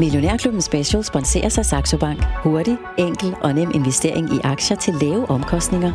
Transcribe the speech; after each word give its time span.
Millionærklubben 0.00 0.62
Special 0.62 1.04
sponserer 1.04 1.48
sig 1.48 1.66
Saxo 1.66 1.98
Bank. 1.98 2.24
Hurtig, 2.42 2.76
enkel 2.98 3.34
og 3.42 3.54
nem 3.54 3.70
investering 3.74 4.34
i 4.34 4.38
aktier 4.44 4.76
til 4.76 4.94
lave 4.94 5.30
omkostninger. 5.30 5.92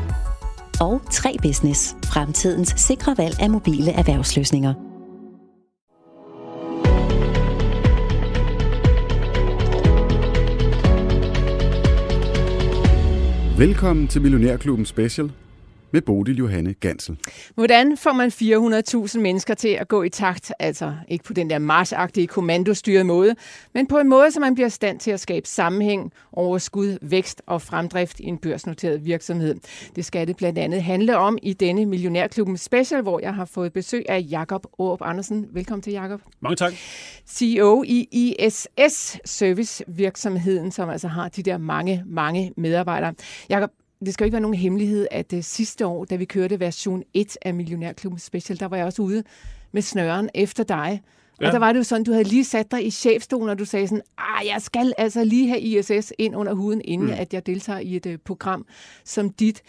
Og 0.81 1.01
3 1.11 1.35
Business. 1.41 1.95
Fremtidens 2.05 2.73
sikre 2.77 3.15
valg 3.17 3.41
af 3.41 3.49
mobile 3.49 3.91
erhvervsløsninger. 3.91 4.73
Velkommen 13.57 14.07
til 14.07 14.21
Millionærklubben 14.21 14.85
Special 14.85 15.31
med 15.95 16.01
Bodil 16.01 16.37
Johanne 16.37 16.73
Gansel. 16.73 17.17
Hvordan 17.55 17.97
får 17.97 18.13
man 18.13 18.29
400.000 19.07 19.19
mennesker 19.19 19.53
til 19.53 19.67
at 19.67 19.87
gå 19.87 20.03
i 20.03 20.09
takt? 20.09 20.53
Altså 20.59 20.93
ikke 21.07 21.23
på 21.23 21.33
den 21.33 21.49
der 21.49 21.59
marsagtige 21.59 22.27
kommandostyrede 22.27 23.03
måde, 23.03 23.35
men 23.73 23.87
på 23.87 23.97
en 23.97 24.09
måde, 24.09 24.31
så 24.31 24.39
man 24.39 24.53
bliver 24.53 24.67
i 24.67 24.69
stand 24.69 24.99
til 24.99 25.11
at 25.11 25.19
skabe 25.19 25.47
sammenhæng, 25.47 26.11
overskud, 26.31 26.97
vækst 27.01 27.41
og 27.45 27.61
fremdrift 27.61 28.19
i 28.19 28.23
en 28.25 28.37
børsnoteret 28.37 29.05
virksomhed. 29.05 29.55
Det 29.95 30.05
skal 30.05 30.27
det 30.27 30.37
blandt 30.37 30.59
andet 30.59 30.83
handle 30.83 31.17
om 31.17 31.37
i 31.41 31.53
denne 31.53 31.85
Millionærklubben 31.85 32.57
Special, 32.57 33.01
hvor 33.01 33.19
jeg 33.19 33.33
har 33.33 33.45
fået 33.45 33.73
besøg 33.73 34.05
af 34.09 34.25
Jakob 34.29 34.65
Aarup 34.79 35.01
Andersen. 35.01 35.47
Velkommen 35.53 35.81
til, 35.81 35.93
Jakob. 35.93 36.21
Mange 36.41 36.55
tak. 36.55 36.73
CEO 37.27 37.83
i 37.87 38.07
ISS 38.11 39.17
Servicevirksomheden, 39.25 40.71
som 40.71 40.89
altså 40.89 41.07
har 41.07 41.29
de 41.29 41.43
der 41.43 41.57
mange, 41.57 42.03
mange 42.05 42.53
medarbejdere. 42.57 43.13
Jakob, 43.49 43.71
det 43.99 44.13
skal 44.13 44.23
jo 44.23 44.25
ikke 44.25 44.33
være 44.33 44.41
nogen 44.41 44.57
hemmelighed, 44.57 45.07
at 45.11 45.33
uh, 45.33 45.39
sidste 45.41 45.85
år, 45.85 46.05
da 46.05 46.15
vi 46.15 46.25
kørte 46.25 46.59
version 46.59 47.03
1 47.13 47.37
af 47.41 47.53
Millionærklubben 47.53 48.19
Special, 48.19 48.59
der 48.59 48.65
var 48.65 48.77
jeg 48.77 48.85
også 48.85 49.01
ude 49.01 49.23
med 49.71 49.81
snøren 49.81 50.29
efter 50.33 50.63
dig. 50.63 51.01
Ja. 51.41 51.47
Og 51.47 51.53
der 51.53 51.59
var 51.59 51.71
det 51.71 51.79
jo 51.79 51.83
sådan, 51.83 52.03
du 52.03 52.11
havde 52.11 52.23
lige 52.23 52.45
sat 52.45 52.71
dig 52.71 52.85
i 52.85 52.91
chefstolen, 52.91 53.49
og 53.49 53.59
du 53.59 53.65
sagde 53.65 53.87
sådan, 53.87 54.03
ah, 54.17 54.47
jeg 54.47 54.61
skal 54.61 54.93
altså 54.97 55.23
lige 55.23 55.47
have 55.47 55.59
ISS 55.59 56.13
ind 56.17 56.35
under 56.35 56.53
huden, 56.53 56.81
inden 56.85 57.07
mm. 57.07 57.13
at 57.13 57.33
jeg 57.33 57.45
deltager 57.45 57.79
i 57.79 57.95
et 57.95 58.05
uh, 58.05 58.15
program 58.25 58.65
som 59.03 59.29
dit. 59.29 59.61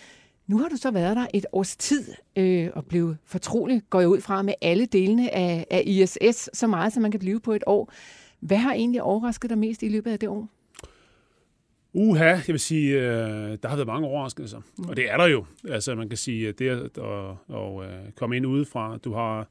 Nu 0.47 0.59
har 0.59 0.69
du 0.69 0.77
så 0.77 0.91
været 0.91 1.17
der 1.17 1.27
et 1.35 1.47
års 1.53 1.77
tid 1.77 2.05
øh, 2.37 2.69
og 2.75 2.85
blevet 2.85 3.19
fortrolig, 3.25 3.83
går 3.91 4.01
jeg 4.01 4.09
ud 4.09 4.21
fra, 4.21 4.43
med 4.43 4.55
alle 4.63 4.87
delene 4.87 5.35
af, 5.35 5.67
af 5.71 5.83
ISS, 5.87 6.49
så 6.53 6.67
meget 6.67 6.93
som 6.93 7.03
man 7.03 7.11
kan 7.11 7.21
blive 7.21 7.41
på 7.41 7.53
et 7.53 7.63
år. 7.67 7.93
Hvad 8.41 8.57
har 8.57 8.73
egentlig 8.73 9.03
overrasket 9.03 9.51
dig 9.51 9.59
mest 9.59 9.83
i 9.83 9.89
løbet 9.89 10.11
af 10.11 10.19
det 10.19 10.29
år? 10.29 10.49
Uha, 11.99 12.25
jeg 12.25 12.45
vil 12.47 12.61
sige, 12.61 12.95
øh, 12.95 13.59
der 13.63 13.69
har 13.69 13.77
været 13.77 13.87
mange 13.87 14.09
overraskelser. 14.09 14.61
Mm. 14.79 14.89
Og 14.89 14.97
det 14.97 15.11
er 15.11 15.17
der 15.17 15.27
jo. 15.27 15.45
Altså, 15.69 15.95
man 15.95 16.09
kan 16.09 16.19
sige, 16.19 16.49
at 16.49 16.59
det 16.59 16.69
at, 16.69 16.79
at, 16.79 17.57
at, 17.57 17.85
at 17.85 18.15
komme 18.15 18.37
ind 18.37 18.47
udefra, 18.47 18.97
du 18.97 19.13
har 19.13 19.49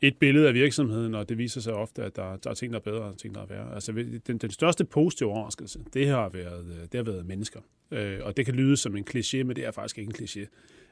et 0.00 0.16
billede 0.16 0.48
af 0.48 0.54
virksomheden, 0.54 1.14
og 1.14 1.28
det 1.28 1.38
viser 1.38 1.60
sig 1.60 1.72
ofte, 1.72 2.02
at 2.02 2.16
der, 2.16 2.36
der 2.36 2.50
er 2.50 2.54
ting, 2.54 2.72
der 2.72 2.78
er 2.78 2.82
bedre, 2.82 3.02
og 3.02 3.18
ting, 3.18 3.34
der 3.34 3.42
er 3.42 3.46
værre. 3.46 3.74
Altså, 3.74 3.92
den, 4.26 4.38
den 4.38 4.50
største 4.50 4.84
positive 4.84 5.28
overraskelse, 5.28 5.78
det 5.94 6.08
har 6.08 6.28
været, 6.28 6.88
det 6.92 6.98
har 6.98 7.12
været 7.12 7.26
mennesker. 7.26 7.60
Øh, 7.90 8.18
og 8.22 8.36
det 8.36 8.44
kan 8.44 8.54
lyde 8.54 8.76
som 8.76 8.96
en 8.96 9.06
kliché, 9.10 9.42
men 9.42 9.56
det 9.56 9.66
er 9.66 9.70
faktisk 9.70 9.98
ikke 9.98 10.10
en 10.10 10.24
kliché. 10.24 10.46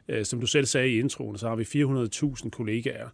Øh, 0.08 0.24
som 0.24 0.40
du 0.40 0.46
selv 0.46 0.66
sagde 0.66 0.88
i 0.88 0.98
introen, 0.98 1.38
så 1.38 1.48
har 1.48 1.56
vi 1.56 1.64
400.000 2.42 2.50
kollegaer. 2.50 3.08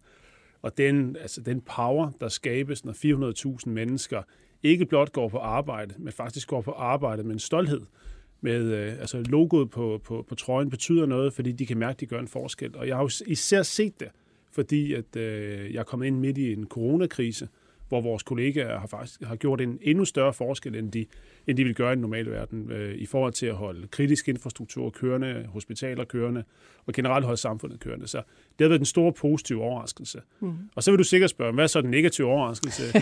Og 0.61 0.77
den, 0.77 1.15
altså, 1.15 1.41
den 1.41 1.61
power, 1.61 2.11
der 2.21 2.27
skabes, 2.27 2.85
når 2.85 2.93
400.000 3.63 3.69
mennesker 3.69 4.21
ikke 4.63 4.85
blot 4.85 5.11
går 5.11 5.29
på 5.29 5.37
arbejde, 5.37 5.93
men 5.97 6.13
faktisk 6.13 6.47
går 6.47 6.61
på 6.61 6.71
arbejde 6.71 7.23
med 7.23 7.33
en 7.33 7.39
stolthed. 7.39 7.81
Med, 8.41 8.73
øh, 8.73 8.99
altså 8.99 9.17
logoet 9.17 9.69
på, 9.69 10.01
på, 10.03 10.25
på 10.29 10.35
trøjen 10.35 10.69
betyder 10.69 11.05
noget, 11.05 11.33
fordi 11.33 11.51
de 11.51 11.65
kan 11.65 11.77
mærke, 11.77 11.95
at 11.95 11.99
de 11.99 12.05
gør 12.05 12.19
en 12.19 12.27
forskel. 12.27 12.77
Og 12.77 12.87
jeg 12.87 12.95
har 12.95 13.03
jo 13.03 13.09
især 13.27 13.61
set 13.61 13.99
det, 13.99 14.07
fordi 14.51 14.93
at, 14.93 15.15
øh, 15.15 15.73
jeg 15.73 15.79
er 15.79 15.83
kommet 15.83 16.07
ind 16.07 16.19
midt 16.19 16.37
i 16.37 16.53
en 16.53 16.67
coronakrise, 16.67 17.47
hvor 17.89 18.01
vores 18.01 18.23
kollegaer 18.23 18.79
har 18.79 18.87
faktisk 18.87 19.21
har 19.21 19.35
gjort 19.35 19.61
en 19.61 19.79
endnu 19.81 20.05
større 20.05 20.33
forskel, 20.33 20.75
end 20.75 20.91
de, 20.91 21.05
end 21.47 21.57
de 21.57 21.63
vil 21.63 21.75
gøre 21.75 21.91
i 21.91 21.95
den 21.95 22.01
normale 22.01 22.31
verden, 22.31 22.71
øh, 22.71 22.95
i 22.95 23.05
forhold 23.05 23.33
til 23.33 23.45
at 23.45 23.55
holde 23.55 23.87
kritisk 23.87 24.27
infrastruktur 24.27 24.89
kørende, 24.89 25.45
hospitaler 25.53 26.03
kørende, 26.03 26.43
og 26.85 26.93
generelt 26.93 27.25
holde 27.25 27.41
samfundet 27.41 27.79
kørende. 27.79 28.07
Så 28.07 28.17
det 28.17 28.65
har 28.65 28.67
været 28.67 28.79
den 28.79 28.85
store 28.85 29.13
positive 29.13 29.63
overraskelse. 29.63 30.21
Mm. 30.39 30.53
Og 30.75 30.83
så 30.83 30.91
vil 30.91 30.97
du 30.97 31.03
sikkert 31.03 31.29
spørge, 31.29 31.53
hvad 31.53 31.63
er 31.63 31.67
så 31.67 31.81
den 31.81 31.91
negative 31.91 32.27
overraskelse? 32.27 32.83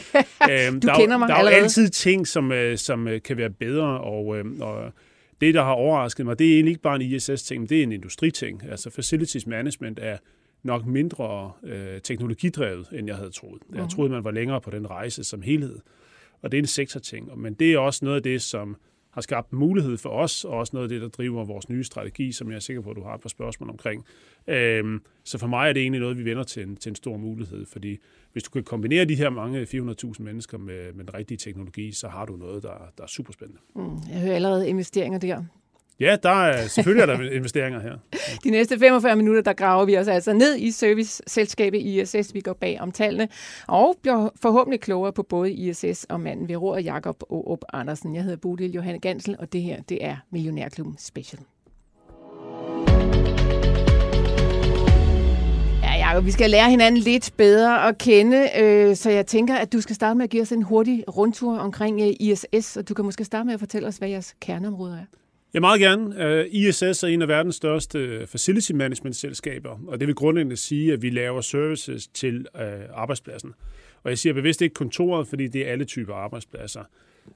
øhm, 0.51 0.79
du 0.79 0.87
der 0.87 0.95
kender 0.95 1.17
mig 1.17 1.29
Der 1.29 1.35
er 1.35 1.41
jo 1.41 1.47
altid 1.47 1.89
ting, 1.89 2.27
som, 2.27 2.51
øh, 2.51 2.77
som 2.77 3.07
øh, 3.07 3.21
kan 3.21 3.37
være 3.37 3.49
bedre, 3.49 4.01
og, 4.01 4.37
øh, 4.37 4.45
og 4.59 4.91
det, 5.41 5.53
der 5.53 5.63
har 5.63 5.71
overrasket 5.71 6.25
mig, 6.25 6.39
det 6.39 6.47
er 6.47 6.53
egentlig 6.53 6.71
ikke 6.71 6.81
bare 6.81 6.95
en 6.95 7.01
ISS-ting, 7.01 7.61
men 7.61 7.69
det 7.69 7.79
er 7.79 7.83
en 7.83 7.91
industriting. 7.91 8.63
Altså 8.69 8.89
facilities 8.89 9.47
management 9.47 9.99
er 10.01 10.17
nok 10.65 10.85
mindre 10.85 11.51
øh, 11.63 12.01
teknologidrevet, 12.01 12.87
end 12.91 13.07
jeg 13.07 13.15
havde 13.15 13.31
troet. 13.31 13.61
Jeg 13.73 13.81
mhm. 13.81 13.89
troede, 13.89 14.11
man 14.11 14.23
var 14.23 14.31
længere 14.31 14.61
på 14.61 14.69
den 14.69 14.89
rejse 14.89 15.23
som 15.23 15.41
helhed. 15.41 15.79
Og 16.41 16.51
det 16.51 16.57
er 16.57 16.61
en 16.61 16.67
sektorting. 16.67 17.39
Men 17.39 17.53
det 17.53 17.73
er 17.73 17.79
også 17.79 18.05
noget 18.05 18.17
af 18.17 18.23
det, 18.23 18.41
som 18.41 18.77
har 19.11 19.21
skabt 19.21 19.53
mulighed 19.53 19.97
for 19.97 20.09
os, 20.09 20.45
og 20.45 20.51
også 20.51 20.71
noget 20.73 20.85
af 20.85 20.89
det, 20.89 21.01
der 21.01 21.07
driver 21.07 21.45
vores 21.45 21.69
nye 21.69 21.83
strategi, 21.83 22.31
som 22.31 22.49
jeg 22.49 22.55
er 22.55 22.59
sikker 22.59 22.81
på, 22.81 22.89
at 22.89 22.95
du 22.95 23.03
har 23.03 23.13
et 23.13 23.21
par 23.21 23.29
spørgsmål 23.29 23.69
omkring. 23.69 24.05
Øhm, 24.47 25.01
så 25.23 25.37
for 25.37 25.47
mig 25.47 25.69
er 25.69 25.73
det 25.73 25.81
egentlig 25.81 26.01
noget, 26.01 26.17
vi 26.17 26.25
vender 26.25 26.43
til 26.43 26.63
en, 26.63 26.75
til 26.75 26.89
en 26.89 26.95
stor 26.95 27.17
mulighed, 27.17 27.65
fordi 27.65 27.97
hvis 28.31 28.43
du 28.43 28.51
kan 28.51 28.63
kombinere 28.63 29.05
de 29.05 29.15
her 29.15 29.29
mange 29.29 29.63
400.000 29.63 30.23
mennesker 30.23 30.57
med, 30.57 30.93
med 30.93 31.05
den 31.05 31.13
rigtige 31.13 31.37
teknologi, 31.37 31.91
så 31.91 32.07
har 32.07 32.25
du 32.25 32.35
noget, 32.35 32.63
der, 32.63 32.91
der 32.97 33.03
er 33.03 33.07
super 33.07 33.33
spændende. 33.33 33.61
Mm, 33.75 33.97
jeg 34.09 34.21
hører 34.21 34.35
allerede 34.35 34.69
investeringer 34.69 35.19
der. 35.19 35.43
Ja, 35.99 36.17
der 36.23 36.29
er 36.29 36.67
selvfølgelig 36.67 37.01
er 37.01 37.05
der 37.05 37.31
investeringer 37.31 37.79
her. 37.79 37.93
De 38.43 38.49
næste 38.49 38.79
45 38.79 39.15
minutter, 39.15 39.41
der 39.41 39.53
graver 39.53 39.85
vi 39.85 39.97
os 39.97 40.07
altså 40.07 40.33
ned 40.33 40.57
i 40.57 40.71
serviceselskabet 40.71 41.81
ISS. 41.81 42.33
Vi 42.33 42.41
går 42.41 42.53
bag 42.53 42.81
om 42.81 42.91
tallene 42.91 43.27
og 43.67 43.95
bliver 44.01 44.29
forhåbentlig 44.41 44.81
klogere 44.81 45.13
på 45.13 45.23
både 45.23 45.51
ISS 45.53 46.05
og 46.09 46.21
manden 46.21 46.47
ved 46.47 46.55
rådet, 46.55 46.85
Jakob 46.85 47.23
Aarup 47.31 47.59
Andersen. 47.73 48.15
Jeg 48.15 48.23
hedder 48.23 48.37
Bodil 48.37 48.71
Johanne 48.71 48.99
Gansel, 48.99 49.35
og 49.39 49.53
det 49.53 49.61
her 49.61 49.81
det 49.89 50.05
er 50.05 50.15
Millionærklubben 50.31 50.95
Special. 50.99 51.41
Ja, 55.83 56.07
Jacob, 56.07 56.25
vi 56.25 56.31
skal 56.31 56.49
lære 56.49 56.69
hinanden 56.69 57.01
lidt 57.01 57.31
bedre 57.37 57.87
at 57.87 57.97
kende, 57.97 58.49
øh, 58.59 58.95
så 58.95 59.09
jeg 59.09 59.25
tænker, 59.25 59.55
at 59.55 59.73
du 59.73 59.81
skal 59.81 59.95
starte 59.95 60.17
med 60.17 60.23
at 60.23 60.29
give 60.29 60.41
os 60.41 60.51
en 60.51 60.63
hurtig 60.63 61.03
rundtur 61.17 61.57
omkring 61.57 62.01
øh, 62.01 62.07
ISS, 62.19 62.77
og 62.77 62.89
du 62.89 62.93
kan 62.93 63.05
måske 63.05 63.23
starte 63.23 63.45
med 63.45 63.53
at 63.53 63.59
fortælle 63.59 63.87
os, 63.87 63.97
hvad 63.97 64.09
jeres 64.09 64.35
kerneområder 64.41 64.95
er. 64.95 65.05
Ja, 65.55 65.59
meget 65.59 65.79
gerne. 65.79 66.25
Øh, 66.25 66.45
ISS 66.51 66.83
er 66.83 67.07
en 67.07 67.21
af 67.21 67.27
verdens 67.27 67.55
største 67.55 67.99
øh, 67.99 68.27
facility 68.27 68.71
management 68.71 69.15
selskaber, 69.15 69.79
og 69.87 69.99
det 69.99 70.07
vil 70.07 70.15
grundlæggende 70.15 70.57
sige, 70.57 70.93
at 70.93 71.01
vi 71.01 71.09
laver 71.09 71.41
services 71.41 72.07
til 72.07 72.47
øh, 72.55 72.63
arbejdspladsen. 72.93 73.53
Og 74.03 74.09
jeg 74.09 74.17
siger 74.17 74.33
bevidst 74.33 74.61
ikke 74.61 74.73
kontoret, 74.73 75.27
fordi 75.27 75.47
det 75.47 75.67
er 75.67 75.71
alle 75.71 75.85
typer 75.85 76.13
arbejdspladser. 76.13 76.83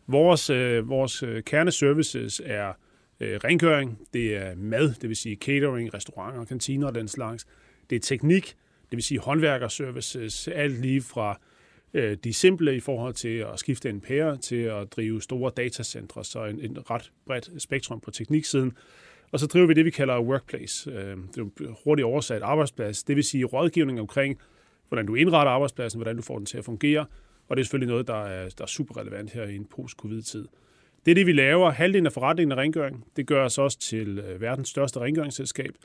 Vores, 0.08 0.50
uh, 0.50 0.90
vores 0.90 1.24
kerneservices 1.46 2.42
er 2.46 2.74
rengøring, 3.22 4.00
det 4.14 4.36
er 4.36 4.56
mad, 4.56 4.94
det 5.02 5.10
vil 5.10 5.16
sige 5.16 5.36
catering, 5.36 5.94
restauranter, 5.94 6.46
kantiner 6.46 6.88
og 6.88 6.96
den 6.96 7.08
slags. 7.08 7.48
Det 7.90 7.96
er 7.96 8.00
teknik, 8.00 8.56
det 8.90 8.98
vil 8.98 9.04
sige 9.04 9.20
håndværkerservices, 9.20 10.48
alt 10.48 10.82
lige 10.82 11.02
fra 11.02 11.40
øh, 11.94 12.18
de 12.24 12.34
simple 12.34 12.76
i 12.76 12.80
forhold 12.80 13.14
til 13.14 13.38
at 13.38 13.60
skifte 13.60 13.90
en 13.90 14.02
pære 14.02 14.38
til 14.38 14.56
at 14.56 14.94
drive 14.96 15.22
store 15.22 15.52
datacentre, 15.58 16.24
så 16.24 16.46
en, 16.46 16.60
en 16.60 16.90
ret 16.90 17.12
bredt 17.26 17.62
spektrum 17.62 18.00
på 18.00 18.12
tekniksiden. 18.12 18.74
Og 19.32 19.40
så 19.40 19.48
driver 19.48 19.68
vi 19.68 19.74
det, 19.74 19.86
vi 19.86 19.92
kalder 19.92 20.22
workplace. 20.22 20.92
Øh, 20.92 21.18
det 21.36 21.38
er 21.38 21.84
hurtigt 21.84 22.06
oversat 22.06 22.42
arbejdsplads. 22.42 23.04
Det 23.04 23.16
vil 23.16 23.24
sige 23.24 23.46
rådgivning 23.46 24.00
omkring, 24.00 24.40
hvordan 24.88 25.06
du 25.06 25.16
indretter 25.16 25.52
arbejdspladsen, 25.52 25.98
hvordan 25.98 26.16
du 26.16 26.22
får 26.22 26.38
den 26.38 26.46
til 26.46 26.58
at 26.58 26.66
fungere. 26.66 27.06
Og 27.48 27.58
det 27.58 27.62
er 27.62 27.66
selvfølgelig 27.66 27.90
noget, 27.90 28.08
der 28.08 28.24
er, 28.26 28.50
der 28.50 28.64
er 28.64 28.68
super 28.68 28.98
relevant 28.98 29.32
her 29.32 29.44
i 29.44 29.56
en 29.56 29.66
post-covid-tid. 29.66 30.48
Det 31.06 31.12
er 31.12 31.16
det, 31.16 31.28
vi 31.28 31.32
laver. 31.32 31.72
Halvdelen 31.72 32.06
af 32.06 32.12
forretningen 32.12 32.52
af 32.52 32.62
rengøring. 32.62 33.06
Det 33.16 33.28
gør 33.28 33.46
os 33.46 33.58
også 33.58 33.80
til 33.80 34.20
øh, 34.20 34.42
verdens 34.42 34.70
største 34.70 35.00
rengøringsselskab. 35.00 35.76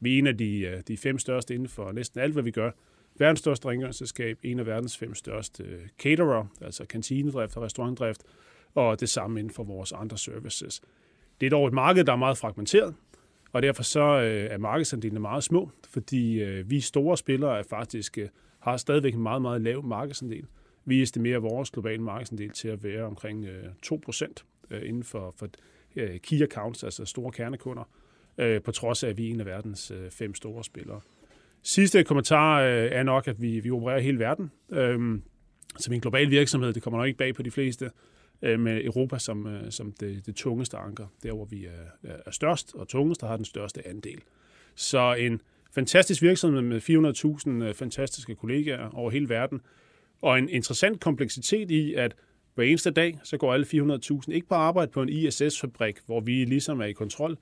Vi 0.00 0.14
er 0.14 0.18
en 0.18 0.26
af 0.26 0.38
de, 0.38 0.60
øh, 0.60 0.80
de 0.88 0.96
fem 0.96 1.18
største 1.18 1.54
inden 1.54 1.68
for 1.68 1.92
næsten 1.92 2.20
alt, 2.20 2.32
hvad 2.32 2.42
vi 2.42 2.50
gør 2.50 2.70
verdens 3.18 3.38
største 3.38 3.68
rengøringsselskab, 3.68 4.38
en 4.42 4.58
af 4.58 4.66
verdens 4.66 4.98
fem 4.98 5.14
største 5.14 5.64
øh, 5.64 5.80
caterer, 5.98 6.46
altså 6.60 6.86
kantinedrift 6.86 7.56
og 7.56 7.62
restaurantdrift, 7.62 8.22
og 8.74 9.00
det 9.00 9.08
samme 9.08 9.40
inden 9.40 9.52
for 9.52 9.64
vores 9.64 9.92
andre 9.92 10.18
services. 10.18 10.82
Det 11.40 11.46
er 11.46 11.50
dog 11.50 11.66
et 11.66 11.72
marked, 11.72 12.04
der 12.04 12.12
er 12.12 12.16
meget 12.16 12.38
fragmenteret, 12.38 12.94
og 13.52 13.62
derfor 13.62 13.82
så 13.82 14.00
øh, 14.00 14.50
er 14.50 14.58
markedsandelene 14.58 15.20
meget 15.20 15.44
små, 15.44 15.70
fordi 15.88 16.42
øh, 16.42 16.70
vi 16.70 16.80
store 16.80 17.16
spillere 17.16 17.58
er 17.58 17.62
faktisk 17.62 18.18
har 18.58 18.76
stadigvæk 18.76 19.14
en 19.14 19.22
meget, 19.22 19.42
meget 19.42 19.60
lav 19.60 19.84
markedsandel. 19.84 20.46
Vi 20.84 21.02
estimerer 21.02 21.38
vores 21.38 21.70
globale 21.70 22.02
markedsandel 22.02 22.50
til 22.50 22.68
at 22.68 22.84
være 22.84 23.04
omkring 23.04 23.46
2% 23.86 24.26
inden 24.70 25.04
for, 25.04 25.34
for 25.36 25.48
key 26.18 26.42
accounts, 26.42 26.84
altså 26.84 27.04
store 27.04 27.32
kernekunder, 27.32 27.88
på 28.64 28.72
trods 28.72 29.04
af, 29.04 29.08
at 29.08 29.16
vi 29.16 29.26
er 29.26 29.30
en 29.30 29.40
af 29.40 29.46
verdens 29.46 29.92
fem 30.10 30.34
store 30.34 30.64
spillere. 30.64 31.00
Sidste 31.66 32.04
kommentar 32.04 32.60
øh, 32.60 32.88
er 32.92 33.02
nok, 33.02 33.28
at 33.28 33.42
vi, 33.42 33.60
vi 33.60 33.70
opererer 33.70 34.00
hele 34.00 34.18
verden. 34.18 34.50
Øhm, 34.72 35.22
som 35.78 35.92
en 35.94 36.00
global 36.00 36.30
virksomhed, 36.30 36.72
det 36.72 36.82
kommer 36.82 36.98
nok 36.98 37.06
ikke 37.06 37.18
bag 37.18 37.34
på 37.34 37.42
de 37.42 37.50
fleste, 37.50 37.90
øh, 38.42 38.60
med 38.60 38.84
Europa 38.84 39.18
som, 39.18 39.46
øh, 39.46 39.70
som 39.70 39.92
det, 39.92 40.26
det 40.26 40.36
tungeste 40.36 40.76
anker, 40.76 41.06
der 41.22 41.32
hvor 41.32 41.44
vi 41.44 41.64
er, 41.64 42.10
er 42.26 42.30
størst 42.30 42.74
og 42.74 42.88
tungest, 42.88 43.20
der 43.20 43.26
har 43.26 43.36
den 43.36 43.44
største 43.44 43.88
andel. 43.88 44.20
Så 44.74 45.14
en 45.14 45.40
fantastisk 45.74 46.22
virksomhed 46.22 46.62
med 46.62 46.80
400.000 47.60 47.68
øh, 47.68 47.74
fantastiske 47.74 48.34
kollegaer 48.34 48.90
over 48.94 49.10
hele 49.10 49.28
verden, 49.28 49.60
og 50.22 50.38
en 50.38 50.48
interessant 50.48 51.00
kompleksitet 51.00 51.70
i, 51.70 51.94
at 51.94 52.14
Hver 52.54 52.64
eneste 52.64 52.90
dag, 52.90 53.18
så 53.22 53.36
går 53.36 53.52
alle 53.52 53.66
400.000 53.66 54.32
ikke 54.32 54.48
på 54.48 54.54
arbejde 54.54 54.90
på 54.90 55.02
en 55.02 55.08
ISS-fabrik, 55.08 55.96
hvor 56.06 56.20
vi 56.20 56.44
ligesom 56.44 56.80
er 56.80 56.84
i 56.84 56.92
kontrol. 56.92 57.36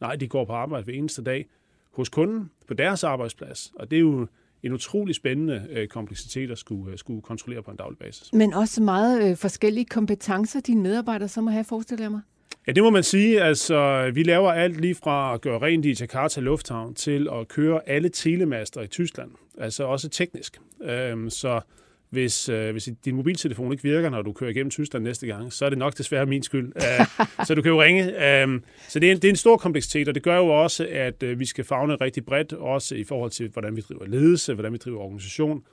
Nej, 0.00 0.16
de 0.16 0.28
går 0.28 0.44
på 0.44 0.52
arbejde 0.52 0.84
hver 0.84 0.94
eneste 0.94 1.22
dag 1.22 1.46
hos 1.92 2.08
kunden 2.08 2.50
på 2.68 2.74
deres 2.74 3.04
arbejdsplads. 3.04 3.72
Og 3.74 3.90
det 3.90 3.96
er 3.96 4.00
jo 4.00 4.26
en 4.62 4.72
utrolig 4.72 5.14
spændende 5.14 5.66
øh, 5.70 5.88
kompleksitet 5.88 6.50
at 6.50 6.58
skulle, 6.58 6.92
øh, 6.92 6.98
skulle 6.98 7.22
kontrollere 7.22 7.62
på 7.62 7.70
en 7.70 7.76
daglig 7.76 7.98
basis. 7.98 8.32
Men 8.32 8.54
også 8.54 8.82
meget 8.82 9.30
øh, 9.30 9.36
forskellige 9.36 9.84
kompetencer, 9.84 10.60
dine 10.60 10.82
medarbejdere 10.82 11.28
så 11.28 11.40
må 11.40 11.50
have, 11.50 11.64
forestiller 11.64 12.04
jeg 12.04 12.10
mig? 12.10 12.20
Ja, 12.66 12.72
det 12.72 12.82
må 12.82 12.90
man 12.90 13.02
sige. 13.02 13.42
Altså, 13.42 14.10
vi 14.14 14.22
laver 14.22 14.52
alt 14.52 14.80
lige 14.80 14.94
fra 14.94 15.34
at 15.34 15.40
gøre 15.40 15.58
rent 15.58 15.84
i 15.84 15.96
Jakarta 16.00 16.40
Lufthavn 16.40 16.94
til 16.94 17.28
at 17.32 17.48
køre 17.48 17.88
alle 17.88 18.08
telemaster 18.08 18.82
i 18.82 18.86
Tyskland. 18.86 19.30
Altså 19.58 19.84
også 19.84 20.08
teknisk. 20.08 20.60
Øhm, 20.82 21.30
så 21.30 21.60
hvis, 22.10 22.48
øh, 22.48 22.72
hvis 22.72 22.88
din 23.04 23.16
mobiltelefon 23.16 23.72
ikke 23.72 23.82
virker, 23.82 24.10
når 24.10 24.22
du 24.22 24.32
kører 24.32 24.50
igennem 24.50 24.70
Tyskland 24.70 25.04
næste 25.04 25.26
gang, 25.26 25.52
så 25.52 25.64
er 25.64 25.68
det 25.68 25.78
nok 25.78 25.98
desværre 25.98 26.26
min 26.26 26.42
skyld. 26.42 26.72
Uh, 26.76 27.26
så 27.46 27.54
du 27.54 27.62
kan 27.62 27.72
jo 27.72 27.82
ringe. 27.82 28.04
Uh, 28.04 28.60
så 28.88 28.98
det 28.98 29.08
er, 29.08 29.12
en, 29.12 29.16
det 29.16 29.24
er 29.24 29.32
en 29.32 29.36
stor 29.36 29.56
kompleksitet, 29.56 30.08
og 30.08 30.14
det 30.14 30.22
gør 30.22 30.36
jo 30.36 30.46
også, 30.46 30.88
at 30.90 31.22
uh, 31.22 31.38
vi 31.38 31.46
skal 31.46 31.64
fagne 31.64 31.94
rigtig 31.94 32.24
bredt, 32.24 32.52
også 32.52 32.94
i 32.94 33.04
forhold 33.04 33.30
til, 33.30 33.48
hvordan 33.48 33.76
vi 33.76 33.80
driver 33.80 34.06
ledelse, 34.06 34.54
hvordan 34.54 34.72
vi 34.72 34.78
driver 34.78 35.00
organisation. 35.00 35.64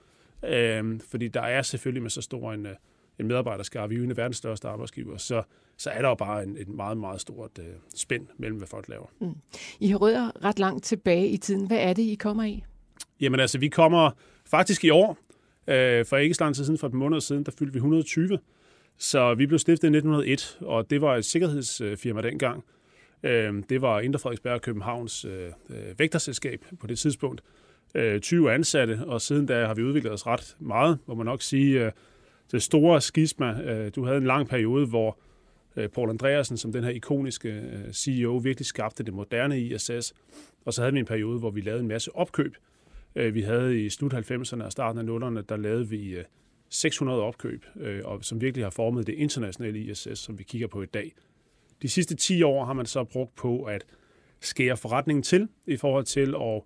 Uh, 0.43 0.99
fordi 1.11 1.27
der 1.27 1.41
er 1.41 1.61
selvfølgelig 1.61 2.01
med 2.01 2.09
så 2.09 2.21
stor 2.21 2.53
en, 2.53 2.65
uh, 2.65 2.71
en 3.19 3.27
medarbejderskab, 3.27 3.89
vi 3.89 3.95
er 3.95 3.99
jo 3.99 4.03
en 4.03 4.11
af 4.11 4.17
verdens 4.17 4.37
største 4.37 4.67
arbejdsgiver, 4.67 5.17
så, 5.17 5.43
så 5.77 5.89
er 5.89 6.01
der 6.01 6.09
jo 6.09 6.15
bare 6.15 6.43
en, 6.43 6.57
et 6.57 6.67
meget, 6.67 6.97
meget 6.97 7.21
stort 7.21 7.59
uh, 7.59 7.65
spænd 7.95 8.27
mellem, 8.37 8.57
hvad 8.57 8.67
folk 8.67 8.89
laver. 8.89 9.07
Mm. 9.21 9.35
I 9.79 9.87
har 9.87 9.97
rødder 9.97 10.43
ret 10.43 10.59
langt 10.59 10.83
tilbage 10.83 11.27
i 11.27 11.37
tiden. 11.37 11.67
Hvad 11.67 11.79
er 11.79 11.93
det, 11.93 12.03
I 12.03 12.15
kommer 12.15 12.43
i? 12.43 12.63
Jamen 13.21 13.39
altså, 13.39 13.57
vi 13.57 13.67
kommer 13.67 14.11
faktisk 14.45 14.83
i 14.83 14.89
år, 14.89 15.17
Øh, 15.67 16.05
for 16.05 16.17
ikke 16.17 16.35
så 16.35 16.43
lang 16.43 16.55
tid 16.55 16.65
siden, 16.65 16.77
for 16.77 16.87
et 16.87 16.93
måned 16.93 17.21
siden, 17.21 17.43
der 17.43 17.51
fyldte 17.59 17.73
vi 17.73 17.77
120. 17.77 18.39
Så 18.97 19.33
vi 19.33 19.45
blev 19.45 19.59
stiftet 19.59 19.83
i 19.83 19.91
1901, 19.97 20.57
og 20.61 20.89
det 20.89 21.01
var 21.01 21.15
et 21.15 21.25
sikkerhedsfirma 21.25 22.21
dengang. 22.21 22.63
Øh, 23.23 23.63
det 23.69 23.81
var 23.81 23.99
Indre 23.99 24.19
Frederiksberg 24.19 24.61
Københavns 24.61 25.25
øh, 25.25 25.47
øh 25.69 25.99
vægterselskab 25.99 26.65
på 26.79 26.87
det 26.87 26.99
tidspunkt. 26.99 27.41
Øh, 27.95 28.19
20 28.19 28.51
ansatte, 28.51 28.99
og 29.07 29.21
siden 29.21 29.45
da 29.45 29.65
har 29.65 29.73
vi 29.73 29.83
udviklet 29.83 30.13
os 30.13 30.27
ret 30.27 30.55
meget, 30.59 30.99
må 31.05 31.15
man 31.15 31.25
nok 31.25 31.41
sige. 31.41 31.85
Øh, 31.85 31.91
det 32.51 32.63
store 32.63 33.01
skisma, 33.01 33.89
du 33.95 34.05
havde 34.05 34.17
en 34.17 34.25
lang 34.25 34.47
periode, 34.47 34.87
hvor 34.87 35.17
Paul 35.93 36.09
Andreasen, 36.09 36.57
som 36.57 36.71
den 36.71 36.83
her 36.83 36.91
ikoniske 36.91 37.63
CEO, 37.93 38.37
virkelig 38.37 38.65
skabte 38.65 39.03
det 39.03 39.13
moderne 39.13 39.61
ISS. 39.61 40.13
Og 40.65 40.73
så 40.73 40.81
havde 40.81 40.93
vi 40.93 40.99
en 40.99 41.05
periode, 41.05 41.39
hvor 41.39 41.49
vi 41.49 41.61
lavede 41.61 41.81
en 41.81 41.87
masse 41.87 42.15
opkøb, 42.15 42.55
vi 43.15 43.41
havde 43.41 43.85
i 43.85 43.89
slut 43.89 44.13
90'erne 44.13 44.63
og 44.63 44.71
starten 44.71 45.09
af 45.09 45.17
0'erne, 45.17 45.41
der 45.49 45.57
lavede 45.57 45.89
vi 45.89 46.15
600 46.69 47.19
øh, 47.19 47.25
opkøb, 47.25 47.65
øh, 47.75 48.01
og 48.05 48.25
som 48.25 48.41
virkelig 48.41 48.65
har 48.65 48.69
formet 48.69 49.07
det 49.07 49.13
internationale 49.13 49.79
ISS, 49.79 50.19
som 50.19 50.39
vi 50.39 50.43
kigger 50.43 50.67
på 50.67 50.81
i 50.81 50.85
dag. 50.85 51.13
De 51.81 51.89
sidste 51.89 52.15
10 52.15 52.43
år 52.43 52.65
har 52.65 52.73
man 52.73 52.85
så 52.85 53.03
brugt 53.03 53.35
på 53.35 53.63
at 53.63 53.85
skære 54.39 54.77
forretningen 54.77 55.23
til 55.23 55.47
i 55.67 55.77
forhold 55.77 56.05
til 56.05 56.35
at 56.41 56.61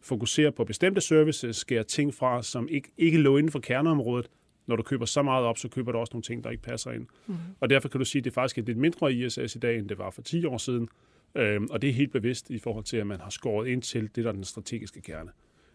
fokusere 0.00 0.52
på 0.52 0.64
bestemte 0.64 1.00
services, 1.00 1.56
skære 1.56 1.84
ting 1.84 2.14
fra, 2.14 2.42
som 2.42 2.68
ikke, 2.70 2.92
ikke 2.98 3.18
lå 3.18 3.36
inden 3.36 3.52
for 3.52 3.58
kerneområdet. 3.58 4.30
Når 4.66 4.76
du 4.76 4.82
køber 4.82 5.04
så 5.04 5.22
meget 5.22 5.44
op, 5.44 5.58
så 5.58 5.68
køber 5.68 5.92
du 5.92 5.98
også 5.98 6.10
nogle 6.12 6.22
ting, 6.22 6.44
der 6.44 6.50
ikke 6.50 6.62
passer 6.62 6.90
ind. 6.90 7.06
Mm. 7.26 7.34
Og 7.60 7.70
derfor 7.70 7.88
kan 7.88 7.98
du 7.98 8.04
sige, 8.04 8.20
at 8.20 8.24
det 8.24 8.32
faktisk 8.32 8.58
er 8.58 8.62
lidt 8.62 8.78
mindre 8.78 9.12
ISS 9.12 9.56
i 9.56 9.58
dag, 9.58 9.78
end 9.78 9.88
det 9.88 9.98
var 9.98 10.10
for 10.10 10.22
10 10.22 10.44
år 10.44 10.58
siden. 10.58 10.88
Øhm, 11.34 11.66
og 11.70 11.82
det 11.82 11.90
er 11.90 11.94
helt 11.94 12.12
bevidst 12.12 12.50
i 12.50 12.58
forhold 12.58 12.84
til, 12.84 12.96
at 12.96 13.06
man 13.06 13.20
har 13.20 13.30
skåret 13.30 13.68
ind 13.68 13.82
til 13.82 14.10
det, 14.14 14.24
der 14.24 14.28
er 14.30 14.32
den 14.34 14.44
strategiske 14.44 15.00
kerne. 15.00 15.30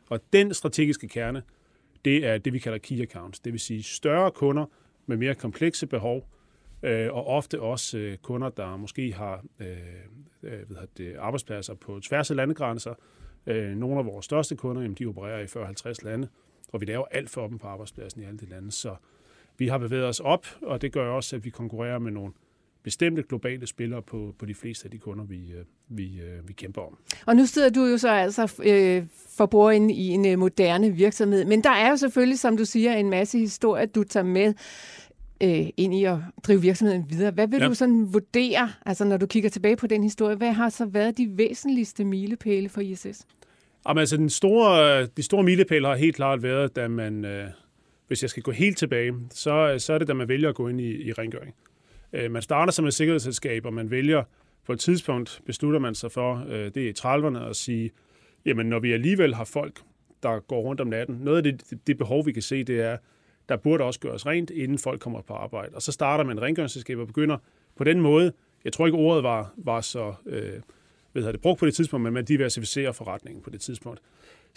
Og 0.09 0.19
den 0.33 0.53
strategiske 0.53 1.07
kerne, 1.07 1.43
det 2.05 2.25
er 2.25 2.37
det, 2.37 2.53
vi 2.53 2.59
kalder 2.59 2.77
key 2.77 3.01
accounts. 3.01 3.39
Det 3.39 3.53
vil 3.53 3.59
sige 3.59 3.83
større 3.83 4.31
kunder 4.31 4.65
med 5.05 5.17
mere 5.17 5.35
komplekse 5.35 5.87
behov, 5.87 6.29
øh, 6.83 7.13
og 7.13 7.27
ofte 7.27 7.61
også 7.61 7.97
øh, 7.97 8.17
kunder, 8.17 8.49
der 8.49 8.77
måske 8.77 9.13
har 9.13 9.43
øh, 9.59 9.67
øh 10.43 10.69
ved 10.69 10.77
det, 10.97 11.15
arbejdspladser 11.15 11.73
på 11.73 11.99
tværs 11.99 12.31
af 12.31 12.35
landegrænser. 12.35 12.93
Øh, 13.47 13.75
nogle 13.75 13.99
af 13.99 14.05
vores 14.05 14.25
største 14.25 14.55
kunder, 14.55 14.81
jamen, 14.81 14.95
de 14.95 15.05
opererer 15.05 15.39
i 15.39 15.45
40-50 15.45 16.05
lande, 16.05 16.27
og 16.73 16.81
vi 16.81 16.85
laver 16.85 17.05
alt 17.11 17.29
for 17.29 17.47
dem 17.47 17.57
på 17.57 17.67
arbejdspladsen 17.67 18.21
i 18.21 18.25
alle 18.25 18.39
de 18.39 18.45
lande. 18.45 18.71
Så 18.71 18.95
vi 19.57 19.67
har 19.67 19.77
bevæget 19.77 20.05
os 20.05 20.19
op, 20.19 20.47
og 20.61 20.81
det 20.81 20.91
gør 20.91 21.09
også, 21.09 21.35
at 21.35 21.45
vi 21.45 21.49
konkurrerer 21.49 21.99
med 21.99 22.11
nogle 22.11 22.33
bestemte 22.87 23.23
globale 23.23 23.67
spillere 23.67 24.01
på, 24.01 24.35
på 24.39 24.45
de 24.45 24.53
fleste 24.53 24.85
af 24.85 24.91
de 24.91 24.97
kunder, 24.97 25.25
vi, 25.25 25.35
øh, 25.35 25.65
vi, 25.87 26.19
øh, 26.21 26.47
vi 26.47 26.53
kæmper 26.53 26.81
om. 26.81 26.97
Og 27.25 27.35
nu 27.35 27.45
sidder 27.45 27.69
du 27.69 27.85
jo 27.85 27.97
så 27.97 28.09
altså 28.09 28.61
øh, 28.63 29.03
for 29.37 29.45
bordenden 29.45 29.89
i 29.89 30.07
en 30.07 30.27
øh, 30.27 30.39
moderne 30.39 30.91
virksomhed, 30.91 31.45
men 31.45 31.63
der 31.63 31.69
er 31.69 31.89
jo 31.89 31.97
selvfølgelig, 31.97 32.39
som 32.39 32.57
du 32.57 32.65
siger, 32.65 32.93
en 32.93 33.09
masse 33.09 33.39
historie, 33.39 33.85
du 33.85 34.03
tager 34.03 34.23
med 34.23 34.53
øh, 35.43 35.67
ind 35.77 35.95
i 35.95 36.03
at 36.03 36.17
drive 36.43 36.61
virksomheden 36.61 37.05
videre. 37.09 37.31
Hvad 37.31 37.47
vil 37.47 37.61
ja. 37.61 37.67
du 37.67 37.73
sådan 37.73 38.13
vurdere, 38.13 38.69
altså 38.85 39.05
når 39.05 39.17
du 39.17 39.25
kigger 39.25 39.49
tilbage 39.49 39.75
på 39.75 39.87
den 39.87 40.03
historie, 40.03 40.35
hvad 40.35 40.51
har 40.51 40.69
så 40.69 40.85
været 40.85 41.17
de 41.17 41.37
væsentligste 41.37 42.05
milepæle 42.05 42.69
for 42.69 42.81
ISS? 42.81 43.27
Jamen, 43.87 43.99
altså, 43.99 44.17
den 44.17 44.29
store, 44.29 45.05
de 45.05 45.23
store 45.23 45.43
milepæle 45.43 45.87
har 45.87 45.95
helt 45.95 46.15
klart 46.15 46.43
været, 46.43 46.75
da 46.75 46.87
man, 46.87 47.25
øh, 47.25 47.47
hvis 48.07 48.21
jeg 48.21 48.29
skal 48.29 48.43
gå 48.43 48.51
helt 48.51 48.77
tilbage, 48.77 49.13
så, 49.31 49.75
så 49.77 49.93
er 49.93 49.97
det, 49.97 50.07
da 50.07 50.13
man 50.13 50.27
vælger 50.27 50.49
at 50.49 50.55
gå 50.55 50.67
ind 50.67 50.81
i, 50.81 51.07
i 51.07 51.13
rengøring. 51.13 51.55
Øh, 52.13 52.31
man 52.31 52.41
starter 52.41 52.71
som 52.71 52.85
et 52.85 52.93
sikkerhedsselskab, 52.93 53.65
og 53.65 53.73
man 53.73 53.91
vælger 53.91 54.23
på 54.65 54.73
et 54.73 54.79
tidspunkt, 54.79 55.41
beslutter 55.45 55.79
man 55.79 55.95
sig 55.95 56.11
for, 56.11 56.45
øh, 56.49 56.71
det 56.75 56.77
er 56.77 56.89
i 56.89 56.93
30'erne, 56.99 57.49
at 57.49 57.55
sige, 57.55 57.91
jamen 58.45 58.65
når 58.65 58.79
vi 58.79 58.93
alligevel 58.93 59.35
har 59.35 59.43
folk, 59.43 59.81
der 60.23 60.39
går 60.39 60.61
rundt 60.61 60.81
om 60.81 60.87
natten, 60.87 61.15
noget 61.15 61.37
af 61.37 61.43
det, 61.43 61.87
det 61.87 61.97
behov, 61.97 62.25
vi 62.25 62.31
kan 62.31 62.41
se, 62.41 62.63
det 62.63 62.81
er, 62.81 62.97
der 63.49 63.57
burde 63.57 63.83
også 63.83 63.99
gøres 63.99 64.25
rent, 64.25 64.49
inden 64.49 64.77
folk 64.77 65.01
kommer 65.01 65.21
på 65.21 65.33
arbejde. 65.33 65.75
Og 65.75 65.81
så 65.81 65.91
starter 65.91 66.23
man 66.23 66.41
rengøringsselskab 66.41 66.97
og 66.97 67.07
begynder 67.07 67.37
på 67.75 67.83
den 67.83 68.01
måde, 68.01 68.33
jeg 68.63 68.73
tror 68.73 68.85
ikke 68.85 68.97
ordet 68.97 69.23
var, 69.23 69.53
var 69.57 69.81
så 69.81 70.13
øh, 70.25 70.61
ved 71.13 71.33
det, 71.33 71.41
brugt 71.41 71.59
på 71.59 71.65
det 71.65 71.73
tidspunkt, 71.73 72.03
men 72.03 72.13
man 72.13 72.25
diversificerer 72.25 72.91
forretningen 72.91 73.43
på 73.43 73.49
det 73.49 73.61
tidspunkt. 73.61 74.01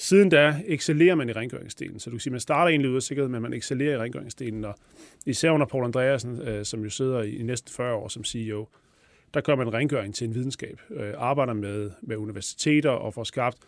Siden 0.00 0.28
da 0.28 0.62
excellerer 0.66 1.14
man 1.14 1.28
i 1.28 1.32
rengøringsdelen. 1.32 2.00
Så 2.00 2.10
du 2.10 2.16
kan 2.16 2.20
sige, 2.20 2.30
man 2.30 2.40
starter 2.40 2.68
egentlig 2.68 2.90
ud 2.90 2.96
af 2.96 3.02
sikkerhed, 3.02 3.28
men 3.28 3.42
man 3.42 3.52
excellerer 3.52 3.94
i 3.94 3.98
rengøringsdelen. 3.98 4.64
Og 4.64 4.74
især 5.26 5.50
under 5.50 5.66
Paul 5.66 5.84
Andreasen, 5.84 6.40
øh, 6.40 6.64
som 6.64 6.82
jo 6.82 6.90
sidder 6.90 7.22
i, 7.22 7.36
i 7.36 7.42
næsten 7.42 7.72
40 7.72 7.94
år 7.94 8.08
som 8.08 8.24
CEO, 8.24 8.68
der 9.34 9.40
gør 9.40 9.54
man 9.54 9.72
rengøring 9.72 10.14
til 10.14 10.26
en 10.26 10.34
videnskab. 10.34 10.80
Øh, 10.90 11.14
arbejder 11.16 11.52
med, 11.52 11.90
med 12.02 12.16
universiteter 12.16 12.90
og 12.90 13.14
får 13.14 13.24
skabt 13.24 13.58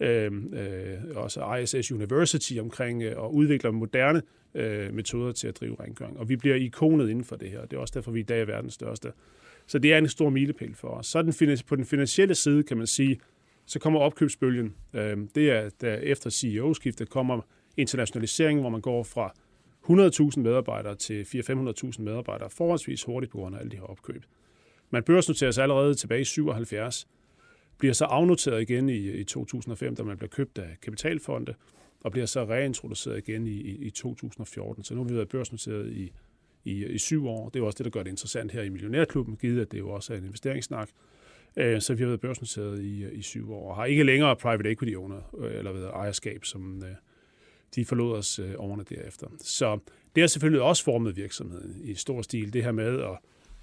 øh, 0.00 0.32
øh, 0.52 0.98
også 1.14 1.54
ISS 1.54 1.92
University 1.92 2.58
omkring 2.60 3.02
øh, 3.02 3.18
og 3.18 3.34
udvikler 3.34 3.70
moderne 3.70 4.22
øh, 4.54 4.94
metoder 4.94 5.32
til 5.32 5.48
at 5.48 5.60
drive 5.60 5.76
rengøring. 5.80 6.18
Og 6.18 6.28
vi 6.28 6.36
bliver 6.36 6.56
ikonet 6.56 7.10
inden 7.10 7.24
for 7.24 7.36
det 7.36 7.50
her. 7.50 7.60
Det 7.60 7.76
er 7.76 7.80
også 7.80 7.92
derfor, 7.94 8.10
vi 8.10 8.20
i 8.20 8.22
dag 8.22 8.40
er 8.40 8.44
verdens 8.44 8.74
største. 8.74 9.12
Så 9.66 9.78
det 9.78 9.94
er 9.94 9.98
en 9.98 10.08
stor 10.08 10.30
milepæl 10.30 10.74
for 10.74 10.88
os. 10.88 11.06
Så 11.06 11.22
den, 11.22 11.58
på 11.66 11.76
den 11.76 11.84
finansielle 11.84 12.34
side 12.34 12.62
kan 12.62 12.76
man 12.76 12.86
sige, 12.86 13.20
så 13.66 13.78
kommer 13.78 14.00
opkøbsbølgen. 14.00 14.74
Øhm, 14.92 15.28
det 15.28 15.50
er, 15.50 15.70
der 15.80 15.94
efter 15.94 16.30
CEO-skiftet 16.30 17.10
kommer 17.10 17.40
internationaliseringen, 17.76 18.60
hvor 18.60 18.70
man 18.70 18.80
går 18.80 19.02
fra 19.02 19.32
100.000 19.90 20.40
medarbejdere 20.40 20.94
til 20.94 21.22
400-500.000 21.22 22.02
medarbejdere 22.02 22.50
forholdsvis 22.50 23.04
hurtigt 23.04 23.32
på 23.32 23.38
grund 23.38 23.56
af 23.56 23.60
alle 23.60 23.70
de 23.70 23.76
her 23.76 23.84
opkøb. 23.84 24.24
Man 24.90 25.02
børsnoterer 25.02 25.50
sig 25.50 25.62
allerede 25.62 25.94
tilbage 25.94 26.20
i 26.20 26.24
77, 26.24 27.08
bliver 27.78 27.94
så 27.94 28.04
afnoteret 28.04 28.62
igen 28.62 28.88
i, 28.88 29.10
i 29.10 29.24
2005, 29.24 29.96
da 29.96 30.02
man 30.02 30.16
bliver 30.16 30.28
købt 30.28 30.58
af 30.58 30.76
kapitalfonde, 30.82 31.54
og 32.00 32.12
bliver 32.12 32.26
så 32.26 32.44
reintroduceret 32.44 33.18
igen 33.18 33.46
i, 33.46 33.50
i, 33.50 33.76
i 33.76 33.90
2014. 33.90 34.84
Så 34.84 34.94
nu 34.94 35.02
har 35.02 35.08
vi 35.08 35.14
været 35.14 35.28
børsnoteret 35.28 35.92
i, 35.92 36.12
i, 36.64 36.86
i 36.86 36.98
syv 36.98 37.26
år. 37.26 37.48
Det 37.48 37.60
er 37.60 37.64
også 37.64 37.78
det, 37.78 37.84
der 37.84 37.90
gør 37.90 38.02
det 38.02 38.10
interessant 38.10 38.52
her 38.52 38.62
i 38.62 38.68
Millionærklubben, 38.68 39.36
givet 39.36 39.60
at 39.60 39.72
det 39.72 39.78
jo 39.78 39.90
også 39.90 40.12
er 40.12 40.18
en 40.18 40.24
investeringssnak. 40.24 40.88
Øh, 41.56 41.80
så 41.80 41.94
vi 41.94 42.02
har 42.02 42.08
været 42.08 42.20
børsnoteret 42.20 42.82
i, 42.82 43.06
i 43.12 43.22
syv 43.22 43.52
år, 43.52 43.70
og 43.70 43.76
har 43.76 43.84
ikke 43.84 44.04
længere 44.04 44.36
private 44.36 44.70
equity 44.70 44.94
owner, 44.94 45.36
øh, 45.38 45.58
eller 45.58 45.72
ved 45.72 45.84
ejerskab, 45.84 46.44
som 46.44 46.82
øh, 46.82 46.94
de 47.74 47.84
forlod 47.84 48.18
os 48.18 48.38
øh, 48.38 48.54
årene 48.58 48.84
derefter. 48.88 49.26
Så 49.38 49.78
det 50.14 50.22
har 50.22 50.28
selvfølgelig 50.28 50.62
også 50.62 50.84
formet 50.84 51.16
virksomheden 51.16 51.80
i 51.84 51.94
stor 51.94 52.22
stil, 52.22 52.52
det 52.52 52.64
her 52.64 52.72
med 52.72 53.00
at 53.00 53.18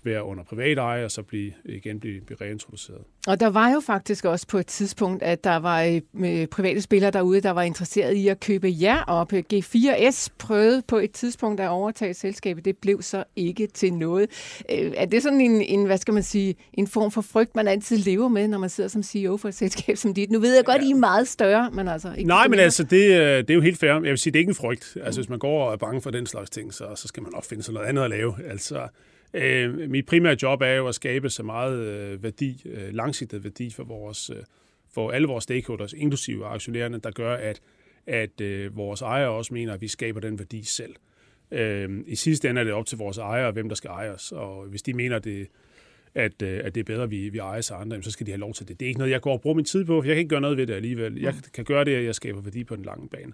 være 0.05 0.23
under 0.23 0.43
privat 0.43 0.77
eje, 0.77 1.05
og 1.05 1.11
så 1.11 1.23
blive, 1.23 1.53
igen 1.65 1.99
blive, 1.99 2.21
blive 2.21 2.37
reintroduceret. 2.41 3.01
Og 3.27 3.39
der 3.39 3.47
var 3.47 3.69
jo 3.69 3.79
faktisk 3.79 4.25
også 4.25 4.47
på 4.47 4.57
et 4.57 4.67
tidspunkt, 4.67 5.23
at 5.23 5.43
der 5.43 5.55
var 5.55 6.01
øh, 6.13 6.47
private 6.47 6.81
spillere 6.81 7.11
derude, 7.11 7.41
der 7.41 7.51
var 7.51 7.61
interesseret 7.61 8.13
i 8.13 8.27
at 8.27 8.39
købe 8.39 8.67
jer 8.81 9.03
op. 9.07 9.33
G4S 9.33 10.27
prøvede 10.37 10.81
på 10.87 10.97
et 10.97 11.11
tidspunkt 11.11 11.61
at 11.61 11.69
overtage 11.69 12.13
selskabet. 12.13 12.65
Det 12.65 12.77
blev 12.77 13.01
så 13.01 13.23
ikke 13.35 13.67
til 13.67 13.93
noget. 13.93 14.29
Øh, 14.71 14.91
er 14.97 15.05
det 15.05 15.23
sådan 15.23 15.41
en, 15.41 15.61
en, 15.61 15.85
hvad 15.85 15.97
skal 15.97 16.13
man 16.13 16.23
sige, 16.23 16.55
en 16.73 16.87
form 16.87 17.11
for 17.11 17.21
frygt, 17.21 17.55
man 17.55 17.67
altid 17.67 17.97
lever 17.97 18.27
med, 18.27 18.47
når 18.47 18.57
man 18.57 18.69
sidder 18.69 18.89
som 18.89 19.03
CEO 19.03 19.37
for 19.37 19.47
et 19.47 19.55
selskab 19.55 19.97
som 19.97 20.13
dit? 20.13 20.31
Nu 20.31 20.39
ved 20.39 20.55
jeg 20.55 20.65
godt, 20.65 20.81
ja. 20.81 20.87
I 20.87 20.91
er 20.91 20.95
meget 20.95 21.27
større, 21.27 21.71
men 21.71 21.87
altså... 21.87 22.13
Ikke 22.17 22.27
Nej, 22.27 22.47
men 22.47 22.59
altså, 22.59 22.83
det, 22.83 23.03
øh, 23.03 23.37
det 23.37 23.49
er 23.49 23.53
jo 23.53 23.61
helt 23.61 23.79
fair. 23.79 23.89
Jeg 23.89 24.01
vil 24.01 24.17
sige, 24.17 24.31
det 24.31 24.39
er 24.39 24.41
ikke 24.41 24.49
en 24.49 24.55
frygt. 24.55 24.97
Altså, 25.03 25.21
hvis 25.21 25.29
man 25.29 25.39
går 25.39 25.67
og 25.67 25.73
er 25.73 25.77
bange 25.77 26.01
for 26.01 26.11
den 26.11 26.25
slags 26.25 26.49
ting, 26.49 26.73
så, 26.73 26.95
så 26.95 27.07
skal 27.07 27.23
man 27.23 27.31
nok 27.31 27.45
finde 27.45 27.63
sig 27.63 27.73
noget 27.73 27.87
andet 27.87 28.03
at 28.03 28.09
lave. 28.09 28.35
Altså, 28.49 28.87
Øh, 29.33 29.89
mit 29.89 30.05
primære 30.05 30.37
job 30.41 30.61
er 30.61 30.73
jo 30.73 30.87
at 30.87 30.95
skabe 30.95 31.29
så 31.29 31.43
meget 31.43 31.79
øh, 31.79 32.23
værdi, 32.23 32.61
øh, 32.65 32.93
langsigtet 32.93 33.43
værdi 33.43 33.71
for, 33.71 33.83
vores, 33.83 34.29
øh, 34.29 34.43
for 34.93 35.11
alle 35.11 35.27
vores 35.27 35.43
stakeholders, 35.43 35.93
inklusive 35.93 36.45
aktionærerne, 36.45 36.97
der 36.97 37.11
gør, 37.11 37.33
at, 37.33 37.61
at 38.07 38.41
øh, 38.41 38.77
vores 38.77 39.01
ejere 39.01 39.29
også 39.29 39.53
mener, 39.53 39.73
at 39.73 39.81
vi 39.81 39.87
skaber 39.87 40.19
den 40.19 40.39
værdi 40.39 40.63
selv. 40.63 40.95
Øh, 41.51 41.89
I 42.07 42.15
sidste 42.15 42.49
ende 42.49 42.61
er 42.61 42.65
det 42.65 42.73
op 42.73 42.85
til 42.85 42.97
vores 42.97 43.17
ejere, 43.17 43.51
hvem 43.51 43.69
der 43.69 43.75
skal 43.75 43.89
eje 43.89 44.09
os, 44.09 44.31
og 44.31 44.65
hvis 44.65 44.81
de 44.81 44.93
mener, 44.93 45.19
det, 45.19 45.47
at, 46.15 46.41
øh, 46.41 46.61
at 46.63 46.75
det 46.75 46.81
er 46.81 46.85
bedre, 46.85 47.03
at 47.03 47.11
vi, 47.11 47.29
vi 47.29 47.37
ejer 47.37 47.61
sig 47.61 47.77
andre, 47.79 48.03
så 48.03 48.11
skal 48.11 48.25
de 48.25 48.31
have 48.31 48.39
lov 48.39 48.53
til 48.53 48.67
det. 48.67 48.79
Det 48.79 48.85
er 48.85 48.87
ikke 48.87 48.99
noget, 48.99 49.11
jeg 49.11 49.21
går 49.21 49.33
og 49.33 49.41
bruger 49.41 49.55
min 49.55 49.65
tid 49.65 49.85
på, 49.85 50.01
for 50.01 50.07
jeg 50.07 50.15
kan 50.15 50.19
ikke 50.19 50.29
gøre 50.29 50.41
noget 50.41 50.57
ved 50.57 50.67
det 50.67 50.73
alligevel. 50.73 51.21
Jeg 51.21 51.33
kan 51.53 51.65
gøre 51.65 51.85
det, 51.85 51.95
at 51.95 52.05
jeg 52.05 52.15
skaber 52.15 52.41
værdi 52.41 52.63
på 52.63 52.75
den 52.75 52.85
lange 52.85 53.09
bane. 53.09 53.33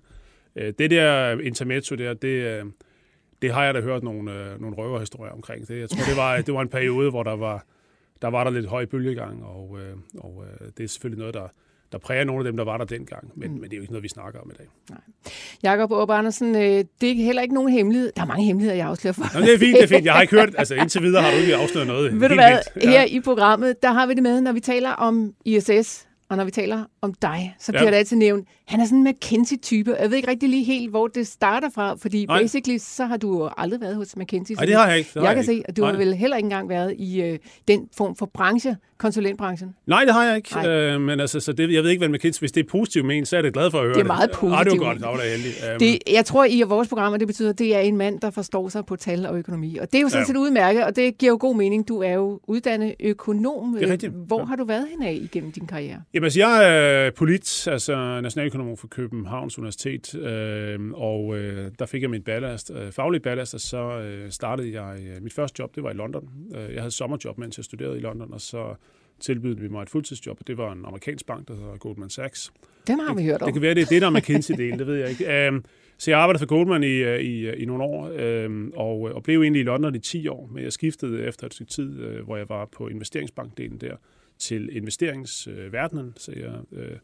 Øh, 0.56 0.74
det 0.80 0.92
der 0.92 1.40
intermezzo 1.40 1.96
der, 1.96 2.14
det, 2.14 2.28
øh, 2.28 2.66
det 3.42 3.54
har 3.54 3.64
jeg 3.66 3.74
da 3.74 3.82
hørt 3.82 4.04
nogle, 4.04 4.34
øh, 4.34 4.62
nogle 4.62 4.76
røverhistorier 4.76 5.32
omkring. 5.32 5.68
Det, 5.68 5.80
jeg 5.80 5.90
tror, 5.90 6.04
det 6.10 6.18
var, 6.18 6.42
det 6.42 6.54
var 6.54 6.62
en 6.62 6.70
periode, 6.70 7.10
hvor 7.10 7.24
der 7.24 7.36
var, 7.36 7.66
der 8.22 8.28
var 8.28 8.44
der 8.44 8.52
lidt 8.52 8.66
høj 8.66 8.86
bølgegang, 8.86 9.44
og, 9.44 9.78
øh, 9.82 9.98
og 10.18 10.44
øh, 10.46 10.68
det 10.78 10.84
er 10.84 10.88
selvfølgelig 10.88 11.20
noget, 11.20 11.34
der, 11.34 11.48
der 11.92 11.98
præger 11.98 12.24
nogle 12.24 12.40
af 12.40 12.44
dem, 12.44 12.58
der 12.58 12.64
var 12.64 12.78
der 12.78 12.86
dengang. 12.86 13.32
Men, 13.36 13.52
mm. 13.52 13.60
men 13.60 13.64
det 13.64 13.74
er 13.74 13.78
jo 13.78 13.82
ikke 13.82 13.94
noget, 13.94 14.04
vi 14.04 14.10
snakker 14.10 14.40
om 14.40 14.52
i 14.54 14.58
dag. 14.58 14.68
Nej. 14.90 15.00
Jakob 15.64 15.92
Åbe 15.92 16.14
Andersen, 16.14 16.56
øh, 16.56 16.86
det 17.02 17.12
er 17.12 17.16
heller 17.16 17.42
ikke 17.42 17.54
nogen 17.54 17.72
hemmelighed. 17.72 18.12
Der 18.16 18.22
er 18.22 18.26
mange 18.26 18.46
hemmeligheder, 18.46 18.78
jeg 18.78 18.88
afslører 18.88 19.14
for. 19.14 19.40
Nå, 19.40 19.46
det 19.46 19.54
er 19.54 19.60
fint, 19.60 19.76
det 19.76 19.84
er 19.84 19.88
fint. 19.88 20.06
Jeg 20.06 20.14
har 20.14 20.22
ikke 20.22 20.36
hørt, 20.36 20.50
altså 20.58 20.76
indtil 20.76 21.02
videre 21.04 21.24
har 21.24 21.32
du 21.32 21.38
ikke 21.38 21.56
afsløret 21.56 21.88
noget. 21.88 22.14
Ved 22.22 22.30
du 22.30 22.36
hvad, 22.36 22.60
ja. 22.84 22.90
her 22.90 23.04
i 23.04 23.20
programmet, 23.20 23.84
der 23.84 23.92
har 23.92 24.06
vi 24.08 24.14
det 24.14 24.24
med, 24.24 24.42
når 24.42 24.52
vi 24.52 24.60
taler 24.60 24.90
om 24.90 25.34
ISS, 25.46 26.09
og 26.30 26.38
når 26.38 26.44
vi 26.44 26.52
taler 26.52 26.86
om 27.02 27.14
dig, 27.14 27.56
så 27.60 27.72
bliver 27.72 27.84
ja. 27.84 27.92
det 27.92 27.98
altid 27.98 28.18
nævnt, 28.18 28.48
han 28.66 28.80
er 28.80 28.86
sådan 28.86 28.98
en 28.98 29.08
McKinsey-type. 29.08 29.96
Jeg 30.00 30.10
ved 30.10 30.18
ikke 30.18 30.30
rigtig 30.30 30.50
lige 30.50 30.64
helt, 30.64 30.90
hvor 30.90 31.08
det 31.08 31.28
starter 31.28 31.70
fra, 31.70 31.96
fordi 31.96 32.26
Nej. 32.26 32.42
basically, 32.42 32.78
så 32.78 33.06
har 33.06 33.18
du 33.18 33.38
jo 33.44 33.50
aldrig 33.58 33.82
været 33.82 33.96
hos 33.96 34.18
McKinsey. 34.18 34.56
Nej, 34.56 34.66
det 34.66 34.76
har 34.76 34.88
jeg 34.88 34.98
ikke. 34.98 35.08
Det 35.08 35.16
jeg, 35.16 35.24
jeg 35.24 35.36
kan 35.36 35.52
ikke. 35.54 35.54
se, 35.54 35.64
at 35.70 35.78
du 35.78 35.82
Nej. 35.82 35.92
har 35.92 35.98
vel 35.98 36.14
heller 36.14 36.38
ikke 36.38 36.46
engang 36.46 36.70
været 36.70 36.96
i 36.98 37.22
øh, 37.22 37.40
den 37.68 37.88
form 37.98 38.16
for 38.16 38.26
branche, 38.34 38.78
konsulentbranchen. 38.98 39.76
Nej, 39.88 40.04
det 40.06 40.14
har 40.14 40.24
jeg 40.24 40.36
ikke. 40.36 40.70
Øh, 40.70 41.02
men 41.02 41.20
altså, 41.20 41.40
så 41.40 41.54
det, 41.54 41.74
jeg 41.74 41.84
ved 41.84 41.90
ikke, 41.90 42.08
hvad 42.08 42.10
McKinsey, 42.10 42.40
hvis 42.40 42.52
det 42.52 42.66
er 42.66 42.70
positivt 42.70 43.06
ment, 43.06 43.28
så 43.28 43.38
er 43.38 43.42
det 43.42 43.54
glad 43.54 43.72
for 43.72 43.78
at 43.78 43.84
høre 43.84 43.94
det. 43.94 44.02
er 44.02 44.06
meget 44.06 44.32
positivt. 44.32 44.60
Ah, 44.60 44.66
det 44.66 44.80
var 44.80 44.86
godt, 44.86 44.98
det 44.98 45.08
var 45.08 45.30
heldig. 45.30 45.52
Um, 45.74 45.80
det, 45.80 46.00
jeg 46.14 46.26
tror, 46.26 46.46
i 46.46 46.62
vores 46.62 46.88
programmer, 46.88 47.18
det 47.18 47.28
betyder, 47.28 47.50
at 47.50 47.60
det 47.60 47.76
er 47.76 47.80
en 47.80 47.98
mand, 47.98 48.20
der 48.20 48.30
forstår 48.30 48.70
sig 48.70 48.86
på 48.86 48.96
tal 48.96 49.26
og 49.26 49.38
økonomi. 49.38 49.78
Og 49.78 49.92
det 49.92 49.98
er 49.98 50.02
jo 50.02 50.10
sådan 50.10 50.22
ja. 50.22 50.28
set 50.28 50.38
udmærket, 50.38 50.84
og 50.84 50.96
det 50.96 51.18
giver 51.18 51.32
jo 51.32 51.38
god 51.40 51.56
mening. 51.56 51.88
Du 51.88 52.00
er 52.02 52.14
jo 52.14 52.40
uddannet 52.48 52.96
økonom. 53.00 53.74
Det 53.74 53.88
er 53.88 53.92
rigtigt. 53.92 54.14
Hvor 54.28 54.40
ja. 54.40 54.46
har 54.46 54.56
du 54.56 54.64
været 54.64 54.88
henad 54.92 55.14
igennem 55.14 55.52
din 55.52 55.68
karriere? 55.68 56.02
Jamen, 56.20 56.26
altså, 56.26 56.40
jeg 56.40 57.06
er 57.06 57.12
polit, 57.12 57.68
altså 57.68 58.22
nationaløkonom 58.22 58.78
for 58.78 58.88
Københavns 58.88 59.58
Universitet, 59.58 60.16
øh, 60.16 60.92
og 60.94 61.38
øh, 61.38 61.72
der 61.80 61.86
fik 61.86 62.02
jeg 62.02 62.10
min 62.10 62.22
ballast, 62.22 62.72
øh, 62.76 62.92
faglige 62.92 63.22
ballast, 63.22 63.54
og 63.54 63.60
så 63.60 64.00
øh, 64.00 64.32
startede 64.32 64.82
jeg, 64.82 65.00
øh, 65.00 65.24
mit 65.24 65.34
første 65.34 65.56
job, 65.60 65.76
det 65.76 65.84
var 65.84 65.92
i 65.92 65.94
London. 65.94 66.30
Øh, 66.56 66.74
jeg 66.74 66.82
havde 66.82 66.92
sommerjob, 66.92 67.38
mens 67.38 67.58
jeg 67.58 67.66
studerede 67.66 67.98
i 67.98 68.02
London, 68.02 68.34
og 68.34 68.42
så 68.42 68.76
tilbød 69.20 69.56
vi 69.56 69.68
mig 69.68 69.82
et 69.82 69.90
fuldtidsjob, 69.90 70.38
og 70.40 70.48
det 70.48 70.58
var 70.58 70.72
en 70.72 70.86
amerikansk 70.86 71.26
bank, 71.26 71.48
der 71.48 71.56
hedder 71.56 71.78
Goldman 71.78 72.10
Sachs. 72.10 72.54
Den 72.88 73.00
har 73.00 73.14
vi 73.14 73.26
hørt 73.26 73.42
om. 73.42 73.46
Det 73.46 73.54
kan 73.54 73.62
være, 73.62 73.74
det 73.74 73.82
er 73.82 73.86
det, 73.86 74.02
der 74.02 74.08
er 74.08 74.12
McKinsey-delen, 74.12 74.80
det 74.80 74.88
ved 74.88 74.96
jeg 74.96 75.10
ikke. 75.10 75.48
Um, 75.50 75.66
så 75.98 76.12
jeg 76.12 76.20
arbejdede 76.20 76.40
for 76.40 76.48
Goldman 76.48 76.84
i, 76.84 76.96
øh, 76.96 77.20
i, 77.20 77.48
øh, 77.48 77.62
i 77.62 77.66
nogle 77.66 77.84
år, 77.84 78.12
um, 78.46 78.74
og, 78.76 79.02
og 79.02 79.24
blev 79.24 79.42
egentlig 79.42 79.60
i 79.60 79.64
London 79.64 79.96
i 79.96 80.00
10 80.00 80.28
år, 80.28 80.50
men 80.54 80.64
jeg 80.64 80.74
skiftede 80.74 81.24
efter 81.24 81.46
et 81.48 81.54
stykke 81.54 81.72
tid, 81.72 82.06
uh, 82.06 82.26
hvor 82.26 82.38
jeg 82.38 82.50
var 82.50 82.66
på 82.66 82.88
investeringsbankdelen 82.88 83.78
der, 83.78 83.96
til 84.40 84.76
investeringsverdenen, 84.76 86.14
så 86.18 86.32
jeg 86.32 86.62
øh, 86.72 86.98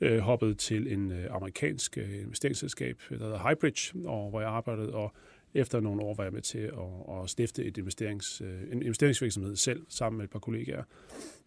øh 0.00 0.18
hoppede 0.18 0.54
til 0.54 0.92
en 0.92 1.12
øh, 1.12 1.26
amerikansk 1.30 1.98
øh, 1.98 2.20
investeringsselskab, 2.20 2.96
der 3.10 3.18
hedder 3.18 3.38
Highbridge, 3.38 4.08
og 4.08 4.30
hvor 4.30 4.40
jeg 4.40 4.50
arbejdede, 4.50 4.94
og 4.94 5.12
efter 5.54 5.80
nogle 5.80 6.02
år 6.02 6.14
var 6.14 6.24
jeg 6.24 6.32
med 6.32 6.42
til 6.42 6.58
at, 6.58 7.22
at 7.22 7.30
stifte 7.30 7.64
et 7.64 7.78
investerings, 7.78 8.42
en 8.72 8.82
investeringsvirksomhed 8.82 9.56
selv, 9.56 9.82
sammen 9.88 10.16
med 10.16 10.24
et 10.24 10.30
par 10.30 10.38
kollegaer. 10.38 10.82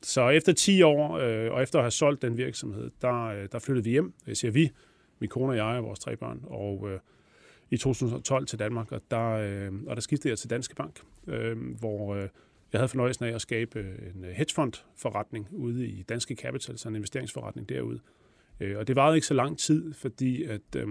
Så 0.01 0.29
efter 0.29 0.53
10 0.53 0.82
år, 0.82 1.17
øh, 1.17 1.51
og 1.51 1.63
efter 1.63 1.79
at 1.79 1.84
have 1.84 1.91
solgt 1.91 2.22
den 2.22 2.38
virksomhed, 2.38 2.91
der, 3.01 3.48
der 3.48 3.60
flyttede 3.60 3.84
vi 3.84 3.89
hjem. 3.89 4.13
Jeg 4.27 4.38
siger 4.38 4.51
vi, 4.51 4.72
min 5.20 5.29
kone 5.29 5.51
og 5.51 5.58
jeg 5.58 5.65
og 5.77 5.84
vores 5.84 6.00
tre 6.00 6.17
børn, 6.17 6.39
og 6.44 6.89
øh, 6.89 7.00
i 7.70 7.77
2012 7.77 8.46
til 8.46 8.60
Danmark, 8.60 8.91
og 8.91 9.01
der, 9.12 9.29
øh, 9.29 9.72
og 9.88 9.96
der 9.96 10.01
skiftede 10.01 10.29
jeg 10.29 10.38
til 10.38 10.50
Danske 10.50 10.75
Bank, 10.75 11.01
øh, 11.27 11.58
hvor 11.79 12.15
øh, 12.15 12.29
jeg 12.74 12.79
havde 12.79 12.89
fornøjelsen 12.89 13.25
af 13.25 13.36
at 13.36 13.41
skabe 13.41 13.79
øh, 13.79 14.15
en 14.15 14.25
øh, 14.25 14.31
hedgefond-forretning 14.31 15.48
ude 15.51 15.88
i 15.88 16.03
Danske 16.03 16.36
Capital, 16.36 16.77
så 16.77 16.89
en 16.89 16.95
investeringsforretning 16.95 17.69
derude. 17.69 18.00
Øh, 18.60 18.77
og 18.77 18.88
det 18.88 18.95
varede 18.95 19.17
ikke 19.17 19.27
så 19.27 19.34
lang 19.34 19.60
tid, 19.60 19.93
fordi 19.93 20.43
at 20.43 20.62
øh, 20.77 20.88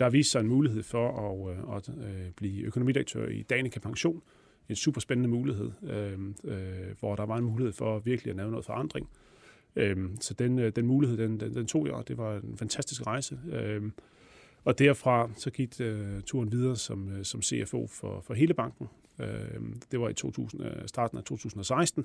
der 0.00 0.10
viste 0.10 0.30
sig 0.30 0.40
en 0.40 0.48
mulighed 0.48 0.82
for 0.82 1.08
at, 1.08 1.56
øh, 1.56 1.76
at 1.76 2.08
øh, 2.08 2.30
blive 2.36 2.62
økonomidirektør 2.62 3.28
i 3.28 3.42
Danica 3.42 3.80
Pension, 3.80 4.22
en 4.68 4.76
super 4.76 5.00
spændende 5.00 5.28
mulighed, 5.28 5.70
øh, 5.82 6.18
øh, 6.44 6.96
hvor 7.00 7.16
der 7.16 7.26
var 7.26 7.36
en 7.36 7.44
mulighed 7.44 7.72
for 7.72 7.98
virkelig 7.98 8.30
at 8.30 8.36
lave 8.36 8.50
noget 8.50 8.66
forandring. 8.66 9.08
Øh, 9.76 9.96
så 10.20 10.34
den, 10.34 10.58
øh, 10.58 10.72
den 10.76 10.86
mulighed, 10.86 11.18
den, 11.18 11.40
den, 11.40 11.54
den 11.54 11.66
tog 11.66 11.86
jeg, 11.86 11.94
og 11.94 12.08
det 12.08 12.18
var 12.18 12.36
en 12.36 12.56
fantastisk 12.56 13.06
rejse. 13.06 13.38
Øh, 13.52 13.82
og 14.64 14.78
derfra 14.78 15.30
så 15.36 15.50
gik 15.50 15.80
øh, 15.80 16.22
turen 16.22 16.52
videre 16.52 16.76
som, 16.76 17.08
øh, 17.08 17.24
som 17.24 17.42
CFO 17.42 17.86
for, 17.86 18.20
for 18.20 18.34
hele 18.34 18.54
banken. 18.54 18.88
Øh, 19.18 19.60
det 19.90 20.00
var 20.00 20.08
i 20.08 20.14
2000, 20.14 20.64
øh, 20.64 20.72
starten 20.86 21.18
af 21.18 21.24
2016, 21.24 22.04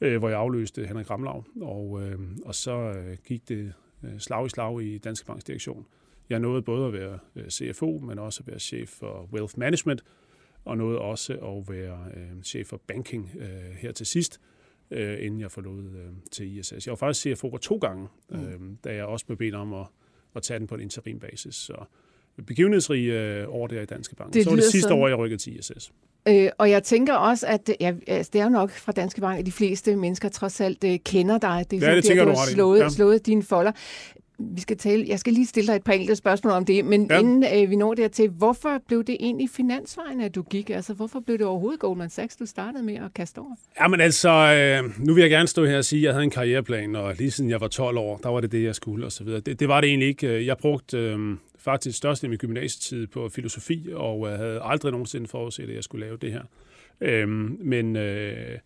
øh, 0.00 0.18
hvor 0.18 0.28
jeg 0.28 0.38
afløste 0.38 0.86
Henrik 0.86 1.10
Ramlav, 1.10 1.44
og, 1.60 2.02
øh, 2.02 2.18
og 2.44 2.54
så 2.54 3.02
gik 3.24 3.48
det 3.48 3.72
slag 4.18 4.46
i 4.46 4.48
slag 4.48 4.82
i 4.82 4.98
Danske 4.98 5.26
Banks 5.26 5.44
direktion. 5.44 5.86
Jeg 6.28 6.38
nåede 6.38 6.62
både 6.62 6.86
at 6.86 6.92
være 6.92 7.18
CFO, 7.50 7.98
men 7.98 8.18
også 8.18 8.40
at 8.42 8.46
være 8.46 8.58
chef 8.58 8.88
for 8.88 9.28
Wealth 9.32 9.58
Management, 9.58 10.04
og 10.64 10.78
nåede 10.78 10.98
også 10.98 11.32
at 11.32 11.74
være 11.74 11.98
chef 12.42 12.66
for 12.66 12.80
banking 12.86 13.30
her 13.76 13.92
til 13.92 14.06
sidst, 14.06 14.40
inden 14.90 15.40
jeg 15.40 15.50
forlod 15.50 15.90
til 16.32 16.58
ISS. 16.58 16.86
Jeg 16.86 16.90
var 16.90 16.96
faktisk 16.96 17.38
CFO 17.38 17.56
to 17.56 17.76
gange, 17.76 18.08
mm. 18.28 18.78
da 18.84 18.94
jeg 18.94 19.04
også 19.04 19.26
blev 19.26 19.38
bedt 19.38 19.54
om 19.54 19.72
at, 19.72 19.86
at 20.34 20.42
tage 20.42 20.58
den 20.58 20.66
på 20.66 20.74
en 20.74 20.80
interim 20.80 21.18
basis. 21.20 21.54
Så 21.54 21.84
begivenhedsrig 22.46 23.48
år 23.48 23.66
der 23.66 23.82
i 23.82 23.86
Danske 23.86 24.16
Bank. 24.16 24.34
Det 24.34 24.44
så 24.44 24.50
var 24.50 24.56
det 24.56 24.64
sidste 24.64 24.80
sådan. 24.80 25.02
år, 25.02 25.08
jeg 25.08 25.18
rykkede 25.18 25.42
til 25.42 25.58
ISS. 25.58 25.92
Øh, 26.28 26.48
og 26.58 26.70
jeg 26.70 26.82
tænker 26.82 27.14
også, 27.14 27.46
at 27.46 27.70
ja, 27.80 27.92
altså, 28.06 28.30
det 28.32 28.40
er 28.40 28.44
jo 28.44 28.50
nok 28.50 28.70
fra 28.70 28.92
Danske 28.92 29.20
Bank, 29.20 29.38
at 29.38 29.46
de 29.46 29.52
fleste 29.52 29.96
mennesker 29.96 30.28
trods 30.28 30.60
alt 30.60 30.84
øh, 30.84 30.98
kender 31.04 31.38
dig. 31.38 31.66
Det 31.70 31.82
er 31.82 31.88
ja, 31.88 31.96
det 31.96 32.04
tænker 32.04 32.24
du 32.24 32.30
har 32.30 32.46
slået, 32.46 32.80
ja. 32.80 32.88
slået 32.88 33.26
dine 33.26 33.42
folder 33.42 33.72
vi 34.38 34.60
skal 34.60 34.76
tale, 34.76 35.04
jeg 35.08 35.18
skal 35.18 35.32
lige 35.32 35.46
stille 35.46 35.66
dig 35.66 35.76
et 35.76 35.84
par 35.84 35.92
enkelte 35.92 36.16
spørgsmål 36.16 36.52
om 36.52 36.64
det, 36.64 36.84
men 36.84 37.06
ja. 37.10 37.18
inden 37.18 37.44
øh, 37.54 37.70
vi 37.70 37.76
når 37.76 37.94
dertil, 37.94 38.30
hvorfor 38.30 38.82
blev 38.88 39.04
det 39.04 39.16
egentlig 39.20 39.50
finansvejen, 39.50 40.20
at 40.20 40.34
du 40.34 40.42
gik? 40.42 40.70
Altså, 40.70 40.94
hvorfor 40.94 41.20
blev 41.20 41.38
det 41.38 41.46
overhovedet 41.46 41.80
Goldman 41.80 42.10
Sachs, 42.10 42.36
du 42.36 42.46
startede 42.46 42.82
med 42.82 42.94
at 42.94 43.14
kaste 43.14 43.38
over? 43.38 43.54
Jamen 43.80 44.00
altså, 44.00 44.30
øh, 44.30 45.06
nu 45.06 45.14
vil 45.14 45.20
jeg 45.20 45.30
gerne 45.30 45.48
stå 45.48 45.64
her 45.64 45.78
og 45.78 45.84
sige, 45.84 46.00
at 46.00 46.04
jeg 46.04 46.12
havde 46.12 46.24
en 46.24 46.30
karriereplan, 46.30 46.96
og 46.96 47.14
lige 47.18 47.30
siden 47.30 47.50
jeg 47.50 47.60
var 47.60 47.68
12 47.68 47.98
år, 47.98 48.16
der 48.16 48.28
var 48.28 48.40
det 48.40 48.52
det, 48.52 48.62
jeg 48.62 48.74
skulle, 48.74 49.06
og 49.06 49.12
så 49.12 49.24
videre. 49.24 49.40
Det, 49.40 49.60
det 49.60 49.68
var 49.68 49.80
det 49.80 49.88
egentlig 49.88 50.08
ikke. 50.08 50.46
Jeg 50.46 50.56
brugte 50.58 50.98
øh, 50.98 51.36
faktisk 51.64 51.98
størst 51.98 52.22
i 52.22 52.28
min 52.28 52.38
gymnasietid 52.38 53.06
på 53.06 53.28
filosofi, 53.28 53.88
og 53.92 54.30
jeg 54.30 54.38
havde 54.38 54.60
aldrig 54.62 54.92
nogensinde 54.92 55.28
forudset, 55.28 55.68
at 55.68 55.74
jeg 55.74 55.84
skulle 55.84 56.06
lave 56.06 56.16
det 56.16 56.32
her. 56.32 56.42
Øh, 57.00 57.28
men... 57.60 57.96
Øh, 57.96 58.58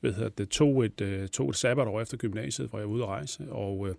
hvad 0.00 0.12
hedder 0.12 0.28
det, 0.28 0.48
tog 0.48 0.84
et, 0.84 1.00
øh, 1.00 1.28
tog 1.28 1.50
et 1.50 1.56
sabbatår 1.56 2.00
efter 2.00 2.16
gymnasiet, 2.16 2.68
hvor 2.68 2.78
jeg 2.78 2.88
var 2.88 2.94
ude 2.94 3.02
at 3.02 3.08
rejse, 3.08 3.52
og 3.52 3.88
øh, 3.88 3.94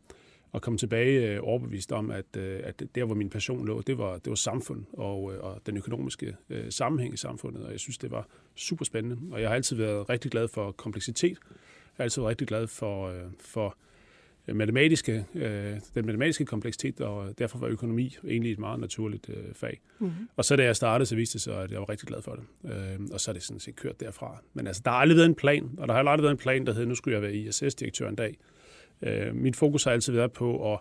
og 0.52 0.62
komme 0.62 0.78
tilbage 0.78 1.34
øh, 1.34 1.40
overbevist 1.44 1.92
om, 1.92 2.12
at, 2.12 2.38
øh, 2.38 2.60
at 2.64 2.84
der, 2.96 3.06
hvor 3.06 3.16
min 3.16 3.30
passion 3.30 3.68
lå, 3.68 3.82
det 3.82 3.98
var, 3.98 4.18
det 4.18 4.30
var 4.30 4.36
samfund 4.36 4.86
og, 4.94 5.34
øh, 5.34 5.44
og 5.44 5.62
den 5.66 5.78
økonomiske 5.78 6.36
øh, 6.50 6.72
sammenhæng 6.72 7.14
i 7.14 7.18
samfundet, 7.18 7.66
og 7.66 7.72
jeg 7.72 7.80
synes, 7.80 7.98
det 7.98 8.12
var 8.12 8.28
super 8.56 8.86
spændende. 8.86 9.18
Og 9.32 9.42
jeg 9.42 9.50
har 9.50 9.56
altid 9.56 9.76
været 9.76 10.10
rigtig 10.10 10.32
glad 10.32 10.48
for 10.48 10.72
kompleksitet. 10.72 11.38
Jeg 11.50 11.98
har 11.98 12.04
altid 12.04 12.22
været 12.22 12.30
rigtig 12.30 12.48
glad 12.48 12.68
for, 12.68 13.08
øh, 13.08 13.24
for 13.40 13.78
matematiske, 14.54 15.26
øh, 15.36 15.74
den 15.96 16.06
matematiske 16.06 16.46
kompleksitet, 16.46 17.02
og 17.02 17.40
derfor 17.40 17.60
var 17.60 17.68
økonomi 17.68 18.18
egentlig 18.28 18.52
et 18.52 18.60
meget 18.60 18.80
naturligt 18.80 19.30
øh, 19.30 19.54
fag. 19.54 19.82
Mm-hmm. 20.00 20.30
Og 20.36 20.46
så 20.46 20.56
da 20.56 20.64
jeg 20.64 20.76
startede, 20.76 21.06
så 21.06 21.16
viste 21.16 21.34
det 21.34 21.42
sig, 21.42 21.64
at 21.64 21.72
jeg 21.72 21.80
var 21.80 21.90
rigtig 21.90 22.08
glad 22.08 22.22
for 22.22 22.36
det. 22.36 22.72
Øh, 22.72 23.00
og 23.14 23.20
så 23.20 23.32
er 23.32 23.34
det 23.34 23.44
sådan 23.44 23.60
set 23.60 23.76
kørt 23.76 24.00
derfra. 24.00 24.42
Men 24.54 24.68
altså, 24.68 24.82
der 24.86 24.92
har 24.92 24.98
aldrig 24.98 25.18
været 25.18 25.30
en 25.30 25.36
plan, 25.36 25.70
og 25.78 25.88
der 25.88 25.94
har 25.94 26.04
aldrig 26.04 26.24
været 26.24 26.32
en 26.32 26.38
plan, 26.38 26.66
der 26.66 26.74
hed, 26.74 26.86
nu 26.86 26.96
skulle 26.96 27.14
jeg 27.16 27.22
være 27.22 27.34
ISS-direktør 27.34 28.10
en 28.10 28.16
dag. 28.16 28.38
Øh, 29.02 29.36
mit 29.36 29.56
fokus 29.56 29.84
har 29.84 29.92
altid 29.92 30.14
været 30.14 30.32
på 30.32 30.74
at, 30.74 30.80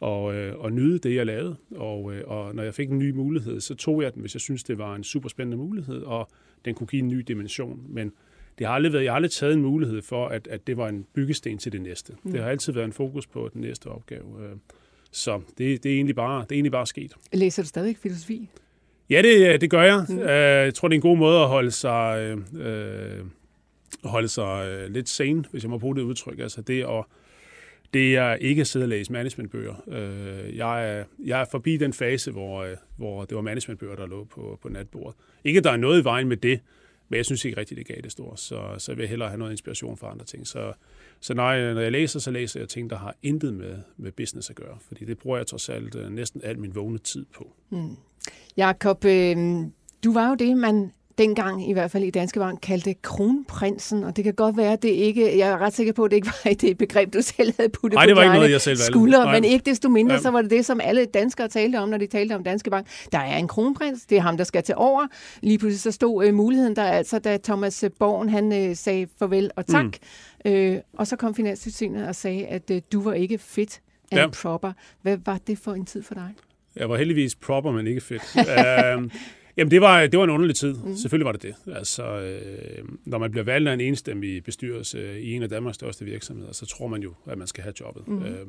og, 0.00 0.34
øh, 0.34 0.58
og 0.58 0.72
nyde 0.72 0.98
det, 0.98 1.14
jeg 1.14 1.26
lavede. 1.26 1.56
Og, 1.76 2.14
øh, 2.14 2.22
og 2.26 2.54
når 2.54 2.62
jeg 2.62 2.74
fik 2.74 2.90
en 2.90 2.98
ny 2.98 3.10
mulighed, 3.10 3.60
så 3.60 3.74
tog 3.74 4.02
jeg 4.02 4.14
den, 4.14 4.20
hvis 4.20 4.34
jeg 4.34 4.40
synes, 4.40 4.64
det 4.64 4.78
var 4.78 4.94
en 4.94 5.04
super 5.04 5.28
spændende 5.28 5.56
mulighed, 5.56 6.02
og 6.02 6.28
den 6.64 6.74
kunne 6.74 6.86
give 6.86 7.02
en 7.02 7.08
ny 7.08 7.18
dimension. 7.18 7.86
Men 7.88 8.12
det 8.60 8.68
har 8.68 8.74
aldrig 8.74 8.92
været, 8.92 9.04
jeg 9.04 9.12
har 9.12 9.16
aldrig 9.16 9.30
taget 9.30 9.54
en 9.54 9.62
mulighed 9.62 10.02
for, 10.02 10.28
at, 10.28 10.46
at 10.46 10.66
det 10.66 10.76
var 10.76 10.88
en 10.88 11.06
byggesten 11.14 11.58
til 11.58 11.72
det 11.72 11.80
næste. 11.80 12.12
Mm. 12.22 12.32
Det 12.32 12.42
har 12.42 12.50
altid 12.50 12.72
været 12.72 12.84
en 12.84 12.92
fokus 12.92 13.26
på 13.26 13.50
den 13.52 13.60
næste 13.60 13.86
opgave. 13.86 14.24
Øh, 14.40 14.56
så 15.10 15.40
det, 15.58 15.82
det, 15.82 15.92
er 15.92 15.96
egentlig 15.96 16.16
bare, 16.16 16.42
det 16.42 16.52
er 16.52 16.54
egentlig 16.54 16.72
bare 16.72 16.86
sket. 16.86 17.12
Læser 17.32 17.62
du 17.62 17.68
stadig 17.68 17.96
filosofi? 17.96 18.48
Ja, 19.10 19.22
det, 19.22 19.60
det 19.60 19.70
gør 19.70 19.82
jeg. 19.82 20.04
Mm. 20.08 20.18
Jeg 20.18 20.74
tror, 20.74 20.88
det 20.88 20.94
er 20.94 20.98
en 20.98 21.02
god 21.02 21.16
måde 21.16 21.40
at 21.40 21.48
holde 21.48 21.70
sig, 21.70 22.36
øh, 22.54 23.18
holde 24.04 24.28
sig 24.28 24.90
lidt 24.90 25.08
sane, 25.08 25.44
hvis 25.50 25.62
jeg 25.62 25.70
må 25.70 25.78
bruge 25.78 25.96
det 25.96 26.02
udtryk. 26.02 26.38
Altså 26.38 26.62
det 26.62 26.82
at 26.82 27.04
det 27.94 28.16
er 28.16 28.34
ikke 28.34 28.60
at 28.60 28.66
sidde 28.66 28.84
og 28.84 28.88
læse 28.88 29.12
managementbøger. 29.12 29.74
Øh, 29.88 30.56
jeg, 30.56 30.98
er, 30.98 31.04
jeg 31.24 31.40
er 31.40 31.44
forbi 31.50 31.76
den 31.76 31.92
fase, 31.92 32.30
hvor, 32.30 32.62
øh, 32.62 32.76
hvor 32.96 33.24
det 33.24 33.36
var 33.36 33.42
managementbøger, 33.42 33.96
der 33.96 34.06
lå 34.06 34.24
på, 34.24 34.58
på 34.62 34.68
natbordet. 34.68 35.16
Ikke, 35.44 35.58
at 35.58 35.64
der 35.64 35.70
er 35.70 35.76
noget 35.76 36.00
i 36.00 36.04
vejen 36.04 36.28
med 36.28 36.36
det, 36.36 36.60
men 37.10 37.16
jeg 37.16 37.24
synes 37.24 37.44
ikke 37.44 37.56
rigtigt, 37.56 37.78
det 37.78 37.86
gav 37.86 37.96
det 38.02 38.12
store, 38.12 38.36
så, 38.36 38.74
så 38.78 38.94
vil 38.94 39.02
jeg 39.02 39.08
hellere 39.08 39.28
have 39.28 39.38
noget 39.38 39.52
inspiration 39.52 39.96
fra 39.96 40.10
andre 40.10 40.24
ting. 40.24 40.46
Så, 40.46 40.72
så 41.20 41.34
nej, 41.34 41.46
jeg, 41.46 41.74
når 41.74 41.80
jeg 41.80 41.92
læser, 41.92 42.20
så 42.20 42.30
læser 42.30 42.60
jeg 42.60 42.68
ting, 42.68 42.90
der 42.90 42.96
har 42.96 43.14
intet 43.22 43.54
med, 43.54 43.78
med 43.96 44.12
business 44.12 44.50
at 44.50 44.56
gøre, 44.56 44.78
fordi 44.80 45.04
det 45.04 45.18
bruger 45.18 45.36
jeg 45.36 45.46
trods 45.46 45.68
alt 45.68 45.94
øh, 45.94 46.10
næsten 46.10 46.40
al 46.44 46.58
min 46.58 46.74
vågne 46.74 46.98
tid 46.98 47.26
på. 47.34 47.52
Mm. 47.70 47.96
Jakob, 48.56 49.04
øh, 49.04 49.36
du 50.04 50.12
var 50.12 50.28
jo 50.28 50.34
det, 50.34 50.56
man 50.56 50.92
dengang 51.20 51.68
i 51.68 51.72
hvert 51.72 51.90
fald 51.90 52.04
i 52.04 52.10
Danske 52.10 52.40
Bank 52.40 52.58
kaldte 52.62 52.94
kronprinsen, 53.02 54.04
og 54.04 54.16
det 54.16 54.24
kan 54.24 54.34
godt 54.34 54.56
være, 54.56 54.72
at 54.72 54.82
det 54.82 54.88
ikke, 54.88 55.38
jeg 55.38 55.48
er 55.48 55.58
ret 55.58 55.72
sikker 55.72 55.92
på, 55.92 56.04
at 56.04 56.10
det 56.10 56.16
ikke 56.16 56.28
var 56.44 56.52
det 56.60 56.78
begreb, 56.78 57.14
du 57.14 57.22
selv 57.22 57.54
havde 57.56 57.68
puttet 57.68 57.96
Nej, 57.96 58.06
det 58.06 58.16
var 58.16 58.22
ikke 58.22 58.34
noget, 58.34 58.50
jeg 58.50 58.60
selv 58.60 58.78
valgte. 58.78 58.92
skulder, 58.92 59.32
men 59.32 59.44
ikke 59.44 59.70
desto 59.70 59.88
mindre, 59.88 60.14
ja. 60.14 60.20
så 60.20 60.30
var 60.30 60.42
det 60.42 60.50
det, 60.50 60.66
som 60.66 60.80
alle 60.82 61.04
danskere 61.04 61.48
talte 61.48 61.76
om, 61.76 61.88
når 61.88 61.98
de 61.98 62.06
talte 62.06 62.32
om 62.32 62.44
Danske 62.44 62.70
Bank. 62.70 62.86
Der 63.12 63.18
er 63.18 63.36
en 63.36 63.48
kronprins, 63.48 64.06
det 64.06 64.18
er 64.18 64.22
ham, 64.22 64.36
der 64.36 64.44
skal 64.44 64.62
til 64.62 64.74
over. 64.78 65.06
Lige 65.40 65.58
pludselig 65.58 65.80
så 65.80 65.90
stod 65.92 66.28
uh, 66.28 66.34
muligheden 66.34 66.76
der, 66.76 66.84
altså 66.84 67.18
da 67.18 67.38
Thomas 67.44 67.84
Borgen, 67.98 68.28
han 68.28 68.68
uh, 68.70 68.76
sagde 68.76 69.06
farvel 69.18 69.50
og 69.56 69.66
tak, 69.66 69.84
mm. 70.44 70.52
uh, 70.52 70.76
og 70.98 71.06
så 71.06 71.16
kom 71.16 71.34
Finanstilsynet 71.34 72.08
og 72.08 72.14
sagde, 72.14 72.46
at 72.46 72.70
uh, 72.70 72.76
du 72.92 73.02
var 73.02 73.12
ikke 73.12 73.38
fit 73.38 73.80
and 74.12 74.20
ja. 74.20 74.28
proper. 74.42 74.72
Hvad 75.02 75.18
var 75.24 75.38
det 75.46 75.58
for 75.58 75.72
en 75.72 75.84
tid 75.84 76.02
for 76.02 76.14
dig? 76.14 76.30
Jeg 76.76 76.88
var 76.88 76.96
heldigvis 76.96 77.34
proper, 77.34 77.72
men 77.72 77.86
ikke 77.86 78.00
fedt. 78.00 78.22
uh, 78.36 79.10
Jamen, 79.60 79.70
det 79.70 79.80
var, 79.80 80.06
det 80.06 80.18
var 80.18 80.24
en 80.24 80.30
underlig 80.30 80.56
tid. 80.56 80.74
Mm. 80.74 80.96
Selvfølgelig 80.96 81.26
var 81.26 81.32
det 81.32 81.42
det. 81.42 81.54
Altså, 81.74 82.20
øh, 82.20 82.84
når 83.04 83.18
man 83.18 83.30
bliver 83.30 83.44
valgt 83.44 83.68
af 83.68 83.74
en 83.74 83.80
enstemmig 83.80 84.44
bestyrelse 84.44 85.20
i 85.20 85.32
en 85.32 85.42
af 85.42 85.48
Danmarks 85.48 85.74
største 85.74 86.04
virksomheder, 86.04 86.52
så 86.52 86.66
tror 86.66 86.86
man 86.86 87.02
jo, 87.02 87.14
at 87.26 87.38
man 87.38 87.46
skal 87.46 87.62
have 87.62 87.74
jobbet. 87.80 88.08
Mm. 88.08 88.22
Øh, 88.22 88.46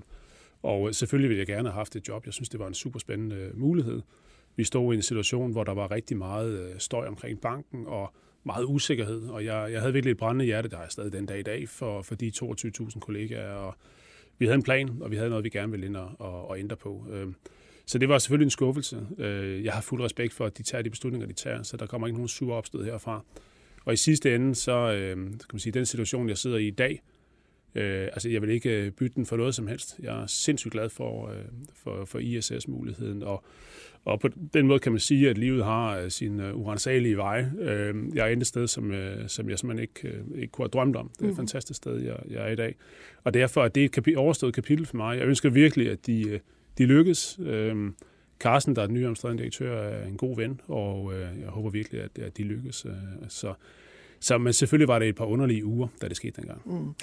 og 0.64 0.96
selvfølgelig 0.96 1.30
ville 1.30 1.40
jeg 1.40 1.48
gerne 1.48 1.70
have 1.70 1.74
haft 1.74 1.96
et 1.96 2.08
job. 2.08 2.26
Jeg 2.26 2.34
synes, 2.34 2.50
det 2.50 2.60
var 2.60 2.68
en 2.68 2.74
super 2.74 3.00
spændende 3.00 3.36
øh, 3.36 3.60
mulighed. 3.60 4.02
Vi 4.56 4.64
stod 4.64 4.94
i 4.94 4.96
en 4.96 5.02
situation, 5.02 5.52
hvor 5.52 5.64
der 5.64 5.74
var 5.74 5.92
rigtig 5.92 6.18
meget 6.18 6.60
øh, 6.60 6.80
støj 6.80 7.08
omkring 7.08 7.42
banken, 7.42 7.84
og 7.88 8.14
meget 8.44 8.66
usikkerhed, 8.66 9.22
og 9.22 9.46
jeg, 9.46 9.70
jeg 9.72 9.80
havde 9.80 9.94
virkelig 9.94 10.12
et 10.12 10.18
brændende 10.18 10.46
hjerte, 10.46 10.70
der 10.70 10.78
er 10.78 10.90
stadig 10.90 11.14
den 11.14 11.26
dag 11.26 11.40
i 11.40 11.44
dag, 11.44 11.70
for, 11.70 12.02
for 12.02 12.16
de 12.16 12.32
22.000 12.36 13.00
kollegaer, 13.00 13.54
og 13.54 13.76
vi 14.38 14.46
havde 14.46 14.56
en 14.56 14.64
plan, 14.64 14.90
og 15.02 15.12
vi 15.12 15.16
havde 15.16 15.30
noget, 15.30 15.44
vi 15.44 15.50
gerne 15.50 15.72
ville 15.72 15.86
ind 15.86 15.96
og, 15.96 16.12
og, 16.20 16.50
og 16.50 16.60
ændre 16.60 16.76
på. 16.76 17.06
Øh, 17.82 17.86
så 17.86 17.98
det 17.98 18.10
var 18.10 18.18
selvfølgelig 18.18 18.46
en 18.46 18.52
skuffelse. 18.52 19.08
Øh, 19.18 19.66
jeg 19.66 19.74
har 19.74 19.82
fuld 19.82 20.02
respekt 20.02 20.34
for, 20.34 20.46
at 20.46 20.58
de 20.58 20.64
tager 20.64 20.82
de 20.82 20.90
beslutninger, 20.90 21.28
de 21.28 21.34
tager, 21.34 21.64
så 21.64 21.78
der 21.78 21.86
kommer 21.86 22.08
ikke 22.08 22.18
nogen 22.18 22.28
sur 22.28 22.56
opstød 22.56 22.84
herfra. 22.84 23.24
Og 23.86 23.94
i 23.94 23.98
sidste 23.98 24.36
ende, 24.36 24.56
så 24.56 24.72
øh, 24.72 25.16
kan 25.16 25.40
man 25.54 25.60
sige, 25.60 25.74
den 25.74 25.86
situation, 25.86 26.30
jeg 26.30 26.38
sidder 26.38 26.58
i 26.58 26.68
i 26.68 26.72
dag, 26.72 27.02
øh, 27.76 28.04
altså 28.04 28.30
jeg 28.30 28.42
vil 28.42 28.50
ikke 28.50 28.92
bytte 28.92 29.16
den 29.16 29.26
for 29.26 29.38
noget 29.38 29.56
som 29.56 29.68
helst. 29.68 30.00
Jeg 30.00 30.22
er 30.22 30.28
sindssygt 30.28 30.72
glad 30.72 30.90
for, 30.90 31.32
for, 31.74 32.06
for 32.06 32.20
ISS-muligheden, 32.20 33.24
og, 33.24 33.44
og 34.06 34.20
på 34.20 34.30
den 34.54 34.68
måde 34.68 34.80
kan 34.80 34.92
man 34.92 35.00
sige, 35.00 35.30
at 35.30 35.38
livet 35.38 35.66
har 35.66 36.10
sin 36.10 36.40
uh, 36.40 36.56
urensagelige 36.56 37.18
veje. 37.18 37.52
jeg 38.14 38.32
er 38.32 38.38
et 38.38 38.48
sted, 38.48 38.68
som, 38.68 38.94
som 39.28 39.50
jeg 39.50 39.60
simpelthen 39.60 39.80
ikke, 39.80 40.24
ikke 40.36 40.52
kunne 40.52 40.64
have 40.64 40.70
drømt 40.70 40.96
om. 40.96 41.10
Det 41.10 41.22
er 41.22 41.26
et 41.26 41.30
mm. 41.30 41.36
fantastisk 41.36 41.78
sted, 41.78 42.00
jeg, 42.00 42.20
jeg 42.30 42.48
er 42.48 42.52
i 42.52 42.56
dag. 42.56 42.76
Og 43.24 43.34
derfor 43.34 43.64
er 43.64 43.68
det 43.68 43.86
et 43.86 43.98
kapi- 43.98 44.16
overstået 44.16 44.54
kapitel 44.54 44.86
for 44.86 44.98
mig. 44.98 45.18
Jeg 45.18 45.28
ønsker 45.28 45.50
virkelig, 45.50 45.92
at 45.92 46.08
de 46.08 46.40
de 46.78 46.86
lykkes. 46.86 47.40
Øhm, 47.44 47.96
Carsten, 48.40 48.76
der 48.76 48.82
er 48.82 48.86
den 48.86 48.94
nye 48.94 49.02
administrerende 49.02 49.42
direktør, 49.42 49.82
er 49.82 50.06
en 50.06 50.18
god 50.18 50.36
ven, 50.36 50.62
og 50.68 51.14
øh, 51.14 51.40
jeg 51.42 51.48
håber 51.48 51.70
virkelig, 51.70 52.02
at, 52.02 52.20
at 52.20 52.38
de 52.38 52.44
lykkes. 52.44 52.86
Øh, 52.86 52.92
så, 53.30 53.54
så 54.20 54.38
men 54.38 54.54
selvfølgelig 54.54 54.88
var 54.88 55.00
det 55.00 55.08
et 55.10 55.16
par 55.16 55.26
underlige 55.26 55.66
uger, 55.66 55.88
da 56.02 56.08
det 56.08 56.18
skete 56.18 56.42
dengang. 56.42 56.62
Mm. 56.66 56.94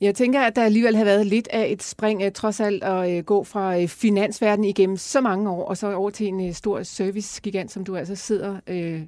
Jeg 0.00 0.14
tænker, 0.14 0.40
at 0.40 0.56
der 0.56 0.62
alligevel 0.62 0.96
har 0.96 1.04
været 1.04 1.26
lidt 1.26 1.48
af 1.48 1.66
et 1.72 1.82
spring, 1.82 2.22
øh, 2.22 2.32
trods 2.32 2.60
alt 2.60 2.84
at 2.84 3.16
øh, 3.16 3.24
gå 3.24 3.44
fra 3.44 3.80
øh, 3.80 3.88
finansverdenen 3.88 4.68
igennem 4.68 4.96
så 4.96 5.20
mange 5.20 5.50
år, 5.50 5.64
og 5.64 5.76
så 5.76 5.94
over 5.94 6.10
til 6.10 6.26
en 6.26 6.48
øh, 6.48 6.52
stor 6.52 6.82
servicegigant, 6.82 7.72
som 7.72 7.84
du 7.84 7.96
altså 7.96 8.14
sidder 8.14 8.60
øh, 8.66 9.00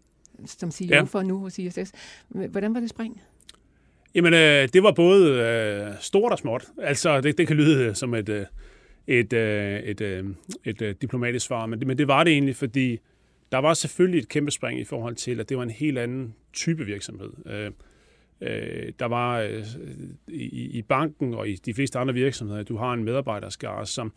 som 0.46 0.70
CEO 0.70 0.94
ja. 0.94 1.02
for 1.02 1.22
nu 1.22 1.38
hos 1.38 1.58
ISS. 1.58 1.92
Hvordan 2.28 2.74
var 2.74 2.80
det 2.80 2.90
spring? 2.90 3.22
Jamen, 4.14 4.34
øh, 4.34 4.68
det 4.72 4.82
var 4.82 4.92
både 4.92 5.40
øh, 5.40 5.94
stort 6.00 6.32
og 6.32 6.38
småt. 6.38 6.64
Altså, 6.82 7.20
det, 7.20 7.38
det 7.38 7.46
kan 7.46 7.56
lyde 7.56 7.94
som 7.94 8.14
et... 8.14 8.28
Øh, 8.28 8.46
et, 9.06 9.32
øh, 9.32 9.80
et, 9.80 10.00
øh, 10.00 10.24
et, 10.64 10.82
øh, 10.82 10.94
diplomatisk 11.02 11.46
svar, 11.46 11.66
men 11.66 11.78
det, 11.78 11.86
men 11.86 11.98
det 11.98 12.08
var 12.08 12.24
det 12.24 12.32
egentlig, 12.32 12.56
fordi 12.56 12.98
der 13.52 13.58
var 13.58 13.74
selvfølgelig 13.74 14.18
et 14.18 14.28
kæmpe 14.28 14.50
spring 14.50 14.80
i 14.80 14.84
forhold 14.84 15.14
til, 15.14 15.40
at 15.40 15.48
det 15.48 15.56
var 15.56 15.62
en 15.62 15.70
helt 15.70 15.98
anden 15.98 16.34
type 16.52 16.84
virksomhed. 16.84 17.30
Øh, 17.46 17.70
øh, 18.40 18.92
der 18.98 19.06
var 19.06 19.40
øh, 19.40 19.64
i, 20.28 20.78
i 20.78 20.82
banken 20.82 21.34
og 21.34 21.48
i 21.48 21.54
de 21.54 21.74
fleste 21.74 21.98
andre 21.98 22.14
virksomheder, 22.14 22.62
du 22.62 22.76
har 22.76 22.92
en 22.92 23.04
medarbejderskare, 23.04 23.86
som, 23.86 24.12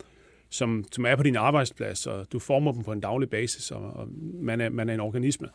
som, 0.50 0.84
som 0.92 1.06
er 1.06 1.16
på 1.16 1.22
din 1.22 1.36
arbejdsplads, 1.36 2.06
og 2.06 2.32
du 2.32 2.38
former 2.38 2.72
dem 2.72 2.84
på 2.84 2.92
en 2.92 3.00
daglig 3.00 3.30
basis, 3.30 3.70
og, 3.70 3.82
og 3.82 4.08
man, 4.34 4.60
er, 4.60 4.68
man 4.68 4.88
er 4.88 4.94
en 4.94 5.00
organisme. 5.00 5.48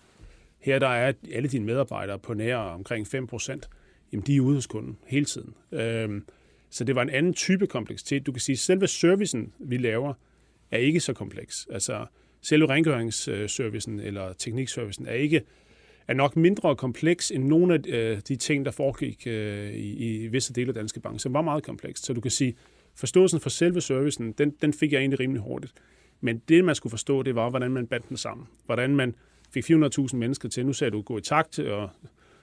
Her 0.59 0.79
der 0.79 0.87
er 0.87 1.13
alle 1.31 1.49
dine 1.49 1.65
medarbejdere 1.65 2.19
på 2.19 2.33
nær 2.33 2.57
omkring 2.57 3.07
5 3.07 3.27
procent, 3.27 3.69
jamen 4.11 4.23
de 4.27 4.35
er 4.35 4.41
ude 4.41 4.55
hos 4.55 4.67
kunden 4.67 4.97
hele 5.07 5.25
tiden. 5.25 5.53
Øh, 5.71 6.21
så 6.73 6.83
det 6.83 6.95
var 6.95 7.01
en 7.01 7.09
anden 7.09 7.33
type 7.33 7.67
kompleksitet. 7.67 8.25
Du 8.25 8.31
kan 8.31 8.39
sige, 8.39 8.53
at 8.53 8.59
selve 8.59 8.87
servicen, 8.87 9.53
vi 9.59 9.77
laver, 9.77 10.13
er 10.71 10.77
ikke 10.77 10.99
så 10.99 11.13
kompleks. 11.13 11.67
Altså 11.71 12.05
selve 12.41 12.69
rengøringsservicen 12.69 13.99
eller 13.99 14.33
teknikservicen 14.33 15.07
er 15.07 15.13
ikke 15.13 15.41
er 16.07 16.13
nok 16.13 16.35
mindre 16.35 16.75
kompleks 16.75 17.31
end 17.31 17.43
nogle 17.43 17.73
af 17.73 17.79
øh, 17.87 18.21
de 18.27 18.35
ting, 18.35 18.65
der 18.65 18.71
foregik 18.71 19.27
øh, 19.27 19.73
i, 19.73 20.23
i 20.23 20.27
visse 20.27 20.53
dele 20.53 20.67
af 20.67 20.73
Danske 20.73 20.99
Bank, 20.99 21.19
som 21.19 21.33
var 21.33 21.41
meget 21.41 21.63
komplekst. 21.63 22.05
Så 22.05 22.13
du 22.13 22.21
kan 22.21 22.31
sige, 22.31 22.55
forståelsen 22.95 23.39
for 23.39 23.49
selve 23.49 23.81
servicen, 23.81 24.31
den, 24.31 24.51
den 24.61 24.73
fik 24.73 24.91
jeg 24.91 24.99
egentlig 24.99 25.19
rimelig 25.19 25.41
hurtigt. 25.41 25.73
Men 26.21 26.41
det, 26.49 26.65
man 26.65 26.75
skulle 26.75 26.91
forstå, 26.91 27.23
det 27.23 27.35
var, 27.35 27.49
hvordan 27.49 27.71
man 27.71 27.87
bandt 27.87 28.09
den 28.09 28.17
sammen. 28.17 28.47
Hvordan 28.65 28.95
man 28.95 29.15
fik 29.53 29.71
400.000 29.71 30.15
mennesker 30.15 30.49
til, 30.49 30.65
nu 30.65 30.73
sagde 30.73 30.91
du, 30.91 31.01
gå 31.01 31.17
i 31.17 31.21
takt, 31.21 31.59
og 31.59 31.89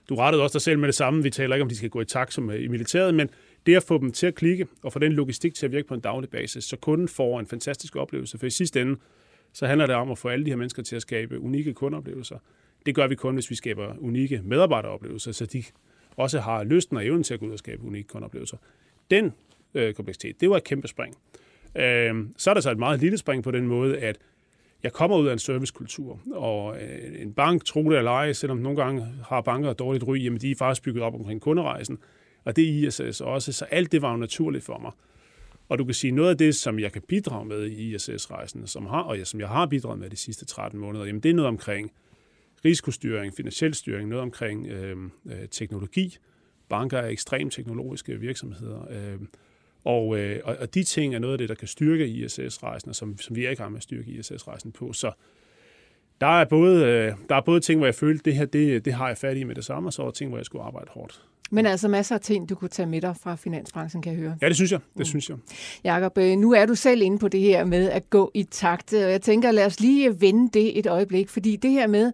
du 0.09 0.15
rettede 0.15 0.43
også 0.43 0.55
dig 0.55 0.63
selv 0.63 0.79
med 0.79 0.87
det 0.87 0.95
samme. 0.95 1.23
Vi 1.23 1.31
taler 1.31 1.55
ikke 1.55 1.63
om, 1.63 1.69
de 1.69 1.77
skal 1.77 1.91
gå 1.91 2.01
i 2.01 2.05
takt 2.05 2.35
som 2.35 2.51
øh, 2.51 2.65
i 2.65 2.69
militæret, 2.69 3.15
men 3.15 3.31
det 3.67 3.77
at 3.77 3.83
få 3.83 3.99
dem 3.99 4.13
til 4.13 4.27
at 4.27 4.35
klikke 4.35 4.67
og 4.83 4.93
få 4.93 4.99
den 4.99 5.13
logistik 5.13 5.55
til 5.55 5.67
at 5.67 5.73
virke 5.73 5.89
på 5.89 5.95
en 5.95 6.01
daglig 6.01 6.31
basis, 6.31 6.65
så 6.65 6.77
kunden 6.77 7.09
får 7.09 7.41
en 7.41 7.47
fantastisk 7.47 7.97
oplevelse. 7.97 8.39
For 8.39 8.47
i 8.47 8.51
sidste 8.51 8.81
ende, 8.81 8.97
så 9.53 9.67
handler 9.67 9.87
det 9.87 9.97
om 9.97 10.11
at 10.11 10.19
få 10.19 10.29
alle 10.29 10.45
de 10.45 10.51
her 10.51 10.57
mennesker 10.57 10.83
til 10.83 10.97
at 10.97 11.03
skabe 11.03 11.41
unikke 11.41 11.75
kundeoplevelser. 11.75 12.39
Det 12.87 12.95
gør 12.95 13.07
vi 13.07 13.15
kun, 13.15 13.35
hvis 13.35 13.51
vi 13.51 13.55
skaber 13.55 13.95
unikke 13.99 14.41
medarbejderoplevelser, 14.45 15.33
så 15.33 15.47
de 15.47 15.65
også 16.17 16.41
har 16.41 16.65
lysten 16.65 16.97
og 16.97 17.07
evnen 17.07 17.23
til 17.23 17.35
at 17.35 17.41
gå 17.41 17.47
ud 17.47 17.53
og 17.53 17.59
skabe 17.59 17.85
unikke 17.85 18.09
kundeoplevelser. 18.09 18.57
Den 19.11 19.33
øh, 19.75 19.95
kompleksitet, 19.95 20.41
det 20.41 20.51
var 20.51 20.57
et 20.57 20.65
kæmpe 20.65 20.89
spring. 20.89 21.15
Øh, 21.75 22.15
så 22.37 22.51
er 22.51 22.55
der 22.55 22.61
så 22.61 22.71
et 22.71 22.79
meget 22.79 23.01
lille 23.01 23.19
spring 23.19 23.43
på 23.43 23.51
den 23.51 23.67
måde, 23.67 23.99
at 23.99 24.19
jeg 24.83 24.93
kommer 24.93 25.17
ud 25.17 25.27
af 25.27 25.33
en 25.33 25.39
servicekultur, 25.39 26.21
og 26.33 26.83
øh, 26.83 27.23
en 27.23 27.33
bank, 27.33 27.65
tro 27.65 27.91
det 27.91 27.99
eller 27.99 28.11
ej, 28.11 28.33
selvom 28.33 28.59
nogle 28.59 28.83
gange 28.83 29.07
har 29.29 29.41
banker 29.41 29.73
dårligt 29.73 30.05
ry, 30.05 30.25
jamen 30.25 30.41
de 30.41 30.51
er 30.51 30.57
faktisk 30.57 30.83
bygget 30.83 31.05
op 31.05 31.15
omkring 31.15 31.41
kunderejsen 31.41 31.99
og 32.45 32.57
det 32.57 32.65
er 32.65 32.87
ISS 32.87 33.21
også, 33.21 33.53
så 33.53 33.65
alt 33.65 33.93
det 33.93 34.03
var 34.03 34.11
jo 34.11 34.17
naturligt 34.17 34.65
for 34.65 34.79
mig. 34.79 34.93
Og 35.69 35.79
du 35.79 35.85
kan 35.85 35.95
sige, 35.95 36.11
noget 36.11 36.31
af 36.31 36.39
det, 36.39 36.55
som 36.55 36.79
jeg 36.79 36.93
kan 36.93 37.03
bidrage 37.09 37.45
med 37.45 37.67
i 37.67 37.95
ISS-rejsen, 37.95 38.67
som, 38.67 38.87
har, 38.87 39.03
og 39.03 39.19
som 39.25 39.41
jeg 39.41 39.49
har 39.49 39.67
bidraget 39.67 39.99
med 39.99 40.11
de 40.11 40.17
sidste 40.17 40.45
13 40.45 40.81
måneder, 40.81 41.05
jamen 41.05 41.23
det 41.23 41.31
er 41.31 41.35
noget 41.35 41.49
omkring 41.49 41.93
risikostyring, 42.65 43.35
finansiel 43.35 43.75
styring, 43.75 44.09
noget 44.09 44.23
omkring 44.23 44.67
øh, 44.67 44.97
øh, 45.27 45.49
teknologi. 45.51 46.17
Banker 46.69 46.99
er 46.99 47.09
ekstremt 47.09 47.53
teknologiske 47.53 48.21
virksomheder. 48.21 48.87
Øhm, 48.91 49.23
øh, 49.23 49.29
og, 49.85 50.19
øh, 50.19 50.41
og 50.45 50.75
de 50.75 50.83
ting 50.83 51.15
er 51.15 51.19
noget 51.19 51.35
af 51.35 51.39
det, 51.39 51.49
der 51.49 51.55
kan 51.55 51.69
styrke 51.69 52.07
ISS-rejsen, 52.09 52.95
som, 52.95 53.19
som 53.19 53.37
vi 53.37 53.47
er 53.47 53.51
i 53.51 53.55
gang 53.55 53.73
med 53.73 53.79
at 53.79 53.83
styrke 53.83 54.11
ISS-rejsen 54.11 54.73
på. 54.73 54.93
Så 54.93 55.13
der 56.21 56.41
er, 56.41 56.45
både, 56.45 56.85
øh, 56.85 57.13
der 57.29 57.35
er 57.37 57.41
både 57.41 57.61
ting, 57.61 57.79
hvor 57.79 57.87
jeg 57.87 57.95
følte, 57.95 58.25
det 58.25 58.35
her, 58.35 58.45
det, 58.45 58.85
det 58.85 58.93
har 58.93 59.09
jeg 59.09 59.19
fat 59.19 59.37
i 59.37 59.45
med 59.45 59.55
det 59.55 59.65
samme, 59.65 59.89
og 59.89 59.93
så 59.93 60.03
er 60.03 60.11
ting, 60.11 60.29
hvor 60.29 60.39
jeg 60.39 60.47
skulle 60.47 60.65
arbejde 60.65 60.91
hårdt. 60.91 61.23
Men 61.51 61.67
altså 61.67 61.89
masser 61.89 62.15
af 62.15 62.21
ting, 62.21 62.49
du 62.49 62.55
kunne 62.55 62.69
tage 62.69 62.87
med 62.87 63.01
dig 63.01 63.17
fra 63.17 63.37
finansbranchen, 63.37 64.03
kan 64.03 64.13
jeg 64.13 64.21
høre. 64.21 64.37
Ja, 64.43 64.49
det 64.49 64.57
synes 64.57 64.73
jeg. 64.73 64.81
Det 64.81 64.99
mm. 64.99 65.05
synes 65.05 65.29
jeg. 65.29 65.37
Jakob, 65.85 66.19
øh, 66.19 66.37
nu 66.37 66.53
er 66.53 66.67
du 66.67 66.75
selv 66.75 67.03
inde 67.03 67.19
på 67.19 67.29
det 67.29 67.41
her 67.41 67.65
med 67.65 67.91
at 67.91 68.11
gå 68.11 68.31
i 68.35 68.43
takt, 68.43 68.93
og 68.93 69.11
jeg 69.11 69.23
tænker, 69.23 69.51
lad 69.51 69.67
os 69.67 69.81
lige 69.81 70.21
vende 70.21 70.51
det 70.59 70.79
et 70.79 70.87
øjeblik, 70.87 71.29
fordi 71.29 71.57
det 71.57 71.71
her 71.71 71.87
med 71.87 72.13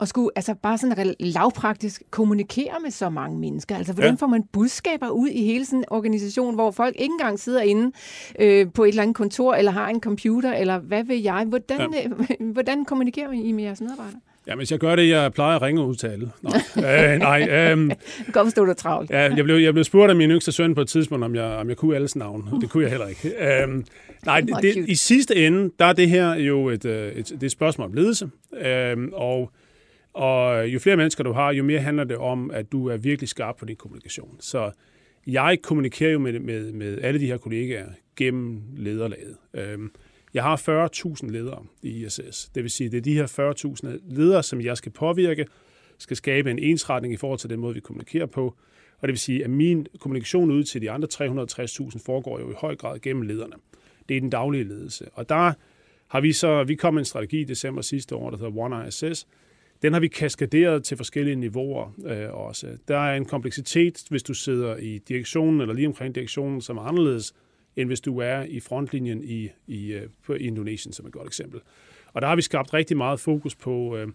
at 0.00 0.08
skulle 0.08 0.30
altså 0.36 0.54
bare 0.54 0.78
sådan 0.78 1.14
lavpraktisk 1.20 2.02
kommunikere 2.10 2.74
med 2.82 2.90
så 2.90 3.08
mange 3.08 3.38
mennesker, 3.38 3.76
altså 3.76 3.92
hvordan 3.92 4.10
ja. 4.10 4.16
får 4.16 4.26
man 4.26 4.42
budskaber 4.52 5.08
ud 5.08 5.28
i 5.28 5.44
hele 5.44 5.64
sådan 5.64 5.78
en 5.78 5.84
organisation, 5.88 6.54
hvor 6.54 6.70
folk 6.70 6.96
ikke 6.98 7.12
engang 7.12 7.38
sidder 7.38 7.60
inde 7.60 7.92
øh, 8.38 8.72
på 8.72 8.84
et 8.84 8.88
eller 8.88 9.02
andet 9.02 9.16
kontor, 9.16 9.54
eller 9.54 9.72
har 9.72 9.88
en 9.88 10.00
computer, 10.00 10.52
eller 10.52 10.78
hvad 10.78 11.04
ved 11.04 11.16
jeg. 11.16 11.44
Hvordan, 11.48 11.94
ja. 11.94 12.08
øh, 12.40 12.50
hvordan 12.54 12.84
kommunikerer 12.84 13.32
I 13.32 13.52
med 13.52 13.64
jeres 13.64 13.80
medarbejdere? 13.80 14.20
Ja, 14.48 14.54
hvis 14.56 14.72
jeg 14.72 14.78
gør 14.78 14.96
det, 14.96 15.08
jeg 15.08 15.32
plejer 15.32 15.56
at 15.56 15.62
ringe 15.62 15.80
og 15.80 15.88
udtale. 15.88 16.30
Nej, 16.42 17.12
øh, 17.12 17.18
nej 17.18 17.48
øh, 17.50 17.90
Godt 18.32 18.46
forstå 18.46 18.66
dig 18.66 18.76
travlt. 18.76 19.10
Ja, 19.10 19.34
jeg 19.34 19.44
blev, 19.44 19.56
jeg 19.56 19.72
blev 19.72 19.84
spurgt 19.84 20.10
af 20.10 20.16
min 20.16 20.30
yngste 20.30 20.52
søn 20.52 20.74
på 20.74 20.80
et 20.80 20.88
tidspunkt, 20.88 21.24
om 21.24 21.34
jeg, 21.34 21.44
om 21.44 21.68
jeg 21.68 21.76
kunne 21.76 21.96
alles 21.96 22.16
navn. 22.16 22.60
Det 22.60 22.70
kunne 22.70 22.82
jeg 22.82 22.90
heller 22.90 23.06
ikke. 23.06 23.28
Øh, 23.28 23.84
nej, 24.24 24.40
det, 24.40 24.56
det, 24.62 24.88
i 24.88 24.94
sidste 24.94 25.46
ende, 25.46 25.70
der 25.78 25.84
er 25.84 25.92
det 25.92 26.10
her 26.10 26.34
jo 26.34 26.68
et, 26.68 26.84
øh, 26.84 27.12
et, 27.12 27.28
det 27.28 27.42
er 27.42 27.46
et 27.46 27.52
spørgsmål 27.52 27.88
om 27.88 27.92
ledelse. 27.92 28.30
Øh, 28.60 28.96
og, 29.12 29.52
og 30.14 30.68
jo 30.68 30.78
flere 30.78 30.96
mennesker 30.96 31.24
du 31.24 31.32
har, 31.32 31.52
jo 31.52 31.64
mere 31.64 31.80
handler 31.80 32.04
det 32.04 32.16
om, 32.16 32.50
at 32.50 32.72
du 32.72 32.88
er 32.88 32.96
virkelig 32.96 33.28
skarp 33.28 33.56
på 33.56 33.64
din 33.64 33.76
kommunikation. 33.76 34.36
Så 34.40 34.70
jeg 35.26 35.58
kommunikerer 35.62 36.12
jo 36.12 36.18
med, 36.18 36.38
med, 36.38 36.72
med 36.72 36.98
alle 37.02 37.20
de 37.20 37.26
her 37.26 37.36
kollegaer 37.36 37.86
gennem 38.16 38.62
lederlaget. 38.76 39.36
Øh, 39.54 39.78
jeg 40.34 40.42
har 40.42 40.56
40.000 41.24 41.30
ledere 41.30 41.64
i 41.82 42.04
ISS. 42.04 42.50
Det 42.54 42.62
vil 42.62 42.70
sige, 42.70 42.90
det 42.90 42.96
er 42.96 43.02
de 43.02 43.14
her 43.14 43.52
40.000 43.86 44.14
ledere, 44.14 44.42
som 44.42 44.60
jeg 44.60 44.76
skal 44.76 44.92
påvirke, 44.92 45.46
skal 45.98 46.16
skabe 46.16 46.50
en 46.50 46.58
ensretning 46.58 47.14
i 47.14 47.16
forhold 47.16 47.38
til 47.38 47.50
den 47.50 47.60
måde, 47.60 47.74
vi 47.74 47.80
kommunikerer 47.80 48.26
på. 48.26 48.54
Og 49.00 49.08
det 49.08 49.12
vil 49.12 49.18
sige, 49.18 49.44
at 49.44 49.50
min 49.50 49.86
kommunikation 50.00 50.50
ud 50.50 50.64
til 50.64 50.82
de 50.82 50.90
andre 50.90 51.08
360.000 51.12 51.98
foregår 52.06 52.40
jo 52.40 52.50
i 52.50 52.54
høj 52.56 52.76
grad 52.76 52.98
gennem 52.98 53.22
lederne. 53.22 53.54
Det 54.08 54.16
er 54.16 54.20
den 54.20 54.30
daglige 54.30 54.64
ledelse. 54.64 55.08
Og 55.12 55.28
der 55.28 55.52
har 56.08 56.20
vi 56.20 56.32
så, 56.32 56.64
vi 56.64 56.74
kom 56.74 56.94
med 56.94 57.00
en 57.00 57.04
strategi 57.04 57.40
i 57.40 57.44
december 57.44 57.82
sidste 57.82 58.14
år, 58.14 58.30
der 58.30 58.36
hedder 58.36 58.58
One 58.58 58.88
ISS. 58.88 59.26
Den 59.82 59.92
har 59.92 60.00
vi 60.00 60.08
kaskaderet 60.08 60.84
til 60.84 60.96
forskellige 60.96 61.36
niveauer 61.36 61.94
øh, 62.06 62.34
også. 62.34 62.78
Der 62.88 62.98
er 62.98 63.16
en 63.16 63.24
kompleksitet, 63.24 64.04
hvis 64.10 64.22
du 64.22 64.34
sidder 64.34 64.76
i 64.76 64.98
direktionen 64.98 65.60
eller 65.60 65.74
lige 65.74 65.86
omkring 65.86 66.14
direktionen, 66.14 66.60
som 66.60 66.76
er 66.76 66.82
anderledes, 66.82 67.34
end 67.78 67.88
hvis 67.88 68.00
du 68.00 68.18
er 68.18 68.42
i 68.42 68.60
frontlinjen 68.60 69.24
i, 69.24 69.50
i, 69.66 69.92
øh, 69.92 70.08
på 70.26 70.32
Indonesien, 70.32 70.92
som 70.92 71.06
et 71.06 71.12
godt 71.12 71.26
eksempel. 71.26 71.60
Og 72.12 72.22
der 72.22 72.28
har 72.28 72.36
vi 72.36 72.42
skabt 72.42 72.74
rigtig 72.74 72.96
meget 72.96 73.20
fokus 73.20 73.54
på 73.54 73.96
øh, 73.96 74.08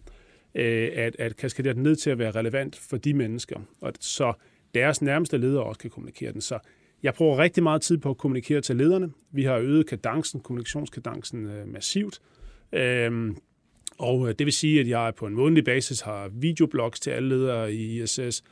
øh 0.56 0.90
at, 0.94 1.16
at 1.20 1.36
kaskadere 1.36 1.74
den 1.74 1.84
ned 1.84 1.96
til 1.96 2.10
at 2.10 2.18
være 2.18 2.32
relevant 2.32 2.76
for 2.76 2.98
de 2.98 3.14
mennesker, 3.14 3.60
og 3.82 3.94
så 4.00 4.34
deres 4.74 5.02
nærmeste 5.02 5.38
ledere 5.38 5.64
også 5.64 5.80
kan 5.80 5.90
kommunikere 5.90 6.32
den. 6.32 6.42
Så 6.42 6.60
jeg 7.04 7.14
bruger 7.14 7.38
rigtig 7.38 7.64
meget 7.64 7.82
tid 7.82 7.98
på 7.98 8.10
at 8.10 8.18
kommunikere 8.18 8.62
til 8.62 8.76
lederne. 8.76 9.12
Vi 9.32 9.44
har 9.44 9.58
øget 9.58 9.88
kadencen, 9.88 10.40
kommunikationskadencen 10.40 11.46
øh, 11.46 11.68
massivt. 11.68 12.20
Øhm, 12.74 13.38
og 13.98 14.30
øh, 14.30 14.36
det 14.40 14.46
vil 14.46 14.54
sige, 14.54 14.80
at 14.80 14.88
jeg 14.88 15.14
på 15.18 15.28
en 15.28 15.34
månedlig 15.34 15.66
basis 15.66 16.02
har 16.02 16.28
videoblogs 16.28 17.00
til 17.00 17.12
alle 17.12 17.30
ledere 17.30 17.74
i 17.74 18.02
ISS. 18.02 18.44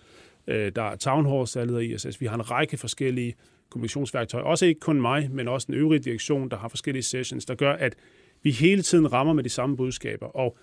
Øh, 0.47 0.71
der 0.75 0.83
er 0.83 0.95
town 0.95 1.25
halls 1.25 1.51
til 1.51 1.59
alle 1.59 1.71
ledere 1.71 1.85
i 1.85 1.93
ISS. 1.93 2.21
Vi 2.21 2.25
har 2.25 2.35
en 2.35 2.51
række 2.51 2.77
forskellige 2.77 3.35
kommunikationsværktøj. 3.71 4.41
Også 4.41 4.65
ikke 4.65 4.79
kun 4.79 5.01
mig, 5.01 5.31
men 5.31 5.47
også 5.47 5.65
den 5.65 5.75
øvrige 5.75 5.99
direktion, 5.99 6.49
der 6.49 6.57
har 6.57 6.67
forskellige 6.67 7.03
sessions, 7.03 7.45
der 7.45 7.55
gør, 7.55 7.73
at 7.73 7.95
vi 8.43 8.51
hele 8.51 8.81
tiden 8.81 9.13
rammer 9.13 9.33
med 9.33 9.43
de 9.43 9.49
samme 9.49 9.77
budskaber. 9.77 10.25
Og 10.25 10.57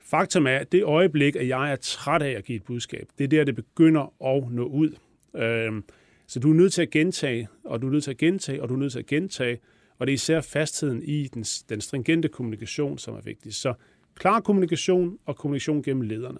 faktum 0.00 0.46
er, 0.46 0.56
at 0.56 0.72
det 0.72 0.84
øjeblik, 0.84 1.36
at 1.36 1.48
jeg 1.48 1.72
er 1.72 1.76
træt 1.76 2.22
af 2.22 2.30
at 2.30 2.44
give 2.44 2.56
et 2.56 2.62
budskab, 2.62 3.08
det 3.18 3.24
er 3.24 3.28
der, 3.28 3.44
det 3.44 3.54
begynder 3.54 4.34
at 4.36 4.52
nå 4.52 4.64
ud. 4.64 4.90
Øhm, 5.36 5.84
så 6.26 6.40
du 6.40 6.50
er 6.50 6.54
nødt 6.54 6.72
til 6.72 6.82
at 6.82 6.90
gentage, 6.90 7.48
og 7.64 7.82
du 7.82 7.86
er 7.86 7.92
nødt 7.92 8.04
til 8.04 8.10
at 8.10 8.16
gentage, 8.16 8.62
og 8.62 8.68
du 8.68 8.74
er 8.74 8.78
nødt 8.78 8.92
til 8.92 8.98
at 8.98 9.06
gentage. 9.06 9.58
Og 9.98 10.06
det 10.06 10.12
er 10.12 10.14
især 10.14 10.40
fastheden 10.40 11.02
i 11.02 11.26
den, 11.26 11.42
den 11.42 11.80
stringente 11.80 12.28
kommunikation, 12.28 12.98
som 12.98 13.14
er 13.14 13.20
vigtig. 13.20 13.54
Så 13.54 13.74
klar 14.14 14.40
kommunikation 14.40 15.18
og 15.26 15.36
kommunikation 15.36 15.82
gennem 15.82 16.02
lederne. 16.02 16.38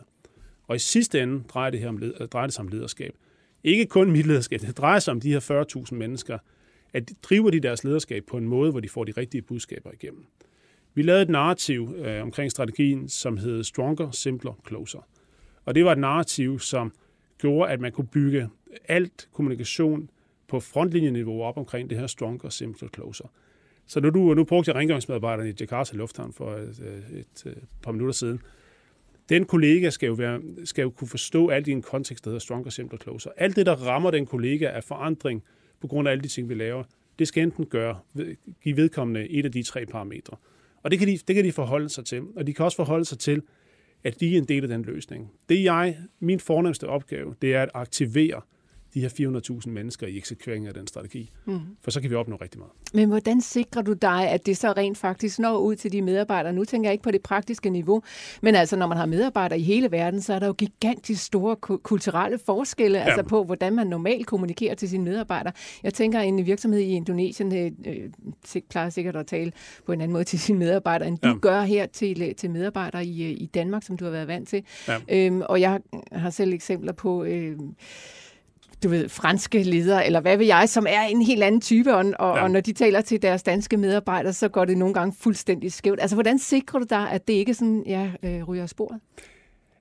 Og 0.67 0.77
i 0.77 0.79
sidste 0.79 1.23
ende 1.23 1.43
drejer 1.49 1.71
det, 1.71 1.81
her 1.81 1.89
om, 1.89 1.99
led, 1.99 2.29
drejer 2.29 2.47
det 2.47 2.55
sig 2.55 2.65
om 2.65 2.69
lederskab. 2.69 3.15
Ikke 3.65 3.87
kun 3.87 4.11
mit 4.11 4.27
lederskab, 4.27 4.61
det 4.61 4.79
drejer 4.79 4.99
sig 4.99 5.13
om 5.13 5.21
de 5.21 5.33
her 5.33 5.65
40.000 5.91 5.95
mennesker, 5.95 6.39
at 6.93 7.09
de 7.09 7.15
driver 7.23 7.51
de 7.51 7.61
deres 7.61 7.85
lederskab 7.85 8.25
på 8.27 8.37
en 8.37 8.49
måde, 8.49 8.71
hvor 8.71 8.81
de 8.81 8.89
får 8.89 9.05
de 9.05 9.13
rigtige 9.17 9.43
budskaber 9.43 9.91
igennem. 9.93 10.27
Vi 10.95 11.03
lavede 11.03 11.23
et 11.23 11.29
narrativ 11.29 11.95
øh, 11.97 12.23
omkring 12.23 12.51
strategien, 12.51 13.09
som 13.09 13.37
hed 13.37 13.65
Stronger, 13.65 14.11
Simpler, 14.11 14.53
Closer. 14.69 15.09
Og 15.65 15.75
det 15.75 15.85
var 15.85 15.93
et 15.93 15.99
narrativ, 15.99 16.59
som 16.59 16.93
gjorde, 17.39 17.73
at 17.73 17.81
man 17.81 17.93
kunne 17.93 18.07
bygge 18.07 18.49
alt 18.89 19.29
kommunikation 19.33 20.11
på 20.49 20.61
frontlinjeniveau 20.61 21.43
op 21.43 21.57
omkring 21.57 21.91
det 21.91 21.99
her 21.99 22.07
Stronger, 22.07 22.49
Simpler, 22.49 22.89
Closer. 22.95 23.29
Så 23.87 24.01
når 24.01 24.11
du, 24.11 24.35
nu 24.35 24.45
brugte 24.45 24.69
jeg 24.69 24.77
rengøringsmedarbejderne 24.77 25.51
i 25.51 25.55
Jakarta 25.61 25.97
Lufthavn 25.97 26.33
for 26.33 26.51
øh, 26.51 26.63
et, 26.63 26.79
et, 26.79 27.27
et, 27.45 27.47
et 27.47 27.63
par 27.83 27.93
minutter 27.93 28.13
siden, 28.13 28.41
den 29.29 29.45
kollega 29.45 29.91
skal 29.91 30.07
jo, 30.07 30.13
være, 30.13 30.41
skal 30.65 30.83
jo 30.83 30.91
kunne 30.91 31.09
forstå 31.09 31.49
alt 31.49 31.69
i 31.69 31.71
en 31.71 31.83
kontekst, 31.83 32.25
der 32.25 32.31
hedder 32.31 32.41
Stronger, 32.41 32.71
Simpler, 32.71 32.99
Closer. 32.99 33.31
Alt 33.37 33.57
det, 33.57 33.67
der 33.67 33.75
rammer 33.75 34.11
den 34.11 34.27
kollega 34.27 34.69
af 34.69 34.85
forandring 34.85 35.45
på 35.81 35.87
grund 35.87 36.09
af 36.09 36.13
alle 36.13 36.23
de 36.23 36.29
ting, 36.29 36.49
vi 36.49 36.55
laver, 36.55 36.85
det 37.19 37.29
skal 37.29 37.43
enten 37.43 37.67
gøre, 37.67 37.99
give 38.63 38.77
vedkommende 38.77 39.29
et 39.29 39.45
af 39.45 39.53
de 39.53 39.63
tre 39.63 39.87
parametre. 39.87 40.37
Og 40.83 40.91
det 40.91 40.99
kan, 40.99 41.09
de, 41.09 41.19
det 41.29 41.37
kan 41.37 41.45
de 41.45 41.53
forholde 41.53 41.89
sig 41.89 42.05
til. 42.05 42.23
Og 42.37 42.47
de 42.47 42.55
kan 42.55 42.65
også 42.65 42.77
forholde 42.77 43.05
sig 43.05 43.19
til, 43.19 43.43
at 44.05 44.21
de 44.21 44.35
er 44.35 44.39
en 44.39 44.45
del 44.45 44.63
af 44.63 44.69
den 44.69 44.83
løsning. 44.83 45.33
Det 45.49 45.59
er 45.59 45.63
jeg, 45.63 45.99
min 46.21 46.41
fornemmeste 46.41 46.87
opgave, 46.87 47.35
det 47.43 47.55
er 47.55 47.63
at 47.63 47.71
aktivere 47.75 48.41
de 48.99 49.03
her 49.03 49.61
400.000 49.65 49.71
mennesker 49.71 50.07
i 50.07 50.17
eksekveringen 50.17 50.69
af 50.69 50.75
den 50.75 50.87
strategi. 50.87 51.31
Mm. 51.45 51.61
For 51.83 51.91
så 51.91 52.01
kan 52.01 52.11
vi 52.11 52.15
opnå 52.15 52.37
rigtig 52.37 52.59
meget. 52.59 52.73
Men 52.95 53.09
hvordan 53.09 53.41
sikrer 53.41 53.83
du 53.83 53.93
dig, 53.93 54.29
at 54.29 54.47
det 54.47 54.57
så 54.57 54.73
rent 54.73 54.99
faktisk 54.99 55.39
når 55.39 55.59
ud 55.59 55.77
til 55.77 55.93
de 55.93 56.03
medarbejdere? 56.03 56.53
Nu 56.53 56.65
tænker 56.65 56.89
jeg 56.89 56.93
ikke 56.93 57.03
på 57.03 57.11
det 57.11 57.23
praktiske 57.23 57.71
niveau, 57.71 58.03
men 58.43 58.55
altså 58.55 58.77
når 58.77 58.87
man 58.87 58.99
har 58.99 59.07
medarbejdere 59.07 59.59
i 59.59 59.63
hele 59.63 59.91
verden, 59.91 60.23
så 60.23 60.35
er 60.35 60.39
der 60.39 60.47
jo 60.47 60.53
gigantisk 60.53 61.25
store 61.25 61.57
kulturelle 61.57 62.39
forskelle, 62.39 62.99
ja. 62.99 63.05
altså 63.05 63.23
på 63.23 63.45
hvordan 63.45 63.75
man 63.75 63.87
normalt 63.87 64.27
kommunikerer 64.27 64.75
til 64.75 64.89
sine 64.89 65.05
medarbejdere. 65.05 65.53
Jeg 65.83 65.95
tænker, 65.95 66.21
en 66.21 66.47
virksomhed 66.47 66.81
i 66.81 66.91
Indonesien 66.91 67.57
øh, 67.57 67.73
øh 67.87 68.11
plejer 68.71 68.91
sikkert 68.91 69.17
at 69.17 69.27
tale 69.27 69.53
på 69.87 69.93
en 69.93 70.01
anden 70.01 70.13
måde 70.13 70.25
til 70.25 70.39
sine 70.39 70.59
medarbejdere, 70.59 71.09
end 71.09 71.19
du 71.19 71.29
ja. 71.29 71.35
gør 71.35 71.61
her 71.61 71.87
til, 71.87 72.35
til 72.35 72.51
medarbejdere 72.51 73.05
i, 73.05 73.23
øh, 73.23 73.31
i 73.31 73.47
Danmark, 73.55 73.83
som 73.83 73.97
du 73.97 74.05
har 74.05 74.13
været 74.13 74.29
vant 74.29 74.49
til. 74.49 74.65
Ja. 74.89 74.99
Øhm, 75.09 75.43
og 75.49 75.61
jeg 75.61 75.81
har 76.13 76.31
selv 76.31 76.53
eksempler 76.53 76.93
på... 76.93 77.25
Øh, 77.25 77.57
du 78.83 78.89
ved, 78.89 79.09
franske 79.09 79.63
ledere, 79.63 80.07
eller 80.07 80.21
hvad 80.21 80.37
vil 80.37 80.47
jeg, 80.47 80.69
som 80.69 80.87
er 80.89 81.03
en 81.03 81.23
helt 81.23 81.43
anden 81.43 81.61
type, 81.61 81.95
og, 81.95 82.05
og, 82.19 82.37
ja. 82.37 82.43
og 82.43 82.51
når 82.51 82.61
de 82.61 82.73
taler 82.73 83.01
til 83.01 83.23
deres 83.23 83.43
danske 83.43 83.77
medarbejdere, 83.77 84.33
så 84.33 84.49
går 84.49 84.65
det 84.65 84.79
nogle 84.79 84.95
gange 84.95 85.15
fuldstændig 85.21 85.73
skævt. 85.73 86.01
Altså, 86.01 86.17
hvordan 86.17 86.39
sikrer 86.39 86.79
du 86.79 86.87
dig, 86.91 87.11
at 87.11 87.29
det 87.29 87.35
ikke 87.35 87.55
sådan, 87.55 87.85
ja, 87.87 88.11
øh, 88.23 88.49
ryger 88.49 88.63
af 88.63 88.69
sporet? 88.69 89.01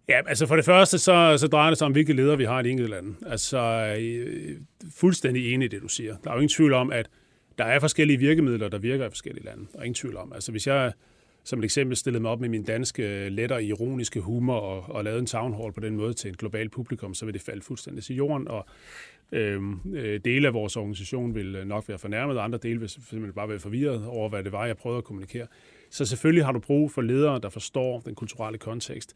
Ja, 0.10 0.20
altså 0.28 0.48
for 0.48 0.56
det 0.56 0.66
første, 0.66 0.98
så, 0.98 1.38
så 1.38 1.48
drejer 1.48 1.70
det 1.70 1.78
sig 1.78 1.86
om, 1.86 1.92
hvilke 1.92 2.14
ledere 2.14 2.38
vi 2.38 2.46
har 2.46 2.60
i 2.60 2.64
de 2.64 2.70
enkelte 2.70 2.92
lande. 2.92 3.16
Altså, 3.26 3.58
øh, 4.00 4.58
fuldstændig 4.96 5.54
enig 5.54 5.66
i 5.66 5.68
det, 5.68 5.82
du 5.82 5.88
siger. 5.88 6.16
Der 6.24 6.30
er 6.30 6.34
jo 6.34 6.40
ingen 6.40 6.56
tvivl 6.56 6.74
om, 6.74 6.92
at 6.92 7.10
der 7.58 7.64
er 7.64 7.80
forskellige 7.80 8.20
virkemidler, 8.20 8.70
der 8.70 8.78
virker 8.78 9.06
i 9.06 9.10
forskellige 9.10 9.46
lande. 9.46 9.66
Der 9.74 9.80
er 9.80 9.84
ingen 9.84 9.96
tvivl 9.96 10.18
om. 10.18 10.34
Altså, 10.34 10.52
hvis 10.52 10.68
jeg 10.68 10.92
som 11.48 11.60
et 11.60 11.64
eksempel 11.64 11.98
stillede 11.98 12.22
mig 12.22 12.32
op 12.32 12.40
med 12.40 12.50
min 12.50 12.64
danske 12.64 13.04
øh, 13.04 13.32
letter 13.32 13.58
ironiske 13.58 14.20
humor 14.20 14.56
og, 14.56 14.96
og 14.96 15.04
lavede 15.04 15.20
en 15.20 15.26
town 15.26 15.54
hall 15.54 15.74
på 15.74 15.80
den 15.80 15.96
måde 15.96 16.14
til 16.14 16.30
et 16.30 16.38
globalt 16.38 16.72
publikum, 16.72 17.14
så 17.14 17.26
vil 17.26 17.34
det 17.34 17.42
falde 17.42 17.62
fuldstændig 17.62 18.04
til 18.04 18.16
jorden, 18.16 18.48
og 18.48 18.66
øhm, 19.32 19.80
øh, 19.94 20.20
dele 20.26 20.48
af 20.48 20.54
vores 20.54 20.76
organisation 20.76 21.36
vil 21.36 21.56
øh, 21.56 21.68
nok 21.68 21.90
være 21.90 21.98
fornærmet, 21.98 22.38
og 22.38 22.44
andre 22.44 22.60
dele 22.64 22.80
vil 22.80 22.90
simpelthen 22.90 23.34
bare 23.34 23.50
være 23.50 23.60
forvirret 23.60 24.06
over, 24.06 24.30
hvad 24.30 24.44
det 24.44 24.52
var, 24.52 24.66
jeg 24.66 24.78
prøvede 24.78 24.98
at 24.98 25.04
kommunikere. 25.04 25.48
Så 25.90 26.06
selvfølgelig 26.06 26.46
har 26.46 26.52
du 26.52 26.60
brug 26.60 26.92
for 26.92 27.02
ledere, 27.02 27.40
der 27.40 27.50
forstår 27.50 28.00
den 28.00 28.16
kulturelle 28.16 28.58
kontekst. 28.58 29.14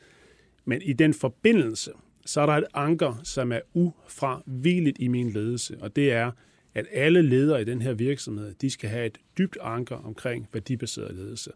Men 0.65 0.81
i 0.81 0.93
den 0.93 1.13
forbindelse, 1.13 1.91
så 2.25 2.41
er 2.41 2.45
der 2.45 2.53
et 2.53 2.65
anker, 2.73 3.21
som 3.23 3.51
er 3.51 3.59
ufravigeligt 3.73 4.97
i 4.99 5.07
min 5.07 5.29
ledelse, 5.29 5.77
og 5.81 5.95
det 5.95 6.11
er, 6.11 6.31
at 6.75 6.85
alle 6.91 7.21
ledere 7.21 7.61
i 7.61 7.65
den 7.65 7.81
her 7.81 7.93
virksomhed, 7.93 8.53
de 8.53 8.69
skal 8.69 8.89
have 8.89 9.05
et 9.05 9.17
dybt 9.37 9.57
anker 9.61 9.95
omkring 9.95 10.49
værdibaseret 10.53 11.15
ledelse. 11.15 11.51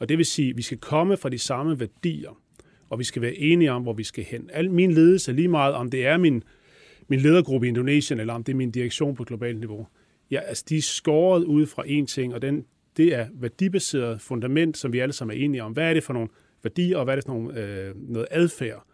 Og 0.00 0.08
det 0.08 0.18
vil 0.18 0.26
sige, 0.26 0.50
at 0.50 0.56
vi 0.56 0.62
skal 0.62 0.78
komme 0.78 1.16
fra 1.16 1.28
de 1.28 1.38
samme 1.38 1.80
værdier, 1.80 2.40
og 2.90 2.98
vi 2.98 3.04
skal 3.04 3.22
være 3.22 3.34
enige 3.34 3.72
om, 3.72 3.82
hvor 3.82 3.92
vi 3.92 4.04
skal 4.04 4.24
hen. 4.24 4.50
Al 4.52 4.70
min 4.70 4.92
ledelse, 4.92 5.32
lige 5.32 5.48
meget 5.48 5.74
om 5.74 5.90
det 5.90 6.06
er 6.06 6.16
min, 6.16 6.42
min 7.08 7.20
ledergruppe 7.20 7.66
i 7.66 7.68
Indonesien, 7.68 8.20
eller 8.20 8.34
om 8.34 8.44
det 8.44 8.52
er 8.52 8.56
min 8.56 8.70
direktion 8.70 9.14
på 9.14 9.24
globalt 9.24 9.58
niveau, 9.58 9.86
ja, 10.30 10.40
altså, 10.40 10.64
de 10.68 10.76
er 10.76 10.82
skåret 10.82 11.44
ud 11.44 11.66
fra 11.66 11.82
én 11.86 12.06
ting, 12.06 12.34
og 12.34 12.42
den, 12.42 12.64
det 12.96 13.14
er 13.14 13.26
værdibaseret 13.34 14.20
fundament, 14.20 14.76
som 14.76 14.92
vi 14.92 14.98
alle 14.98 15.12
sammen 15.12 15.36
er 15.36 15.44
enige 15.44 15.62
om. 15.62 15.72
Hvad 15.72 15.90
er 15.90 15.94
det 15.94 16.02
for 16.02 16.12
nogle 16.12 16.28
værdier, 16.62 16.96
og 16.96 17.04
hvad 17.04 17.14
er 17.14 17.16
det 17.16 17.24
for 17.24 17.32
nogle, 17.32 17.60
øh, 17.60 17.94
noget 17.96 18.28
adfærd, 18.30 18.86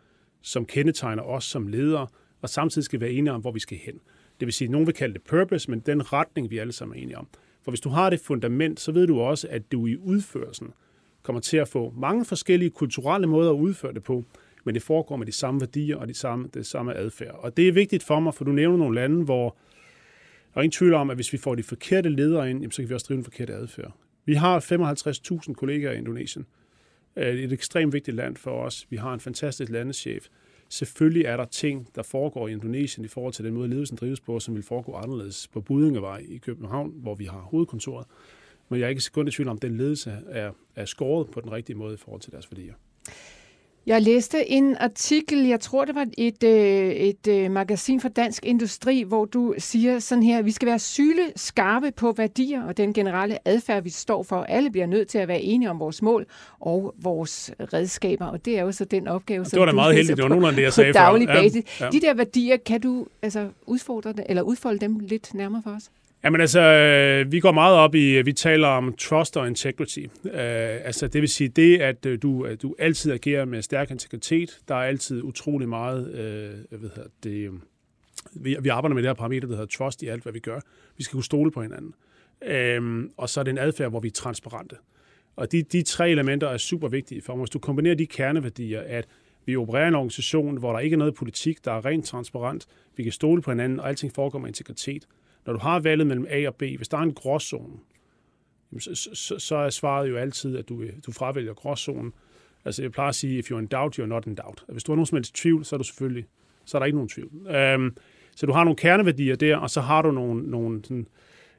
som 0.42 0.64
kendetegner 0.64 1.22
os 1.22 1.44
som 1.44 1.66
ledere, 1.68 2.06
og 2.42 2.48
samtidig 2.48 2.84
skal 2.84 3.00
være 3.00 3.10
enige 3.10 3.32
om, 3.32 3.40
hvor 3.40 3.52
vi 3.52 3.60
skal 3.60 3.78
hen. 3.78 3.94
Det 4.40 4.46
vil 4.46 4.52
sige, 4.52 4.66
at 4.66 4.72
nogen 4.72 4.86
vil 4.86 4.94
kalde 4.94 5.14
det 5.14 5.22
purpose, 5.22 5.70
men 5.70 5.80
den 5.80 6.12
retning, 6.12 6.50
vi 6.50 6.58
alle 6.58 6.72
sammen 6.72 6.98
er 6.98 7.02
enige 7.02 7.18
om. 7.18 7.28
For 7.62 7.70
hvis 7.70 7.80
du 7.80 7.88
har 7.88 8.10
det 8.10 8.20
fundament, 8.20 8.80
så 8.80 8.92
ved 8.92 9.06
du 9.06 9.20
også, 9.20 9.48
at 9.50 9.72
du 9.72 9.86
i 9.86 9.96
udførelsen 9.96 10.72
kommer 11.26 11.40
til 11.40 11.56
at 11.56 11.68
få 11.68 11.94
mange 11.96 12.24
forskellige 12.24 12.70
kulturelle 12.70 13.26
måder 13.26 13.50
at 13.50 13.54
udføre 13.54 13.94
det 13.94 14.02
på, 14.02 14.24
men 14.64 14.74
det 14.74 14.82
foregår 14.82 15.16
med 15.16 15.26
de 15.26 15.32
samme 15.32 15.60
værdier 15.60 15.96
og 15.96 16.08
de 16.08 16.14
samme, 16.14 16.48
det 16.54 16.66
samme 16.66 16.94
adfærd. 16.94 17.34
Og 17.38 17.56
det 17.56 17.68
er 17.68 17.72
vigtigt 17.72 18.02
for 18.02 18.20
mig, 18.20 18.34
for 18.34 18.44
du 18.44 18.52
nævner 18.52 18.78
nogle 18.78 18.94
lande, 18.94 19.24
hvor 19.24 19.56
der 20.54 20.60
er 20.60 20.62
ingen 20.62 20.72
tvivl 20.72 20.94
om, 20.94 21.10
at 21.10 21.16
hvis 21.16 21.32
vi 21.32 21.38
får 21.38 21.54
de 21.54 21.62
forkerte 21.62 22.08
ledere 22.08 22.50
ind, 22.50 22.72
så 22.72 22.82
kan 22.82 22.88
vi 22.88 22.94
også 22.94 23.06
drive 23.08 23.18
en 23.18 23.24
forkert 23.24 23.50
adfærd. 23.50 23.92
Vi 24.24 24.34
har 24.34 24.60
55.000 25.48 25.52
kollegaer 25.52 25.92
i 25.92 25.98
Indonesien. 25.98 26.46
Øh, 27.16 27.26
det 27.26 27.40
er 27.40 27.44
et 27.44 27.52
ekstremt 27.52 27.92
vigtigt 27.92 28.16
land 28.16 28.36
for 28.36 28.50
os. 28.50 28.86
Vi 28.90 28.96
har 28.96 29.14
en 29.14 29.20
fantastisk 29.20 29.72
landeschef. 29.72 30.26
Selvfølgelig 30.68 31.24
er 31.24 31.36
der 31.36 31.44
ting, 31.44 31.88
der 31.94 32.02
foregår 32.02 32.48
i 32.48 32.52
Indonesien 32.52 33.04
i 33.04 33.08
forhold 33.08 33.32
til 33.32 33.44
den 33.44 33.54
måde, 33.54 33.68
ledelsen 33.68 33.96
drives 33.96 34.20
på, 34.20 34.40
som 34.40 34.54
vil 34.54 34.62
foregå 34.62 34.92
anderledes 34.92 35.48
på 35.48 35.60
Budingevej 35.60 36.22
i 36.28 36.36
København, 36.36 36.92
hvor 36.96 37.14
vi 37.14 37.24
har 37.24 37.38
hovedkontoret. 37.38 38.06
Men 38.68 38.80
jeg 38.80 38.86
er 38.86 38.90
ikke 38.90 39.02
sekund 39.02 39.28
i 39.28 39.32
tvivl 39.32 39.48
om, 39.48 39.56
at 39.56 39.62
den 39.62 39.76
ledelse 39.76 40.18
er, 40.30 40.50
er 40.76 40.84
skåret 40.84 41.30
på 41.30 41.40
den 41.40 41.52
rigtige 41.52 41.76
måde 41.76 41.94
i 41.94 41.96
forhold 41.96 42.20
til 42.20 42.32
deres 42.32 42.50
værdier. 42.50 42.74
Jeg 43.86 44.02
læste 44.02 44.50
en 44.50 44.76
artikel, 44.76 45.46
jeg 45.46 45.60
tror 45.60 45.84
det 45.84 45.94
var 45.94 46.06
et, 46.18 46.42
øh, 46.42 46.90
et 46.90 47.28
øh, 47.28 47.50
magasin 47.50 48.00
for 48.00 48.08
Dansk 48.08 48.44
Industri, 48.46 49.02
hvor 49.02 49.24
du 49.24 49.54
siger 49.58 49.98
sådan 49.98 50.22
her, 50.22 50.42
vi 50.42 50.50
skal 50.50 50.68
være 50.68 50.78
syle 50.78 51.32
skarpe 51.36 51.92
på 51.92 52.14
værdier 52.16 52.64
og 52.64 52.76
den 52.76 52.92
generelle 52.92 53.48
adfærd, 53.48 53.82
vi 53.82 53.90
står 53.90 54.22
for. 54.22 54.42
Alle 54.42 54.70
bliver 54.70 54.86
nødt 54.86 55.08
til 55.08 55.18
at 55.18 55.28
være 55.28 55.40
enige 55.40 55.70
om 55.70 55.80
vores 55.80 56.02
mål 56.02 56.26
og 56.60 56.94
vores 57.02 57.50
redskaber, 57.72 58.26
og 58.26 58.44
det 58.44 58.58
er 58.58 58.62
jo 58.62 58.72
så 58.72 58.84
den 58.84 59.08
opgave, 59.08 59.44
som 59.44 59.50
det 59.50 59.60
var 59.60 59.66
da 59.66 59.72
meget 59.72 59.94
heldigt, 59.94 60.16
det 60.16 60.22
var 60.22 60.28
nogenlunde 60.28 60.56
det, 60.56 60.62
jeg 60.62 60.72
sagde 60.72 60.92
daglig 60.92 61.28
basis. 61.28 61.80
Ja, 61.80 61.84
ja. 61.84 61.90
De 61.90 62.00
der 62.00 62.14
værdier, 62.14 62.56
kan 62.56 62.80
du 62.80 63.06
altså 63.22 63.48
udfordre 63.66 64.12
det, 64.12 64.24
eller 64.28 64.42
udfolde 64.42 64.78
dem 64.78 64.98
lidt 64.98 65.34
nærmere 65.34 65.62
for 65.62 65.70
os? 65.70 65.90
Jamen 66.26 66.40
altså, 66.40 66.60
øh, 66.60 67.32
vi 67.32 67.40
går 67.40 67.52
meget 67.52 67.76
op 67.76 67.94
i, 67.94 68.18
øh, 68.18 68.26
vi 68.26 68.32
taler 68.32 68.68
om 68.68 68.94
trust 68.98 69.36
og 69.36 69.46
integrity. 69.46 70.00
Uh, 70.24 70.30
altså 70.34 71.08
det 71.08 71.20
vil 71.20 71.28
sige 71.28 71.48
det, 71.48 71.80
at 71.80 72.06
øh, 72.06 72.18
du, 72.22 72.44
at 72.44 72.62
du 72.62 72.74
altid 72.78 73.12
agerer 73.12 73.44
med 73.44 73.62
stærk 73.62 73.90
integritet. 73.90 74.58
Der 74.68 74.74
er 74.74 74.78
altid 74.78 75.22
utrolig 75.22 75.68
meget, 75.68 76.08
uh, 76.08 76.82
ved 76.82 76.90
hedder 76.94 77.08
det, 77.22 77.50
vi, 78.32 78.56
vi 78.60 78.68
arbejder 78.68 78.94
med 78.94 79.02
det 79.02 79.08
her 79.08 79.14
parameter, 79.14 79.48
der 79.48 79.54
hedder 79.54 79.76
trust 79.76 80.02
i 80.02 80.06
alt, 80.06 80.22
hvad 80.22 80.32
vi 80.32 80.38
gør. 80.38 80.60
Vi 80.96 81.04
skal 81.04 81.12
kunne 81.12 81.24
stole 81.24 81.50
på 81.50 81.62
hinanden. 81.62 81.94
Uh, 82.42 83.10
og 83.16 83.28
så 83.28 83.40
er 83.40 83.44
det 83.44 83.50
en 83.50 83.58
adfærd, 83.58 83.90
hvor 83.90 84.00
vi 84.00 84.08
er 84.08 84.12
transparente. 84.12 84.76
Og 85.36 85.52
de, 85.52 85.62
de 85.62 85.82
tre 85.82 86.10
elementer 86.10 86.48
er 86.48 86.56
super 86.56 86.88
vigtige 86.88 87.22
for 87.22 87.34
mig. 87.34 87.42
Hvis 87.42 87.50
du 87.50 87.58
kombinerer 87.58 87.94
de 87.94 88.06
kerneværdier, 88.06 88.82
at 88.86 89.06
vi 89.44 89.56
opererer 89.56 89.84
i 89.84 89.88
en 89.88 89.94
organisation, 89.94 90.58
hvor 90.58 90.72
der 90.72 90.80
ikke 90.80 90.94
er 90.94 90.98
noget 90.98 91.14
politik, 91.14 91.64
der 91.64 91.72
er 91.72 91.84
rent 91.84 92.04
transparent, 92.04 92.66
vi 92.96 93.02
kan 93.02 93.12
stole 93.12 93.42
på 93.42 93.50
hinanden, 93.50 93.80
og 93.80 93.88
alting 93.88 94.14
foregår 94.14 94.38
med 94.38 94.48
integritet, 94.48 95.06
når 95.46 95.52
du 95.52 95.58
har 95.58 95.80
valget 95.80 96.06
mellem 96.06 96.26
A 96.30 96.46
og 96.48 96.54
B, 96.54 96.62
hvis 96.62 96.88
der 96.88 96.98
er 96.98 97.02
en 97.02 97.14
gråzone, 97.14 97.74
så, 98.78 99.10
så, 99.14 99.38
så 99.38 99.56
er 99.56 99.70
svaret 99.70 100.10
jo 100.10 100.16
altid, 100.16 100.56
at 100.56 100.68
du, 100.68 100.84
du 101.06 101.12
fravælger 101.12 101.54
gråzonen. 101.54 102.12
Altså 102.64 102.82
jeg 102.82 102.92
plejer 102.92 103.08
at 103.08 103.14
sige, 103.14 103.38
if 103.38 103.50
you're 103.50 103.58
in 103.58 103.66
doubt, 103.66 103.98
you're 103.98 104.06
not 104.06 104.26
in 104.26 104.34
doubt. 104.34 104.64
Hvis 104.68 104.84
du 104.84 104.92
har 104.92 104.96
nogen 104.96 105.06
som 105.06 105.16
helst 105.16 105.34
tvivl, 105.34 105.64
så 105.64 105.76
er 105.76 105.78
du 105.78 105.84
selvfølgelig, 105.84 106.26
så 106.64 106.76
er 106.76 106.78
der 106.78 106.86
ikke 106.86 106.96
nogen 106.96 107.08
tvivl. 107.08 107.30
Um, 107.74 107.96
så 108.36 108.46
du 108.46 108.52
har 108.52 108.64
nogle 108.64 108.76
kerneværdier 108.76 109.36
der, 109.36 109.56
og 109.56 109.70
så 109.70 109.80
har 109.80 110.02
du 110.02 110.10
nogle, 110.10 110.50
nogle 110.50 110.80
sådan, 110.84 111.06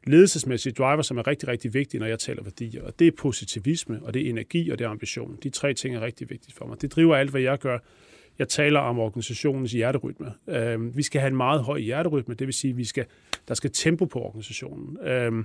ledelsesmæssige 0.07 0.73
driver, 0.73 1.01
som 1.01 1.17
er 1.17 1.27
rigtig, 1.27 1.49
rigtig 1.49 1.73
vigtige, 1.73 1.99
når 1.99 2.07
jeg 2.07 2.19
taler 2.19 2.43
værdier. 2.43 2.83
Og 2.83 2.99
det 2.99 3.07
er 3.07 3.11
positivisme, 3.17 3.99
og 4.03 4.13
det 4.13 4.25
er 4.25 4.29
energi, 4.29 4.69
og 4.69 4.79
det 4.79 4.85
er 4.85 4.89
ambition. 4.89 5.37
De 5.43 5.49
tre 5.49 5.73
ting 5.73 5.95
er 5.95 6.01
rigtig 6.01 6.29
vigtige 6.29 6.53
for 6.55 6.65
mig. 6.65 6.81
Det 6.81 6.91
driver 6.91 7.15
alt, 7.15 7.31
hvad 7.31 7.41
jeg 7.41 7.59
gør. 7.59 7.79
Jeg 8.39 8.47
taler 8.47 8.79
om 8.79 8.99
organisationens 8.99 9.71
hjerterytme. 9.71 10.33
Øh, 10.47 10.97
vi 10.97 11.03
skal 11.03 11.21
have 11.21 11.29
en 11.29 11.37
meget 11.37 11.63
høj 11.63 11.79
hjerterytme, 11.79 12.35
det 12.35 12.47
vil 12.47 12.53
sige, 12.53 12.71
at 12.71 12.77
vi 12.77 12.83
skal, 12.83 13.05
der 13.47 13.53
skal 13.53 13.71
tempo 13.73 14.05
på 14.05 14.19
organisationen. 14.19 14.97
Øh, 15.07 15.43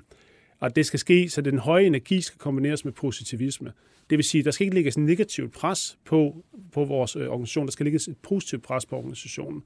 og 0.58 0.76
det 0.76 0.86
skal 0.86 0.98
ske, 0.98 1.28
så 1.28 1.40
den 1.40 1.58
høje 1.58 1.84
energi 1.84 2.20
skal 2.20 2.38
kombineres 2.38 2.84
med 2.84 2.92
positivisme. 2.92 3.72
Det 4.10 4.18
vil 4.18 4.24
sige, 4.24 4.44
der 4.44 4.50
skal 4.50 4.64
ikke 4.64 4.74
lægges 4.74 4.96
en 4.96 5.06
negativt 5.06 5.52
pres 5.52 5.98
på, 6.04 6.44
på 6.72 6.84
vores 6.84 7.16
øh, 7.16 7.28
organisation, 7.28 7.66
der 7.66 7.72
skal 7.72 7.86
lægges 7.86 8.08
et 8.08 8.16
positivt 8.22 8.62
pres 8.62 8.86
på 8.86 8.96
organisationen. 8.96 9.62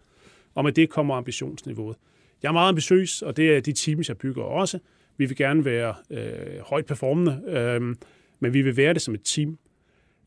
Og 0.55 0.65
med 0.65 0.73
det 0.73 0.91
kommer 0.91 1.15
ambitionsniveauet. 1.15 1.97
Jeg 2.43 2.49
er 2.49 2.53
meget 2.53 2.69
ambitiøs, 2.69 3.23
og 3.23 3.37
det 3.37 3.57
er 3.57 3.61
de 3.61 3.73
teams, 3.73 4.09
jeg 4.09 4.19
bygger 4.19 4.43
også. 4.43 4.79
Vi 5.17 5.27
vil 5.27 5.37
gerne 5.37 5.65
være 5.65 5.95
øh, 6.11 6.61
højt 6.61 6.87
performende, 6.87 7.43
øh, 7.47 7.97
men 8.41 8.55
vi 8.55 8.63
vil 8.63 8.77
være 8.77 8.95
det 8.95 9.03
som 9.03 9.15
et 9.15 9.23
team. 9.25 9.59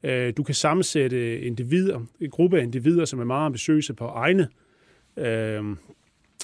Øh, 0.04 0.34
du 0.38 0.44
kan 0.44 0.56
sammensætte 0.56 1.42
individer, 1.42 2.00
en 2.22 2.30
gruppe 2.30 2.60
af 2.60 2.64
individer, 2.64 3.06
som 3.06 3.20
er 3.20 3.24
meget 3.24 3.46
ambitiøse 3.46 3.94
på 3.94 4.06
egne, 4.06 4.48
øh, 5.18 5.76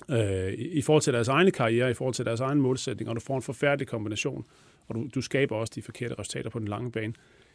øh, 0.09 0.53
i 0.53 0.81
forhold 0.81 1.01
til 1.01 1.13
deres 1.13 1.27
egne 1.27 1.51
karriere, 1.51 1.91
i 1.91 1.93
forhold 1.93 2.13
til 2.13 2.25
deres 2.25 2.39
egen 2.39 2.61
målsætning, 2.61 3.09
og 3.09 3.15
du 3.15 3.21
får 3.21 3.35
en 3.35 3.41
forfærdelig 3.41 3.87
kombination, 3.87 4.45
og 4.87 4.95
du, 4.95 5.07
du 5.15 5.21
skaber 5.21 5.55
også 5.55 5.73
de 5.75 5.81
forkerte 5.81 6.15
resultater 6.19 6.49
på 6.49 6.59
den 6.59 6.67
lange 6.67 6.91
bane. 6.91 7.13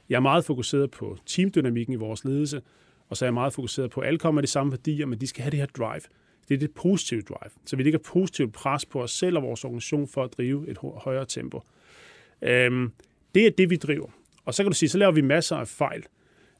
Jeg 0.09 0.17
er 0.17 0.21
meget 0.21 0.45
fokuseret 0.45 0.91
på 0.91 1.19
teamdynamikken 1.27 1.93
i 1.93 1.97
vores 1.97 2.25
ledelse, 2.25 2.63
og 3.09 3.17
så 3.17 3.25
er 3.25 3.27
jeg 3.27 3.35
meget 3.35 3.53
fokuseret 3.53 3.91
på, 3.91 4.01
at 4.01 4.07
alle 4.07 4.19
kommer 4.19 4.35
med 4.35 4.43
de 4.43 4.49
samme 4.49 4.73
værdier, 4.73 5.07
men 5.07 5.21
de 5.21 5.27
skal 5.27 5.43
have 5.43 5.51
det 5.51 5.59
her 5.59 5.67
drive. 5.67 6.03
Det 6.49 6.55
er 6.55 6.59
det 6.59 6.71
positive 6.75 7.23
drive. 7.23 7.51
Så 7.65 7.77
vi 7.77 7.83
lægger 7.83 7.99
positivt 7.99 8.53
pres 8.53 8.87
på 8.87 9.03
os 9.03 9.11
selv 9.11 9.37
og 9.37 9.43
vores 9.43 9.65
organisation 9.65 10.09
for 10.09 10.25
at 10.25 10.33
drive 10.39 10.71
et 10.71 10.79
højere 10.79 11.27
tempo. 11.27 11.63
Øhm, 12.43 12.93
det 13.35 13.47
er 13.47 13.51
det, 13.51 13.71
vi 13.71 13.77
driver. 13.77 14.09
Og 14.45 14.55
så 14.55 14.63
kan 14.63 14.73
du 14.73 14.77
sige, 14.77 14.89
så 14.89 14.99
laver 14.99 15.13
vi 15.13 15.21
masser 15.21 15.57
af 15.57 15.69
fejl. 15.69 16.05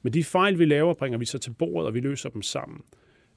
Men 0.03 0.13
de 0.13 0.25
fejl, 0.25 0.59
vi 0.59 0.65
laver, 0.65 0.95
bringer 0.95 1.19
vi 1.19 1.25
så 1.25 1.39
til 1.39 1.51
bordet, 1.51 1.87
og 1.87 1.95
vi 1.95 2.01
løser 2.01 2.29
dem 2.29 2.43
sammen. 2.43 2.81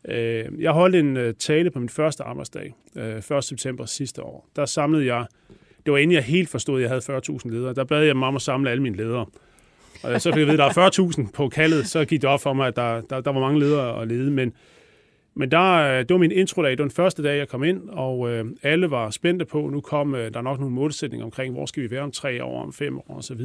Øh, 0.07 0.45
jeg 0.59 0.71
holdt 0.71 0.95
en 0.95 1.17
øh, 1.17 1.33
tale 1.33 1.71
på 1.71 1.79
min 1.79 1.89
første 1.89 2.23
arbejdsdag, 2.23 2.73
øh, 2.95 3.37
1. 3.37 3.43
September 3.43 3.85
sidste 3.85 4.23
år. 4.23 4.49
Der 4.55 4.65
samlede 4.65 5.05
jeg, 5.05 5.25
det 5.85 5.93
var 5.93 5.97
inden 5.97 6.15
jeg 6.15 6.23
helt 6.23 6.49
forstod, 6.49 6.75
at 6.75 6.81
jeg 6.81 6.89
havde 6.89 7.19
40.000 7.19 7.49
ledere, 7.49 7.73
der 7.73 7.83
bad 7.83 8.03
jeg 8.03 8.17
mig 8.17 8.27
om 8.27 8.35
at 8.35 8.41
samle 8.41 8.71
alle 8.71 8.83
mine 8.83 8.97
ledere. 8.97 9.25
Og 10.03 10.21
så 10.21 10.31
fik 10.31 10.39
jeg 10.39 10.47
ved, 10.47 10.53
at 10.53 10.75
der 10.75 10.81
er 10.81 10.89
40.000 11.25 11.31
på 11.31 11.49
kaldet, 11.49 11.87
så 11.87 12.05
gik 12.05 12.21
det 12.21 12.29
op 12.29 12.41
for 12.41 12.53
mig, 12.53 12.67
at 12.67 12.75
der, 12.75 13.01
der, 13.01 13.21
der 13.21 13.31
var 13.31 13.39
mange 13.39 13.59
ledere 13.59 14.01
at 14.01 14.07
lede. 14.07 14.31
Men, 14.31 14.53
men 15.33 15.51
der, 15.51 15.97
det 15.97 16.13
var 16.13 16.17
min 16.17 16.31
introdag, 16.31 16.71
det 16.71 16.79
var 16.79 16.85
den 16.85 16.91
første 16.91 17.23
dag, 17.23 17.37
jeg 17.37 17.47
kom 17.47 17.63
ind, 17.63 17.89
og 17.89 18.29
øh, 18.29 18.45
alle 18.63 18.91
var 18.91 19.09
spændte 19.09 19.45
på, 19.45 19.69
nu 19.69 19.81
kom 19.81 20.15
øh, 20.15 20.33
der 20.33 20.41
nok 20.41 20.59
nogle 20.59 20.75
målsætninger 20.75 21.25
omkring, 21.25 21.53
hvor 21.53 21.65
skal 21.65 21.83
vi 21.83 21.91
være 21.91 22.01
om 22.01 22.11
tre 22.11 22.43
år, 22.43 22.63
om 22.63 22.73
fem 22.73 22.97
år 22.97 23.17
osv. 23.17 23.41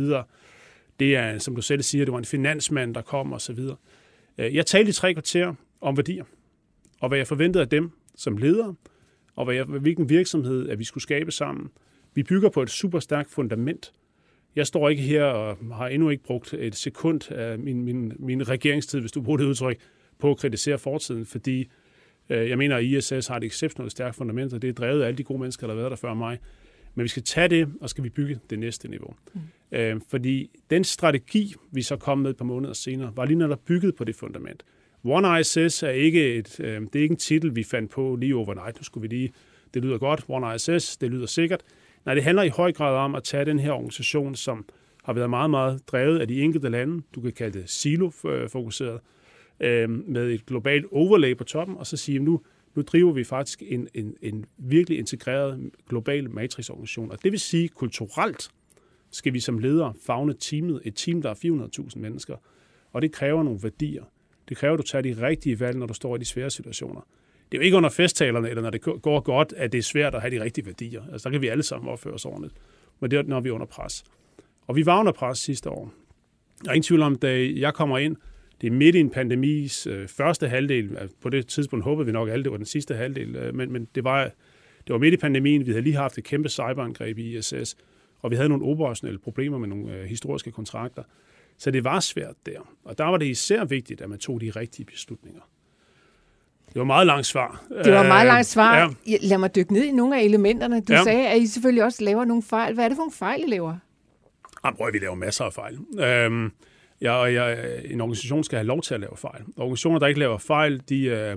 Det 0.99 1.17
er, 1.17 1.39
som 1.39 1.55
du 1.55 1.63
selv 1.63 1.83
siger, 1.83 2.05
det 2.05 2.13
var 2.13 2.19
en 2.19 2.25
finansmand, 2.25 2.95
der 2.95 3.03
kom 3.03 3.33
og 3.33 3.41
så 3.41 3.53
videre. 3.53 3.77
Øh, 4.39 4.55
jeg 4.55 4.67
talte 4.67 4.89
i 4.89 4.93
tre 4.93 5.15
kvarter 5.15 5.55
om 5.81 5.97
værdier, 5.97 6.25
og 7.01 7.09
hvad 7.09 7.19
jeg 7.19 7.27
forventede 7.27 7.63
af 7.63 7.69
dem 7.69 7.91
som 8.17 8.37
ledere, 8.37 8.75
og 9.37 9.45
hvad 9.45 9.55
jeg, 9.55 9.65
hvilken 9.65 10.09
virksomhed 10.09 10.69
at 10.69 10.79
vi 10.79 10.85
skulle 10.85 11.03
skabe 11.03 11.33
sammen. 11.33 11.71
Vi 12.15 12.23
bygger 12.23 12.49
på 12.49 12.63
et 12.63 12.71
super 12.71 12.99
stærkt 12.99 13.31
fundament. 13.31 13.93
Jeg 14.57 14.67
står 14.67 14.89
ikke 14.89 15.03
her 15.03 15.25
og 15.25 15.57
har 15.75 15.89
endnu 15.89 16.11
ikke 16.11 16.25
brugt 16.25 16.55
et 16.55 16.77
sekund 16.77 17.33
af 17.33 17.59
min, 17.59 17.85
min, 17.85 18.13
min 18.19 18.49
regeringstid, 18.49 19.01
hvis 19.01 19.13
du 19.13 19.23
bruger 19.23 19.37
det 19.37 19.45
udtryk, 19.45 19.79
på 20.19 20.31
at 20.31 20.37
kritisere 20.37 20.79
fortiden, 20.79 21.27
fordi 21.27 21.71
øh, 22.29 22.49
jeg 22.49 22.59
mener, 22.59 22.77
at 22.77 22.85
ISS 22.85 23.27
har 23.27 23.37
et 23.37 23.45
exceptionelt 23.45 23.93
stærkt 23.93 24.17
fundament, 24.17 24.53
og 24.53 24.63
det 24.63 24.69
er 24.69 24.73
drevet 24.73 25.03
af 25.03 25.07
alle 25.07 25.19
de 25.19 25.25
gode 25.25 25.41
mennesker, 25.41 25.67
der 25.67 25.75
har 25.75 25.81
været 25.81 25.91
der 25.91 25.97
før 25.97 26.15
mig. 26.15 26.39
Men 26.95 27.03
vi 27.03 27.09
skal 27.09 27.23
tage 27.23 27.49
det, 27.49 27.73
og 27.81 27.91
skal 27.91 28.05
vi 28.05 28.09
bygge 28.09 28.39
det 28.51 28.59
næste 28.59 28.89
niveau. 28.89 29.15
Mm. 29.35 29.41
Øh, 29.73 30.01
fordi 30.09 30.51
den 30.71 30.85
strategi, 30.85 31.55
vi 31.73 31.83
så 31.83 31.97
kom 31.97 32.19
med 32.19 32.31
et 32.31 32.37
par 32.37 32.45
måneder 32.45 32.73
senere, 32.73 33.13
var 33.17 33.25
lige 33.25 33.39
netop 33.39 33.65
bygget 33.65 33.95
på 33.95 34.05
det 34.05 34.15
fundament. 34.15 34.65
One 35.05 35.41
ISS 35.41 35.83
er 35.83 35.91
ikke, 35.91 36.35
et, 36.35 36.61
øh, 36.61 36.81
det 36.81 36.97
er 36.97 37.03
ikke 37.03 37.13
en 37.13 37.17
titel, 37.17 37.57
vi 37.57 37.65
fandt 37.65 37.91
på 37.91 38.17
lige 38.17 38.37
overnight. 38.37 38.77
Nu 38.77 38.83
skulle 38.83 39.09
vi 39.09 39.17
lige, 39.17 39.33
det 39.75 39.83
lyder 39.83 39.99
godt, 39.99 40.25
One 40.29 40.55
ISS, 40.55 40.97
det 40.97 41.11
lyder 41.11 41.27
sikkert. 41.27 41.63
Nej, 42.05 42.15
det 42.15 42.25
handler 42.25 42.43
i 42.43 42.49
høj 42.49 42.73
grad 42.73 42.97
om 42.97 43.15
at 43.15 43.23
tage 43.25 43.45
den 43.45 43.59
her 43.59 43.73
organisation, 43.73 44.35
som 44.35 44.65
har 45.05 45.13
været 45.13 45.31
meget, 45.31 45.51
meget 45.51 45.81
drevet 45.87 46.19
af 46.19 46.29
de 46.29 46.43
enkelte 46.43 46.69
lande. 46.69 47.03
Du 47.15 47.21
kan 47.21 47.33
kalde 47.33 47.59
det 47.59 47.71
silo-fokuseret, 47.71 49.01
øh, 49.61 49.91
med 49.91 50.31
et 50.31 50.47
globalt 50.47 50.87
overlay 50.93 51.37
på 51.37 51.45
toppen, 51.45 51.77
og 51.77 51.87
så 51.87 51.97
sige, 51.97 52.19
nu, 52.19 52.41
nu 52.75 52.83
driver 52.83 53.13
vi 53.13 53.25
faktisk 53.25 53.63
en, 53.67 53.89
en, 53.95 54.15
en 54.23 54.45
virkelig 54.59 54.99
integreret 54.99 55.71
global 55.89 56.31
matrixorganisation. 56.31 57.11
Og 57.11 57.23
det 57.23 57.33
vil 57.33 57.41
sige, 57.41 57.69
kulturelt 57.69 58.51
skal 59.11 59.33
vi 59.33 59.41
som 59.41 59.59
ledere 59.59 59.95
fagne 60.07 60.35
teamet, 60.35 60.81
et 60.85 60.95
team, 60.95 61.23
der 61.23 61.31
er 61.31 61.35
400.000 61.35 61.99
mennesker. 61.99 62.37
Og 62.93 63.03
det 63.03 63.13
kræver 63.13 63.43
nogle 63.43 63.61
værdier. 63.63 64.05
Det 64.49 64.57
kræver, 64.57 64.75
at 64.75 64.79
du 64.79 64.83
tager 64.83 65.03
de 65.03 65.27
rigtige 65.27 65.61
valg, 65.61 65.79
når 65.79 65.87
du 65.87 65.95
står 65.95 66.17
i 66.17 66.19
de 66.19 66.25
svære 66.25 66.51
situationer. 66.51 67.01
Det 67.53 67.59
er 67.59 67.63
jo 67.63 67.65
ikke 67.65 67.77
under 67.77 67.91
festtalerne, 67.91 68.49
eller 68.49 68.63
når 68.63 68.71
det 68.71 68.81
går 68.81 69.21
godt, 69.21 69.53
at 69.57 69.73
det 69.73 69.79
er 69.79 69.83
svært 69.83 70.15
at 70.15 70.21
have 70.21 70.37
de 70.39 70.45
rigtige 70.45 70.67
værdier. 70.67 71.03
Altså, 71.13 71.29
der 71.29 71.33
kan 71.33 71.43
vi 71.43 71.49
alle 71.49 71.63
sammen 71.63 71.91
opføre 71.91 72.15
os 72.15 72.25
ordentligt. 72.25 72.55
Men 73.01 73.11
det 73.11 73.19
er, 73.19 73.23
når 73.23 73.41
vi 73.41 73.49
er 73.49 73.53
under 73.53 73.67
pres. 73.67 74.05
Og 74.67 74.77
vi 74.77 74.87
var 74.87 75.01
under 75.01 75.13
pres 75.13 75.39
sidste 75.39 75.71
år. 75.71 75.93
Der 76.65 76.71
er 76.71 76.75
ingen 76.75 76.83
tvivl 76.83 77.03
om, 77.03 77.17
da 77.17 77.49
jeg 77.57 77.75
kommer 77.75 77.99
ind, 77.99 78.17
det 78.61 78.67
er 78.67 78.71
midt 78.71 78.95
i 78.95 79.01
en 79.01 79.11
pandemis 79.11 79.87
øh, 79.87 80.09
første 80.09 80.49
halvdel. 80.49 80.99
På 81.23 81.29
det 81.29 81.47
tidspunkt 81.47 81.85
håbede 81.85 82.07
vi 82.07 82.13
nok 82.13 82.29
alle, 82.29 82.43
det 82.43 82.51
var 82.51 82.57
den 82.57 82.67
sidste 82.67 82.95
halvdel. 82.95 83.37
Øh, 83.37 83.55
men, 83.55 83.73
men 83.73 83.89
det, 83.95 84.05
var, 84.05 84.25
det 84.87 84.93
var 84.93 84.99
midt 84.99 85.15
i 85.15 85.17
pandemien. 85.17 85.67
Vi 85.67 85.71
havde 85.71 85.83
lige 85.83 85.97
haft 85.97 86.19
et 86.19 86.25
kæmpe 86.25 86.49
cyberangreb 86.49 87.19
i 87.19 87.37
ISS, 87.37 87.77
og 88.23 88.31
vi 88.31 88.37
havde 88.37 88.49
nogle 88.49 88.65
operationelle 88.65 89.19
problemer 89.19 89.59
med 89.59 89.69
nogle 89.69 89.93
øh, 89.93 90.05
historiske 90.05 90.51
kontrakter. 90.51 91.03
Så 91.59 91.71
det 91.71 91.85
var 91.85 92.01
svært 92.01 92.35
der. 92.47 92.61
Og 92.85 92.99
der 92.99 93.05
var 93.05 93.17
det 93.17 93.27
især 93.27 93.65
vigtigt, 93.65 94.01
at 94.01 94.11
man 94.11 94.19
tog 94.19 94.41
de 94.41 94.51
rigtige 94.51 94.85
beslutninger. 94.85 95.41
Det 96.69 96.79
var 96.79 96.85
meget 96.85 97.07
langt 97.07 97.27
svar. 97.27 97.65
Det 97.85 97.93
var 97.93 98.03
meget 98.03 98.27
langt 98.27 98.47
svar. 98.47 98.97
Ja. 99.07 99.17
Lad 99.23 99.39
mig 99.39 99.55
dykke 99.55 99.73
ned 99.73 99.85
i 99.85 99.93
nogle 99.93 100.19
af 100.19 100.25
elementerne. 100.25 100.81
Du 100.81 100.93
ja. 100.93 101.03
sagde, 101.03 101.29
at 101.29 101.39
I 101.41 101.47
selvfølgelig 101.47 101.85
også 101.85 102.05
laver 102.05 102.25
nogle 102.25 102.43
fejl. 102.43 102.75
Hvad 102.75 102.85
er 102.85 102.89
det 102.89 102.97
for 102.97 103.03
nogle 103.03 103.13
fejl, 103.13 103.43
I 103.43 103.51
laver? 103.51 103.77
Jamen, 104.65 104.93
vi 104.93 104.99
laver 104.99 105.15
masser 105.15 105.45
af 105.45 105.53
fejl. 105.53 105.79
Øhm, 105.99 106.53
Ja, 107.01 107.13
og 107.13 107.35
jeg, 107.35 107.59
en 107.85 108.01
organisation 108.01 108.45
skal 108.45 108.57
have 108.57 108.67
lov 108.67 108.83
til 108.83 108.95
at 108.95 109.01
lave 109.01 109.17
fejl. 109.17 109.43
Organisationer, 109.57 109.99
der 109.99 110.07
ikke 110.07 110.21
laver 110.21 110.39
fejl, 110.39 110.83
de 110.89 111.11
er 111.11 111.37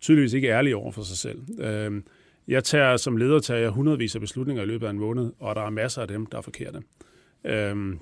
tydeligvis 0.00 0.32
ikke 0.32 0.48
ærlige 0.48 0.76
over 0.76 0.92
for 0.92 1.02
sig 1.02 1.16
selv. 1.16 1.60
Øhm, 1.60 2.04
jeg 2.48 2.64
tager 2.64 2.96
som 2.96 3.16
leder 3.16 3.38
tager 3.38 3.60
jeg 3.60 3.70
hundredvis 3.70 4.14
af 4.14 4.20
beslutninger 4.20 4.62
i 4.62 4.66
løbet 4.66 4.86
af 4.86 4.90
en 4.90 4.98
måned, 4.98 5.32
og 5.38 5.54
der 5.54 5.62
er 5.62 5.70
masser 5.70 6.02
af 6.02 6.08
dem, 6.08 6.26
der 6.26 6.38
er 6.38 6.42
forkerte. 6.42 6.82
Øhm, 7.44 7.98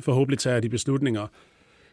forhåbentlig 0.00 0.38
tager 0.38 0.54
jeg 0.54 0.62
de 0.62 0.68
beslutninger, 0.68 1.26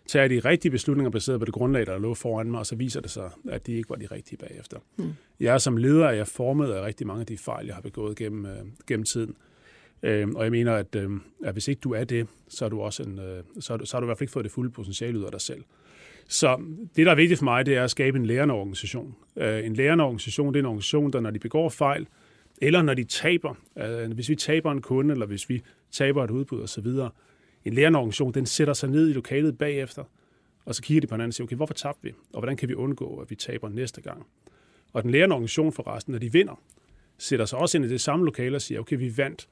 tager 0.08 0.24
jeg 0.24 0.30
de 0.30 0.40
rigtige 0.50 0.72
beslutninger 0.72 1.12
baseret 1.12 1.40
på 1.40 1.46
det 1.46 1.54
grundlag, 1.54 1.86
der 1.86 1.98
lå 1.98 2.14
foran 2.14 2.52
mig, 2.52 2.60
og 2.60 2.66
så 2.66 2.76
viser 2.76 3.02
det 3.02 3.12
sig, 3.12 3.32
at 3.50 3.68
de 3.68 3.74
ikke 3.74 3.90
var 3.90 3.96
de 3.96 4.06
rigtige 4.06 4.38
bagefter. 4.38 4.78
Mm. 4.98 5.14
Jeg 5.40 5.54
er 5.54 5.58
som 5.58 5.78
leder, 5.78 6.06
er 6.06 6.12
jeg 6.12 6.28
formet 6.28 6.72
af 6.72 6.86
rigtig 6.86 7.08
mange 7.08 7.20
af 7.20 7.26
de 7.26 7.38
fejl, 7.38 7.66
jeg 7.66 7.76
har 7.76 7.82
begået 7.82 8.18
gennem, 8.18 8.46
øh, 8.46 8.66
gennem 8.88 9.06
tiden. 9.06 9.36
Øh, 10.04 10.28
og 10.36 10.44
jeg 10.44 10.52
mener, 10.52 10.74
at, 10.74 10.96
øh, 10.96 11.10
at 11.44 11.54
hvis 11.54 11.68
ikke 11.68 11.80
du 11.80 11.94
er 11.94 12.04
det, 12.04 12.28
så 12.48 12.66
har 12.66 12.70
du 12.70 12.82
også 12.82 13.04
en, 13.04 13.20
øh, 13.20 13.44
så 13.60 13.74
har 13.74 13.78
du, 13.78 13.86
så 13.86 13.98
har 13.98 14.00
du 14.00 14.06
i 14.06 14.08
hvert 14.08 14.18
fald 14.18 14.24
ikke 14.24 14.34
fået 14.34 14.44
det 14.44 14.52
fulde 14.52 14.72
potentiale 14.72 15.20
ud 15.20 15.24
af 15.24 15.32
dig 15.32 15.42
selv. 15.42 15.64
Så 16.32 16.62
det, 16.96 17.06
der 17.06 17.12
er 17.12 17.16
vigtigt 17.16 17.38
for 17.38 17.44
mig, 17.44 17.66
det 17.66 17.78
er 17.78 17.84
at 17.84 17.92
skabe 17.92 18.18
en 18.18 18.26
lærende 18.26 18.54
organisation. 18.54 19.16
Øh, 19.36 19.66
en 19.66 19.74
lærende 19.74 20.04
organisation, 20.04 20.54
det 20.54 20.56
er 20.56 20.60
en 20.60 20.66
organisation, 20.66 21.14
der 21.14 21.20
når 21.20 21.32
de 21.32 21.40
begår 21.40 21.70
fejl, 21.70 22.08
eller 22.62 22.82
når 22.82 22.94
de 22.94 23.04
taber, 23.04 23.56
øh, 23.78 24.12
hvis 24.12 24.30
vi 24.30 24.36
taber 24.36 24.72
en 24.72 24.82
kunde, 24.82 25.12
eller 25.12 25.26
hvis 25.26 25.50
vi 25.50 25.62
taber 25.92 26.24
et 26.24 26.32
udbud 26.32 26.62
osv., 26.62 26.88
en 27.66 27.74
lærende 27.74 28.00
organisation, 28.00 28.34
den 28.34 28.46
sætter 28.46 28.74
sig 28.74 28.90
ned 28.90 29.10
i 29.10 29.14
lokalet 29.14 29.58
bagefter, 29.58 30.04
og 30.66 30.76
så 30.76 30.82
kigger 30.82 31.02
de 31.02 31.08
på 31.08 31.16
hinanden 31.16 31.30
og 31.30 31.34
siger, 31.34 31.48
okay, 31.48 31.56
hvorfor 31.56 31.74
tabte 31.74 32.04
vi? 32.04 32.14
Og 32.34 32.40
hvordan 32.40 32.58
kan 32.58 32.70
vi 32.70 32.74
undgå, 32.74 33.18
at 33.18 33.30
vi 33.30 33.36
taber 33.36 33.70
næste 33.70 34.02
gang? 34.02 34.26
Og 34.94 35.04
den 35.04 35.12
lærende 35.12 35.34
organisation 35.34 35.72
for 35.72 35.88
resten, 35.88 36.12
når 36.12 36.20
de 36.20 36.32
vinder, 36.32 36.62
sætter 37.18 37.46
sig 37.46 37.60
også 37.60 37.78
ind 37.78 37.86
i 37.86 37.90
det 37.90 38.02
samme 38.02 38.26
lokale 38.26 38.56
og 38.56 38.62
siger, 38.62 38.80
okay, 38.80 38.98
vi 38.98 39.18
vandt, 39.18 39.48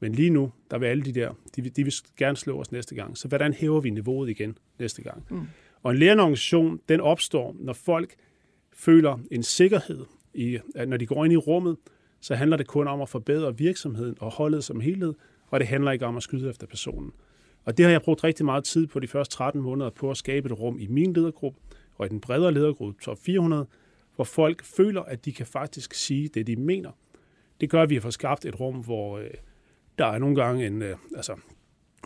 men 0.00 0.12
lige 0.12 0.30
nu, 0.30 0.52
der 0.70 0.78
vil 0.78 0.86
alle 0.86 1.04
de 1.04 1.12
der, 1.12 1.32
de, 1.56 1.62
de 1.62 1.84
vil 1.84 1.94
gerne 2.16 2.36
slå 2.36 2.60
os 2.60 2.72
næste 2.72 2.94
gang. 2.94 3.18
Så 3.18 3.28
hvordan 3.28 3.52
hæver 3.52 3.80
vi 3.80 3.90
niveauet 3.90 4.30
igen 4.30 4.58
næste 4.78 5.02
gang? 5.02 5.24
Mm. 5.30 5.46
Og 5.82 5.90
en 5.90 5.98
lærende 5.98 6.22
organisation, 6.22 6.80
den 6.88 7.00
opstår, 7.00 7.56
når 7.58 7.72
folk 7.72 8.14
føler 8.72 9.18
en 9.30 9.42
sikkerhed, 9.42 10.04
i, 10.34 10.58
at 10.74 10.88
når 10.88 10.96
de 10.96 11.06
går 11.06 11.24
ind 11.24 11.32
i 11.32 11.36
rummet, 11.36 11.76
så 12.20 12.34
handler 12.34 12.56
det 12.56 12.66
kun 12.66 12.88
om 12.88 13.00
at 13.00 13.08
forbedre 13.08 13.58
virksomheden 13.58 14.16
og 14.20 14.30
holdet 14.30 14.64
som 14.64 14.80
helhed, 14.80 15.14
og 15.46 15.60
det 15.60 15.68
handler 15.68 15.90
ikke 15.90 16.06
om 16.06 16.16
at 16.16 16.22
skyde 16.22 16.50
efter 16.50 16.66
personen. 16.66 17.12
Og 17.64 17.78
det 17.78 17.84
har 17.84 17.92
jeg 17.92 18.02
brugt 18.02 18.24
rigtig 18.24 18.44
meget 18.44 18.64
tid 18.64 18.86
på 18.86 19.00
de 19.00 19.06
første 19.06 19.34
13 19.34 19.62
måneder 19.62 19.90
på 19.90 20.10
at 20.10 20.16
skabe 20.16 20.46
et 20.46 20.60
rum 20.60 20.78
i 20.78 20.86
min 20.86 21.12
ledergruppe 21.12 21.60
og 21.94 22.06
i 22.06 22.08
den 22.08 22.20
bredere 22.20 22.52
ledergruppe, 22.52 23.02
top 23.02 23.18
400, 23.18 23.66
hvor 24.14 24.24
folk 24.24 24.64
føler, 24.64 25.02
at 25.02 25.24
de 25.24 25.32
kan 25.32 25.46
faktisk 25.46 25.94
sige 25.94 26.28
det, 26.28 26.46
de 26.46 26.56
mener. 26.56 26.90
Det 27.60 27.70
gør, 27.70 27.82
at 27.82 27.90
vi 27.90 27.94
har 27.94 28.00
fået 28.00 28.14
skabt 28.14 28.44
et 28.44 28.60
rum, 28.60 28.74
hvor 28.74 29.18
øh, 29.18 29.30
der 29.98 30.06
er 30.06 30.18
nogle 30.18 30.36
gange 30.36 30.66
en, 30.66 30.82
øh, 30.82 30.96
altså, 31.16 31.34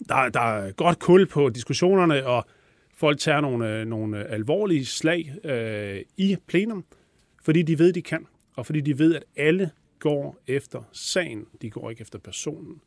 der, 0.09 0.29
der 0.29 0.41
er 0.41 0.73
godt 0.73 0.99
kul 0.99 1.27
på 1.27 1.49
diskussionerne, 1.49 2.27
og 2.27 2.45
folk 2.93 3.19
tager 3.19 3.41
nogle, 3.41 3.81
øh, 3.81 3.87
nogle 3.87 4.25
alvorlige 4.25 4.87
slag 4.87 5.33
øh, 5.45 6.03
i 6.17 6.37
plenum, 6.47 6.85
fordi 7.43 7.63
de 7.63 7.79
ved, 7.79 7.93
de 7.93 8.03
kan, 8.03 8.27
og 8.57 8.67
fordi 8.67 8.81
de 8.81 8.99
ved, 8.99 9.15
at 9.15 9.25
alle 9.37 9.71
går 9.99 10.39
efter 10.47 10.83
sagen, 10.93 11.47
de 11.63 11.71
går 11.71 11.91
ikke 11.91 12.01
efter 12.01 12.19
personen. 12.19 12.81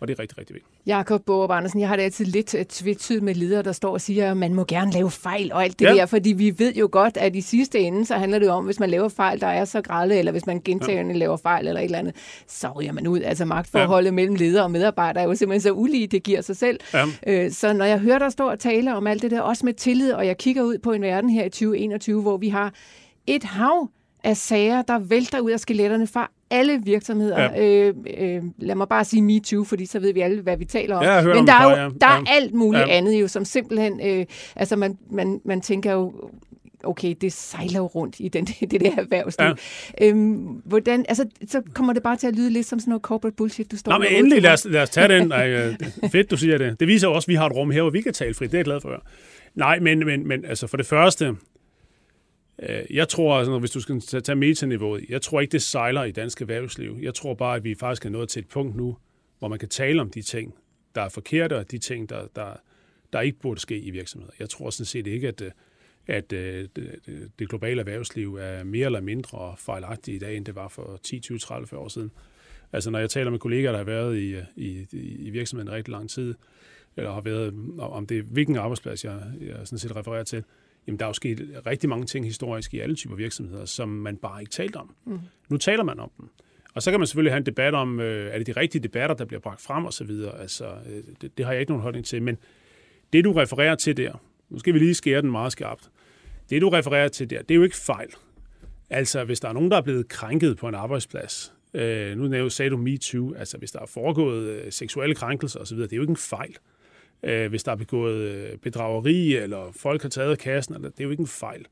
Og 0.00 0.08
det 0.08 0.14
er 0.18 0.22
rigtig, 0.22 0.38
rigtig 0.38 0.54
vigtigt. 0.54 0.72
Jakob 0.86 1.22
Borup 1.26 1.50
Andersen, 1.50 1.80
jeg 1.80 1.88
har 1.88 1.96
det 1.96 2.02
altid 2.02 2.24
lidt 2.24 2.54
øh, 2.54 2.64
tvetydigt 2.64 3.24
med 3.24 3.34
ledere, 3.34 3.62
der 3.62 3.72
står 3.72 3.92
og 3.92 4.00
siger, 4.00 4.30
at 4.30 4.36
man 4.36 4.54
må 4.54 4.64
gerne 4.68 4.92
lave 4.92 5.10
fejl 5.10 5.52
og 5.52 5.64
alt 5.64 5.78
det 5.78 5.84
Ja. 5.84 5.94
der, 5.94 6.06
fordi 6.06 6.32
vi 6.32 6.58
ved 6.58 6.74
jo 6.74 6.88
godt, 6.92 7.16
at 7.16 7.36
i 7.36 7.40
sidste 7.40 7.78
ende, 7.78 8.04
så 8.06 8.14
handler 8.14 8.38
det 8.38 8.48
om, 8.48 8.64
hvis 8.64 8.80
man 8.80 8.90
laver 8.90 9.08
fejl, 9.08 9.40
der 9.40 9.46
er 9.46 9.64
så 9.64 9.82
grælde, 9.82 10.18
eller 10.18 10.32
hvis 10.32 10.46
man 10.46 10.60
gentagende 10.64 11.14
laver 11.14 11.36
fejl 11.36 11.68
eller 11.68 11.80
et 11.80 11.84
eller 11.84 11.98
andet, 11.98 12.14
så 12.46 12.68
ryger 12.68 12.92
man 12.92 13.06
ud. 13.06 13.20
Altså 13.20 13.44
magtforholdet 13.44 14.14
mellem 14.14 14.34
leder 14.34 14.62
og 14.62 14.70
medarbejder 14.70 15.20
er 15.20 15.24
jo 15.24 15.34
simpelthen 15.34 15.60
så 15.60 15.72
ulige, 15.72 16.06
det 16.06 16.22
giver 16.22 16.40
sig 16.40 16.56
selv. 16.56 16.80
Ja. 16.94 17.04
Øh, 17.26 17.50
Så 17.50 17.72
når 17.72 17.84
jeg 17.84 17.98
hører 17.98 18.18
dig 18.18 18.32
stå 18.32 18.48
og 18.50 18.58
tale 18.58 18.94
om 18.94 19.06
alt 19.06 19.22
det 19.22 19.30
der, 19.30 19.40
også 19.40 19.66
med 19.66 19.74
tillid, 19.74 20.12
og 20.12 20.26
jeg 20.26 20.38
kigger 20.38 20.62
ud 20.62 20.78
på 20.78 20.92
en 20.92 21.02
verden 21.02 21.30
her 21.30 21.44
i 21.44 21.48
2021, 21.50 22.22
hvor 22.22 22.36
vi 22.36 22.48
har 22.48 22.74
et 23.26 23.44
hav 23.44 23.88
af 24.24 24.36
sager, 24.36 24.82
der 24.82 24.98
vælter 24.98 25.40
ud 25.40 25.50
af 25.50 25.60
skeletterne 25.60 26.06
fra 26.06 26.30
alle 26.50 26.80
virksomheder. 26.84 27.40
Ja. 27.42 27.66
Øh, 27.88 27.94
øh, 28.18 28.42
lad 28.58 28.74
mig 28.74 28.88
bare 28.88 29.04
sige 29.04 29.22
MeToo, 29.22 29.64
fordi 29.64 29.86
så 29.86 29.98
ved 29.98 30.14
vi 30.14 30.20
alle, 30.20 30.40
hvad 30.42 30.56
vi 30.56 30.64
taler 30.64 30.96
om. 30.96 31.02
Ja, 31.04 31.22
Men 31.22 31.36
om 31.36 31.46
der 31.46 31.52
er, 31.52 31.62
jo, 31.64 31.70
ja. 31.70 31.88
der 32.00 32.06
er 32.06 32.16
Ja. 32.16 32.22
alt 32.28 32.54
muligt 32.54 32.80
Ja. 32.88 32.96
andet 32.96 33.20
jo, 33.20 33.28
som 33.28 33.44
simpelthen... 33.44 34.00
Øh, 34.06 34.26
altså, 34.56 34.76
man, 34.76 34.98
man, 35.10 35.40
man 35.44 35.60
tænker 35.60 35.92
jo, 35.92 36.12
okay, 36.84 37.14
det 37.20 37.32
sejler 37.32 37.78
jo 37.78 37.86
rundt 37.86 38.16
i 38.18 38.28
den, 38.28 38.44
det 38.70 38.80
der 38.80 38.90
erhvervsliv. 38.98 39.46
Ja. 40.00 40.08
Øhm, 40.08 40.36
hvordan, 40.64 41.04
altså, 41.08 41.24
så 41.48 41.62
kommer 41.74 41.92
det 41.92 42.02
bare 42.02 42.16
til 42.16 42.26
at 42.26 42.36
lyde 42.36 42.50
lidt 42.50 42.66
som 42.66 42.78
sådan 42.80 42.90
noget 42.90 43.02
corporate 43.02 43.36
bullshit, 43.36 43.70
du 43.72 43.76
står 43.76 43.92
Nå, 43.92 43.98
men 43.98 44.08
endelig, 44.10 44.42
lad 44.42 44.52
os, 44.52 44.66
lad 44.70 44.82
os 44.82 44.90
tage 44.90 45.08
den. 45.08 45.32
Ej, 45.40 45.48
øh, 45.50 45.74
fedt, 46.12 46.30
du 46.30 46.36
siger 46.36 46.58
det. 46.58 46.80
Det 46.80 46.88
viser 46.88 47.08
også, 47.08 47.24
at 47.26 47.28
vi 47.28 47.34
har 47.34 47.46
et 47.46 47.56
rum 47.56 47.70
her, 47.70 47.82
hvor 47.82 47.90
vi 47.90 48.00
kan 48.00 48.12
tale 48.12 48.34
frit. 48.34 48.50
Det 48.50 48.56
er 48.56 48.58
jeg 48.58 48.64
glad 48.64 48.80
for. 48.80 49.02
Nej, 49.54 49.78
men, 49.78 49.98
men, 50.06 50.28
men 50.28 50.44
altså 50.44 50.66
for 50.66 50.76
det 50.76 50.86
første, 50.86 51.34
Øh, 52.62 52.82
jeg 52.90 53.08
tror, 53.08 53.38
altså, 53.38 53.58
hvis 53.58 53.70
du 53.70 53.80
skal 53.80 54.00
tage- 54.00 54.34
metaniveauet, 54.36 55.04
jeg 55.08 55.22
tror 55.22 55.40
ikke, 55.40 55.52
det 55.52 55.62
sejler 55.62 56.04
i 56.04 56.10
dansk 56.10 56.40
erhvervsliv. 56.40 56.98
Jeg 57.02 57.14
tror 57.14 57.34
bare, 57.34 57.56
at 57.56 57.64
vi 57.64 57.74
faktisk 57.74 58.06
er 58.06 58.10
nået 58.10 58.28
til 58.28 58.40
et 58.40 58.48
punkt 58.48 58.76
nu, 58.76 58.96
hvor 59.38 59.48
man 59.48 59.58
kan 59.58 59.68
tale 59.68 60.00
om 60.00 60.10
de 60.10 60.22
ting, 60.22 60.54
der 60.94 61.02
er 61.02 61.08
forkerte, 61.08 61.56
og 61.56 61.70
de 61.70 61.78
ting, 61.78 62.08
der, 62.08 62.26
der, 62.36 62.52
der 63.12 63.20
ikke 63.20 63.38
burde 63.38 63.60
ske 63.60 63.78
i 63.78 63.90
virksomheder. 63.90 64.32
Jeg 64.38 64.48
tror 64.48 64.70
sådan 64.70 64.86
set 64.86 65.06
ikke, 65.06 65.28
at, 65.28 65.40
øh, 65.40 65.50
at 66.06 66.32
øh, 66.32 66.68
det, 67.38 67.48
globale 67.48 67.80
erhvervsliv 67.80 68.34
er 68.40 68.64
mere 68.64 68.86
eller 68.86 69.00
mindre 69.00 69.54
fejlagtigt 69.58 70.14
i 70.14 70.18
dag, 70.18 70.36
end 70.36 70.44
det 70.46 70.54
var 70.54 70.68
for 70.68 71.00
10, 71.02 71.20
20, 71.20 71.38
30, 71.38 71.66
40 71.66 71.80
år 71.80 71.88
siden. 71.88 72.10
Altså 72.72 72.90
når 72.90 72.98
jeg 72.98 73.10
taler 73.10 73.30
med 73.30 73.38
kollegaer, 73.38 73.70
der 73.70 73.78
har 73.78 73.84
været 73.84 74.18
i, 74.18 74.36
i, 74.56 74.86
i, 74.92 75.30
virksomheden 75.30 75.72
rigtig 75.72 75.92
lang 75.92 76.10
tid, 76.10 76.34
eller 76.96 77.12
har 77.12 77.20
været, 77.20 77.54
om 77.78 78.06
det 78.06 78.24
hvilken 78.24 78.56
arbejdsplads, 78.56 79.04
jeg, 79.04 79.22
jeg 79.40 79.56
sådan 79.64 79.78
set 79.78 79.96
refererer 79.96 80.24
til, 80.24 80.44
jamen 80.86 80.98
der 80.98 81.04
er 81.04 81.08
jo 81.08 81.12
sket 81.12 81.62
rigtig 81.66 81.88
mange 81.88 82.06
ting 82.06 82.24
historisk 82.24 82.74
i 82.74 82.78
alle 82.78 82.94
typer 82.94 83.14
virksomheder, 83.14 83.64
som 83.64 83.88
man 83.88 84.16
bare 84.16 84.40
ikke 84.40 84.50
talt 84.50 84.76
om. 84.76 84.94
Mm. 85.06 85.18
Nu 85.48 85.56
taler 85.56 85.84
man 85.84 86.00
om 86.00 86.10
dem. 86.18 86.28
Og 86.74 86.82
så 86.82 86.90
kan 86.90 87.00
man 87.00 87.06
selvfølgelig 87.06 87.32
have 87.32 87.38
en 87.38 87.46
debat 87.46 87.74
om, 87.74 88.00
øh, 88.00 88.34
er 88.34 88.38
det 88.38 88.46
de 88.46 88.52
rigtige 88.52 88.82
debatter, 88.82 89.16
der 89.16 89.24
bliver 89.24 89.40
bragt 89.40 89.60
frem 89.60 89.84
og 89.84 89.92
så 89.92 90.04
videre. 90.04 90.40
Altså, 90.40 90.66
øh, 90.66 91.02
det, 91.20 91.38
det 91.38 91.44
har 91.44 91.52
jeg 91.52 91.60
ikke 91.60 91.72
nogen 91.72 91.82
holdning 91.82 92.06
til. 92.06 92.22
Men 92.22 92.38
det, 93.12 93.24
du 93.24 93.32
refererer 93.32 93.74
til 93.74 93.96
der, 93.96 94.22
nu 94.50 94.58
skal 94.58 94.74
vi 94.74 94.78
lige 94.78 94.94
skære 94.94 95.22
den 95.22 95.30
meget 95.30 95.52
skarpt. 95.52 95.90
Det, 96.50 96.62
du 96.62 96.68
refererer 96.68 97.08
til 97.08 97.30
der, 97.30 97.42
det 97.42 97.50
er 97.50 97.56
jo 97.56 97.62
ikke 97.62 97.76
fejl. 97.76 98.08
Altså, 98.90 99.24
hvis 99.24 99.40
der 99.40 99.48
er 99.48 99.52
nogen, 99.52 99.70
der 99.70 99.76
er 99.76 99.82
blevet 99.82 100.08
krænket 100.08 100.56
på 100.56 100.68
en 100.68 100.74
arbejdsplads, 100.74 101.54
øh, 101.74 102.18
nu 102.18 102.48
sagde 102.48 102.70
du 102.70 102.76
MeToo, 102.76 103.34
altså 103.34 103.58
hvis 103.58 103.72
der 103.72 103.80
er 103.80 103.86
foregået 103.86 104.48
øh, 104.48 104.72
seksuelle 104.72 105.14
krænkelser 105.14 105.60
osv., 105.60 105.78
det 105.78 105.92
er 105.92 105.96
jo 105.96 106.02
ikke 106.02 106.10
en 106.10 106.16
fejl. 106.16 106.56
Øh, 107.22 107.50
hvis 107.50 107.62
der 107.62 107.72
er 107.72 107.76
begået 107.76 108.16
øh, 108.16 108.58
bedrageri, 108.58 109.36
eller 109.36 109.72
folk 109.76 110.02
har 110.02 110.08
taget 110.08 110.38
kassen, 110.38 110.74
eller, 110.74 110.88
det 110.88 111.00
er 111.00 111.04
jo 111.04 111.10
ikke 111.10 111.20
en 111.20 111.26
fejl. 111.26 111.66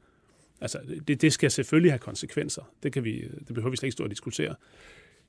Altså, 0.61 0.79
det, 1.09 1.23
det 1.23 1.33
skal 1.33 1.51
selvfølgelig 1.51 1.93
have 1.93 1.99
konsekvenser. 1.99 2.63
Det, 2.83 2.93
kan 2.93 3.05
vi, 3.05 3.21
det 3.21 3.55
behøver 3.55 3.71
vi 3.71 3.77
slet 3.77 3.87
ikke 3.87 3.93
stå 3.93 4.05
og 4.05 4.11
diskutere. 4.11 4.55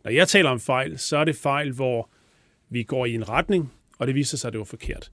Når 0.04 0.12
jeg 0.12 0.28
taler 0.28 0.50
om 0.50 0.60
fejl, 0.60 0.98
så 0.98 1.18
er 1.18 1.24
det 1.24 1.36
fejl, 1.36 1.72
hvor 1.72 2.10
vi 2.70 2.84
går 2.84 3.06
i 3.06 3.14
en 3.14 3.30
retning, 3.30 3.74
og 4.00 4.08
det 4.08 4.16
viser 4.16 4.38
sig, 4.38 4.48
at 4.48 4.54
det 4.54 4.60
var 4.60 4.66
forkert. 4.66 5.12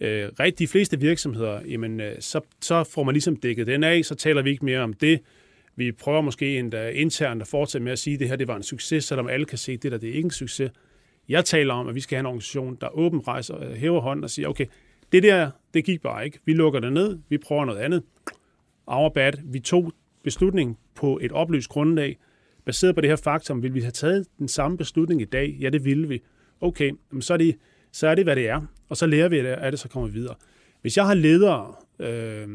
Øh, 0.00 0.28
rigtig 0.40 0.58
de 0.58 0.68
fleste 0.68 1.00
virksomheder, 1.00 1.60
jamen, 1.68 2.00
øh, 2.00 2.16
så, 2.20 2.40
så 2.60 2.84
får 2.84 3.02
man 3.02 3.12
ligesom 3.12 3.36
dækket 3.36 3.66
den 3.66 3.84
af, 3.84 4.04
så 4.04 4.14
taler 4.14 4.42
vi 4.42 4.50
ikke 4.50 4.64
mere 4.64 4.80
om 4.80 4.92
det. 4.92 5.20
Vi 5.76 5.92
prøver 5.92 6.20
måske 6.20 6.58
endda 6.58 6.88
internt 6.90 7.42
at 7.42 7.48
fortsætte 7.48 7.84
med 7.84 7.92
at 7.92 7.98
sige, 7.98 8.14
at 8.14 8.20
det 8.20 8.28
her 8.28 8.36
det 8.36 8.48
var 8.48 8.56
en 8.56 8.62
succes, 8.62 9.04
selvom 9.04 9.28
alle 9.28 9.46
kan 9.46 9.58
se, 9.58 9.72
at 9.72 9.82
det 9.82 9.92
der 9.92 9.98
det 9.98 10.08
er 10.08 10.14
ikke 10.14 10.26
en 10.26 10.30
succes. 10.30 10.70
Jeg 11.28 11.44
taler 11.44 11.74
om, 11.74 11.88
at 11.88 11.94
vi 11.94 12.00
skal 12.00 12.16
have 12.16 12.20
en 12.20 12.26
organisation, 12.26 12.78
der 12.80 12.88
åbent 12.88 13.28
rejser, 13.28 13.62
øh, 13.62 13.72
hæver 13.72 14.00
hånden 14.00 14.24
og 14.24 14.30
siger, 14.30 14.48
okay, 14.48 14.66
det 15.12 15.22
der, 15.22 15.50
det 15.74 15.84
gik 15.84 16.02
bare 16.02 16.24
ikke. 16.24 16.38
Vi 16.44 16.52
lukker 16.52 16.80
det 16.80 16.92
ned, 16.92 17.18
vi 17.28 17.38
prøver 17.38 17.64
noget 17.64 17.78
andet. 17.78 18.02
Our 18.86 19.08
bad. 19.08 19.32
Vi 19.44 19.60
tog 19.60 19.92
beslutningen 20.22 20.76
på 20.94 21.18
et 21.22 21.32
oplyst 21.32 21.68
grundlag. 21.68 22.18
Baseret 22.64 22.94
på 22.94 23.00
det 23.00 23.10
her 23.10 23.16
faktum, 23.16 23.62
vil 23.62 23.74
vi 23.74 23.80
have 23.80 23.90
taget 23.90 24.26
den 24.38 24.48
samme 24.48 24.78
beslutning 24.78 25.20
i 25.22 25.24
dag? 25.24 25.56
Ja, 25.60 25.68
det 25.70 25.84
ville 25.84 26.08
vi. 26.08 26.22
Okay, 26.60 26.92
så 27.20 27.32
er 27.32 27.38
det, 27.38 27.56
så 27.92 28.08
er 28.08 28.14
det 28.14 28.24
hvad 28.24 28.36
det 28.36 28.48
er. 28.48 28.60
Og 28.88 28.96
så 28.96 29.06
lærer 29.06 29.28
vi 29.28 29.38
af 29.38 29.70
det, 29.72 29.80
så 29.80 29.88
kommer 29.88 30.08
vi 30.08 30.12
videre. 30.12 30.34
Hvis 30.82 30.96
jeg 30.96 31.06
har 31.06 31.14
ledere 31.14 31.74
øh, 31.98 32.48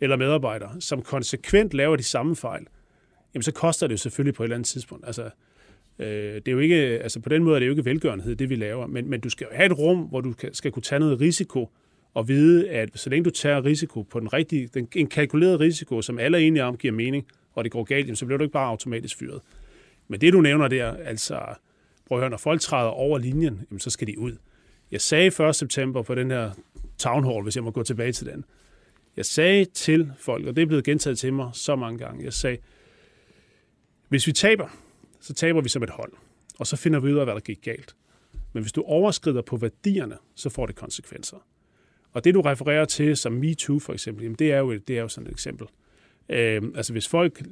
eller 0.00 0.16
medarbejdere, 0.16 0.80
som 0.80 1.02
konsekvent 1.02 1.74
laver 1.74 1.96
de 1.96 2.02
samme 2.02 2.36
fejl, 2.36 2.66
jamen 3.34 3.42
så 3.42 3.52
koster 3.52 3.86
det 3.86 3.92
jo 3.92 3.98
selvfølgelig 3.98 4.34
på 4.34 4.42
et 4.42 4.44
eller 4.44 4.56
andet 4.56 4.68
tidspunkt. 4.68 5.06
Altså, 5.06 5.30
øh, 5.98 6.34
det 6.34 6.48
er 6.48 6.52
jo 6.52 6.58
ikke, 6.58 6.76
altså 6.76 7.20
på 7.20 7.28
den 7.28 7.44
måde 7.44 7.56
er 7.56 7.58
det 7.58 7.66
jo 7.66 7.72
ikke 7.72 7.84
velgørenhed, 7.84 8.36
det 8.36 8.50
vi 8.50 8.54
laver, 8.54 8.86
men, 8.86 9.10
men 9.10 9.20
du 9.20 9.28
skal 9.28 9.46
have 9.52 9.66
et 9.66 9.78
rum, 9.78 9.98
hvor 9.98 10.20
du 10.20 10.34
skal 10.52 10.72
kunne 10.72 10.82
tage 10.82 11.00
noget 11.00 11.20
risiko, 11.20 11.70
og 12.14 12.28
vide, 12.28 12.70
at 12.70 12.90
så 12.94 13.10
længe 13.10 13.24
du 13.24 13.30
tager 13.30 13.64
risiko 13.64 14.02
på 14.02 14.20
den 14.20 14.32
rigtige, 14.32 14.68
den, 14.74 14.88
en 14.94 15.06
kalkuleret 15.06 15.60
risiko, 15.60 16.02
som 16.02 16.18
alle 16.18 16.38
er 16.38 16.46
enige 16.46 16.64
om 16.64 16.76
giver 16.76 16.94
mening, 16.94 17.26
og 17.52 17.64
det 17.64 17.72
går 17.72 17.84
galt, 17.84 18.18
så 18.18 18.26
bliver 18.26 18.38
du 18.38 18.44
ikke 18.44 18.52
bare 18.52 18.68
automatisk 18.68 19.18
fyret. 19.18 19.40
Men 20.08 20.20
det, 20.20 20.32
du 20.32 20.40
nævner 20.40 20.68
der, 20.68 20.92
altså, 20.92 21.40
prøv 22.08 22.18
at 22.18 22.22
høre, 22.22 22.30
når 22.30 22.36
folk 22.36 22.60
træder 22.60 22.90
over 22.90 23.18
linjen, 23.18 23.60
jamen, 23.70 23.80
så 23.80 23.90
skal 23.90 24.06
de 24.06 24.18
ud. 24.18 24.36
Jeg 24.90 25.00
sagde 25.00 25.48
1. 25.48 25.56
september 25.56 26.02
på 26.02 26.14
den 26.14 26.30
her 26.30 26.50
town 26.98 27.24
hall, 27.24 27.42
hvis 27.42 27.56
jeg 27.56 27.64
må 27.64 27.70
gå 27.70 27.82
tilbage 27.82 28.12
til 28.12 28.26
den, 28.26 28.44
jeg 29.16 29.24
sagde 29.24 29.64
til 29.64 30.12
folk, 30.18 30.46
og 30.46 30.56
det 30.56 30.62
er 30.62 30.66
blevet 30.66 30.84
gentaget 30.84 31.18
til 31.18 31.32
mig 31.32 31.50
så 31.52 31.76
mange 31.76 31.98
gange, 31.98 32.24
jeg 32.24 32.32
sagde, 32.32 32.58
hvis 34.08 34.26
vi 34.26 34.32
taber, 34.32 34.68
så 35.24 35.34
taber 35.34 35.60
vi 35.60 35.68
som 35.68 35.82
et 35.82 35.90
hold, 35.90 36.12
og 36.58 36.66
så 36.66 36.76
finder 36.76 37.00
vi 37.00 37.12
ud 37.12 37.18
af, 37.18 37.26
hvad 37.26 37.34
der 37.34 37.40
gik 37.40 37.62
galt. 37.62 37.96
Men 38.52 38.62
hvis 38.62 38.72
du 38.72 38.82
overskrider 38.82 39.42
på 39.42 39.56
værdierne, 39.56 40.16
så 40.34 40.50
får 40.50 40.66
det 40.66 40.76
konsekvenser. 40.76 41.36
Og 42.12 42.24
det, 42.24 42.34
du 42.34 42.40
refererer 42.40 42.84
til 42.84 43.16
som 43.16 43.32
MeToo 43.32 43.78
for 43.78 43.92
eksempel, 43.92 44.22
jamen, 44.22 44.36
det, 44.36 44.52
er 44.52 44.58
jo, 44.58 44.78
det 44.78 44.98
er 44.98 45.00
jo 45.00 45.08
sådan 45.08 45.26
et 45.26 45.32
eksempel. 45.32 45.66
Øh, 46.28 46.62
altså 46.74 46.92
hvis 46.92 47.08
folk 47.08 47.42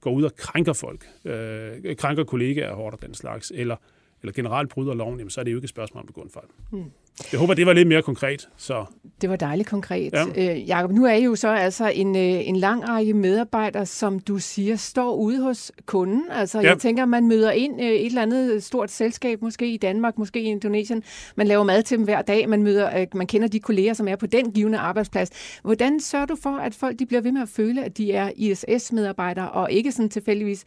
går 0.00 0.12
ud 0.12 0.22
og 0.22 0.36
krænker 0.36 0.72
folk, 0.72 1.06
øh, 1.24 1.96
krænker 1.96 2.24
kollegaer 2.24 2.74
hårdt 2.74 2.94
og 2.94 3.02
den 3.02 3.14
slags, 3.14 3.52
eller, 3.54 3.76
eller 4.22 4.32
generelt 4.32 4.68
bryder 4.68 4.94
loven, 4.94 5.18
jamen, 5.18 5.30
så 5.30 5.40
er 5.40 5.44
det 5.44 5.52
jo 5.52 5.56
ikke 5.56 5.64
et 5.64 5.70
spørgsmål 5.70 6.00
om 6.00 6.04
at 6.04 6.06
begå 6.06 6.20
en 6.20 6.30
fejl. 6.30 6.46
Hmm. 6.70 6.84
Jeg 7.32 7.40
håber, 7.40 7.54
det 7.54 7.66
var 7.66 7.72
lidt 7.72 7.88
mere 7.88 8.02
konkret. 8.02 8.48
Så 8.56 8.84
Det 9.20 9.30
var 9.30 9.36
dejligt 9.36 9.68
konkret. 9.68 10.12
Ja. 10.12 10.24
Øh, 10.36 10.68
Jacob, 10.68 10.90
nu 10.90 11.04
er 11.04 11.12
I 11.12 11.24
jo 11.24 11.36
så 11.36 11.48
altså 11.48 11.88
en, 11.88 12.16
øh, 12.16 12.48
en 12.48 12.56
lang 12.56 12.88
række 12.88 13.14
medarbejdere, 13.14 13.86
som 13.86 14.18
du 14.18 14.38
siger, 14.38 14.76
står 14.76 15.14
ude 15.14 15.42
hos 15.42 15.72
kunden. 15.86 16.24
Altså, 16.30 16.60
ja. 16.60 16.68
jeg 16.68 16.78
tænker, 16.78 17.04
man 17.04 17.28
møder 17.28 17.50
ind 17.50 17.80
øh, 17.80 17.86
et 17.86 18.06
eller 18.06 18.22
andet 18.22 18.62
stort 18.62 18.90
selskab, 18.90 19.42
måske 19.42 19.72
i 19.72 19.76
Danmark, 19.76 20.18
måske 20.18 20.40
i 20.40 20.44
Indonesien. 20.44 21.02
Man 21.36 21.46
laver 21.46 21.64
mad 21.64 21.82
til 21.82 21.96
dem 21.98 22.04
hver 22.04 22.22
dag. 22.22 22.48
Man, 22.48 22.62
møder, 22.62 23.00
øh, 23.00 23.06
man 23.14 23.26
kender 23.26 23.48
de 23.48 23.60
kolleger, 23.60 23.94
som 23.94 24.08
er 24.08 24.16
på 24.16 24.26
den 24.26 24.52
givende 24.52 24.78
arbejdsplads. 24.78 25.30
Hvordan 25.62 26.00
sørger 26.00 26.26
du 26.26 26.36
for, 26.42 26.56
at 26.56 26.74
folk 26.74 26.98
de 26.98 27.06
bliver 27.06 27.20
ved 27.20 27.32
med 27.32 27.42
at 27.42 27.48
føle, 27.48 27.84
at 27.84 27.98
de 27.98 28.12
er 28.12 28.30
ISS-medarbejdere, 28.36 29.50
og 29.50 29.72
ikke 29.72 29.92
sådan 29.92 30.08
tilfældigvis 30.08 30.64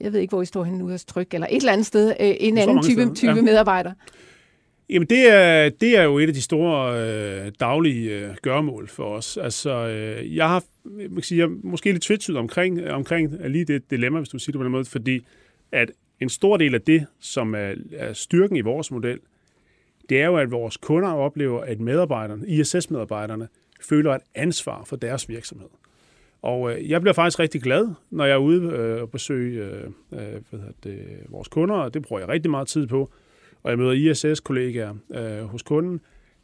jeg 0.00 0.12
ved 0.12 0.20
ikke, 0.20 0.32
hvor 0.32 0.42
I 0.42 0.46
står 0.46 0.64
henne 0.64 0.84
ude 0.84 0.92
hos 0.92 1.04
Tryk, 1.04 1.34
eller 1.34 1.46
et 1.50 1.56
eller 1.56 1.72
andet 1.72 1.86
sted, 1.86 2.08
øh, 2.08 2.34
en 2.40 2.58
anden 2.58 2.82
type, 2.82 2.92
steder, 2.92 3.14
type 3.14 3.32
ja. 3.32 3.42
medarbejder. 3.42 3.92
Jamen, 4.90 5.08
det 5.10 5.32
er, 5.32 5.68
det 5.68 5.98
er 5.98 6.02
jo 6.02 6.18
et 6.18 6.26
af 6.26 6.34
de 6.34 6.42
store 6.42 7.00
øh, 7.00 7.52
daglige 7.60 8.10
øh, 8.10 8.34
gørmål 8.42 8.88
for 8.88 9.04
os. 9.04 9.36
Altså, 9.36 9.70
øh, 9.70 10.36
jeg 10.36 10.48
har 10.48 10.64
man 10.84 11.14
kan 11.14 11.22
sige, 11.22 11.38
jeg 11.38 11.44
er 11.44 11.56
måske 11.62 11.92
lidt 11.92 12.02
tvetydig 12.02 12.40
omkring, 12.40 12.90
omkring 12.90 13.48
lige 13.48 13.64
det 13.64 13.90
dilemma, 13.90 14.18
hvis 14.18 14.28
du 14.28 14.38
siger 14.38 14.52
det 14.52 14.58
på 14.58 14.64
den 14.64 14.72
måde, 14.72 14.84
fordi 14.84 15.26
at 15.72 15.90
en 16.20 16.28
stor 16.28 16.56
del 16.56 16.74
af 16.74 16.80
det, 16.80 17.06
som 17.20 17.54
er, 17.54 17.74
er 17.92 18.12
styrken 18.12 18.56
i 18.56 18.60
vores 18.60 18.90
model, 18.90 19.18
det 20.08 20.20
er 20.20 20.26
jo, 20.26 20.36
at 20.36 20.50
vores 20.50 20.76
kunder 20.76 21.08
oplever, 21.08 21.60
at 21.60 21.80
medarbejderne, 21.80 22.48
ISS-medarbejderne, 22.48 23.48
føler 23.80 24.14
et 24.14 24.22
ansvar 24.34 24.84
for 24.84 24.96
deres 24.96 25.28
virksomhed. 25.28 25.68
Og 26.44 26.72
øh, 26.72 26.90
jeg 26.90 27.00
bliver 27.00 27.14
faktisk 27.14 27.38
rigtig 27.38 27.62
glad, 27.62 27.88
når 28.10 28.24
jeg 28.24 28.34
er 28.34 28.38
ude 28.38 28.62
øh, 28.62 29.02
og 29.02 29.10
besøge 29.10 29.64
øh, 29.64 29.84
øh 30.12 30.18
hvad 30.50 30.60
det, 30.82 31.00
vores 31.28 31.48
kunder, 31.48 31.74
og 31.74 31.94
det 31.94 32.02
bruger 32.02 32.20
jeg 32.20 32.28
rigtig 32.28 32.50
meget 32.50 32.68
tid 32.68 32.86
på. 32.86 33.10
Og 33.62 33.70
jeg 33.70 33.78
møder 33.78 33.92
ISS-kollegaer 33.92 34.94
øh, 35.14 35.44
hos 35.44 35.62
kunden, 35.62 36.00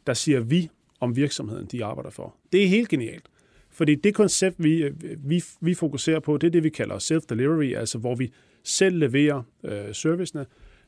der 0.07 0.13
siger 0.13 0.39
vi 0.39 0.69
om 0.99 1.15
virksomheden, 1.15 1.65
de 1.65 1.85
arbejder 1.85 2.09
for. 2.09 2.35
Det 2.51 2.63
er 2.63 2.67
helt 2.67 2.89
genialt. 2.89 3.25
Fordi 3.69 3.95
det 3.95 4.15
koncept, 4.15 4.55
vi, 4.63 4.83
øh, 4.83 4.93
vi, 5.29 5.43
vi 5.61 5.73
fokuserer 5.73 6.19
på, 6.19 6.37
det 6.37 6.47
er 6.47 6.51
det, 6.51 6.63
vi 6.63 6.69
kalder 6.69 6.95
self-delivery, 6.95 7.79
altså 7.79 7.97
hvor 7.97 8.15
vi 8.15 8.31
selv 8.63 8.97
leverer 8.97 9.43
øh, 9.63 9.93
servicene. 9.93 10.45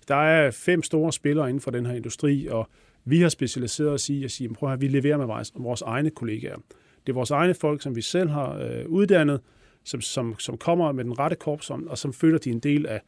Der 0.07 0.15
er 0.15 0.51
fem 0.51 0.83
store 0.83 1.13
spillere 1.13 1.49
inden 1.49 1.61
for 1.61 1.71
den 1.71 1.85
her 1.85 1.93
industri, 1.93 2.47
og 2.47 2.69
vi 3.05 3.21
har 3.21 3.29
specialiseret 3.29 3.89
os 3.89 4.09
i 4.09 4.23
at 4.23 4.31
sige, 4.31 4.53
prøv 4.53 4.73
at 4.73 4.81
vi 4.81 4.87
leverer 4.87 5.17
med 5.17 5.25
vores, 5.25 5.51
vores 5.55 5.81
egne 5.81 6.09
kollegaer. 6.09 6.57
Det 7.05 7.11
er 7.11 7.13
vores 7.13 7.31
egne 7.31 7.53
folk, 7.53 7.81
som 7.81 7.95
vi 7.95 8.01
selv 8.01 8.29
har 8.29 8.57
øh, 8.57 8.85
uddannet, 8.87 9.39
som, 9.83 10.01
som, 10.01 10.35
som 10.39 10.57
kommer 10.57 10.91
med 10.91 11.03
den 11.03 11.19
rette 11.19 11.35
korps, 11.35 11.69
og 11.69 11.97
som 11.97 12.13
føler, 12.13 12.37
de 12.37 12.49
er 12.49 12.53
en 12.53 12.59
del 12.59 12.85
af, 12.85 13.01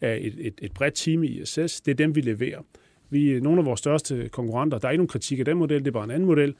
af 0.00 0.18
et, 0.22 0.34
et, 0.38 0.54
et 0.62 0.72
bredt 0.72 0.94
team 0.94 1.22
i 1.24 1.26
ISS. 1.26 1.80
Det 1.80 1.88
er 1.88 1.94
dem, 1.94 2.14
vi 2.14 2.20
leverer. 2.20 2.60
Vi, 3.10 3.30
øh, 3.30 3.42
nogle 3.42 3.58
af 3.58 3.66
vores 3.66 3.80
største 3.80 4.28
konkurrenter, 4.28 4.78
der 4.78 4.88
er 4.88 4.92
ikke 4.92 4.98
nogen 4.98 5.08
kritik 5.08 5.38
af 5.38 5.44
den 5.44 5.56
model, 5.56 5.78
det 5.78 5.86
er 5.86 5.92
bare 5.92 6.04
en 6.04 6.10
anden 6.10 6.26
model, 6.26 6.54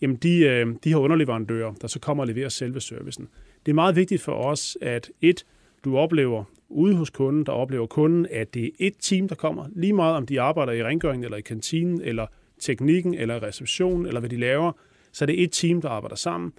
jamen 0.00 0.16
de, 0.16 0.38
øh, 0.38 0.66
de 0.84 0.92
har 0.92 0.98
underleverandører, 0.98 1.72
der 1.72 1.88
så 1.88 2.00
kommer 2.00 2.22
og 2.24 2.28
leverer 2.28 2.48
selve 2.48 2.80
servicen. 2.80 3.28
Det 3.66 3.72
er 3.72 3.74
meget 3.74 3.96
vigtigt 3.96 4.22
for 4.22 4.32
os, 4.32 4.78
at 4.80 5.10
et, 5.20 5.44
du 5.84 5.96
oplever 5.98 6.44
ude 6.68 6.94
hos 6.94 7.10
kunden, 7.10 7.46
der 7.46 7.52
oplever 7.52 7.86
kunden, 7.86 8.26
at 8.30 8.54
det 8.54 8.64
er 8.64 8.70
et 8.78 8.94
team, 9.00 9.28
der 9.28 9.34
kommer, 9.34 9.66
lige 9.74 9.92
meget 9.92 10.16
om 10.16 10.26
de 10.26 10.40
arbejder 10.40 10.72
i 10.72 10.84
rengøringen, 10.84 11.24
eller 11.24 11.36
i 11.38 11.40
kantinen, 11.40 12.00
eller 12.00 12.26
teknikken, 12.58 13.14
eller 13.14 13.42
receptionen, 13.42 14.06
eller 14.06 14.20
hvad 14.20 14.30
de 14.30 14.36
laver, 14.36 14.72
så 15.16 15.24
er 15.24 15.26
det 15.26 15.42
et 15.42 15.52
team, 15.52 15.80
der 15.80 15.88
arbejder 15.88 16.16
sammen, 16.16 16.52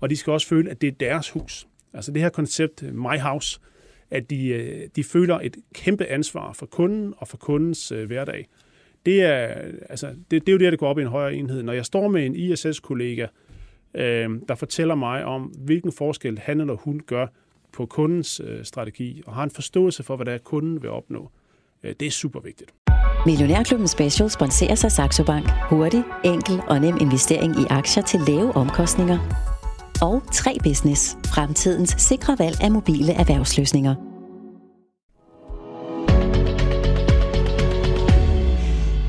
og 0.00 0.10
de 0.10 0.16
skal 0.16 0.32
også 0.32 0.46
føle, 0.46 0.70
at 0.70 0.80
det 0.80 0.86
er 0.86 0.92
deres 0.92 1.30
hus. 1.30 1.68
Altså 1.92 2.12
det 2.12 2.22
her 2.22 2.28
koncept, 2.28 2.82
øh, 2.82 2.94
My 2.94 3.18
House, 3.18 3.60
at 4.10 4.30
de, 4.30 4.48
øh, 4.48 4.88
de 4.96 5.04
føler 5.04 5.40
et 5.40 5.56
kæmpe 5.74 6.06
ansvar 6.06 6.52
for 6.52 6.66
kunden 6.66 7.14
og 7.16 7.28
for 7.28 7.36
kundens 7.36 7.92
øh, 7.92 8.06
hverdag. 8.06 8.46
Det 9.06 9.22
er, 9.22 9.46
altså, 9.88 10.06
det, 10.06 10.46
det 10.46 10.48
er 10.48 10.52
jo 10.52 10.58
det, 10.58 10.72
der 10.72 10.76
går 10.76 10.88
op 10.88 10.98
i 10.98 11.02
en 11.02 11.08
højere 11.08 11.34
enhed. 11.34 11.62
Når 11.62 11.72
jeg 11.72 11.86
står 11.86 12.08
med 12.08 12.26
en 12.26 12.36
ISS-kollega, 12.36 13.26
øh, 13.94 14.30
der 14.48 14.54
fortæller 14.54 14.94
mig 14.94 15.24
om, 15.24 15.42
hvilken 15.42 15.92
forskel 15.92 16.38
han 16.38 16.60
eller 16.60 16.74
hun 16.74 17.00
gør 17.06 17.26
på 17.72 17.86
kundens 17.86 18.40
øh, 18.44 18.64
strategi, 18.64 19.22
og 19.26 19.34
har 19.34 19.44
en 19.44 19.50
forståelse 19.50 20.02
for, 20.02 20.16
hvad 20.16 20.26
der 20.26 20.32
er, 20.32 20.38
kunden 20.38 20.82
vil 20.82 20.90
opnå, 20.90 21.30
øh, 21.82 21.94
det 22.00 22.06
er 22.06 22.10
super 22.10 22.40
vigtigt. 22.40 22.74
Millionærklubben 23.26 23.88
Special 23.88 24.30
sponserer 24.30 24.74
sig 24.74 24.92
Saxo 24.92 25.24
Bank. 25.24 25.46
Hurtig, 25.70 26.02
enkel 26.24 26.60
og 26.68 26.80
nem 26.80 26.96
investering 27.00 27.52
i 27.60 27.64
aktier 27.70 28.02
til 28.02 28.20
lave 28.28 28.52
omkostninger. 28.56 29.18
Og 30.02 30.22
3 30.32 30.56
Business. 30.64 31.16
Fremtidens 31.34 31.90
sikre 31.98 32.36
valg 32.38 32.56
af 32.62 32.70
mobile 32.70 33.12
erhvervsløsninger. 33.12 33.94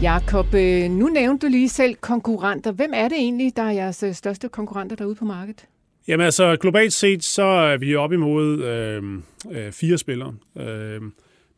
Jakob, 0.01 0.53
øh, 0.53 0.89
nu 0.89 1.07
nævnte 1.07 1.47
du 1.47 1.51
lige 1.51 1.69
selv 1.69 1.95
konkurrenter. 1.95 2.71
Hvem 2.71 2.91
er 2.93 3.07
det 3.07 3.17
egentlig, 3.17 3.53
der 3.55 3.63
er 3.63 3.71
jeres 3.71 4.03
øh, 4.03 4.13
største 4.13 4.49
konkurrenter 4.49 4.95
derude 4.95 5.15
på 5.15 5.25
markedet? 5.25 5.65
Jamen 6.07 6.25
altså, 6.25 6.57
globalt 6.61 6.93
set, 6.93 7.23
så 7.23 7.43
er 7.43 7.77
vi 7.77 7.95
op 7.95 8.13
imod 8.13 8.63
øh, 8.63 9.03
øh, 9.51 9.71
fire 9.71 9.97
spillere. 9.97 10.33
Øh, 10.59 11.01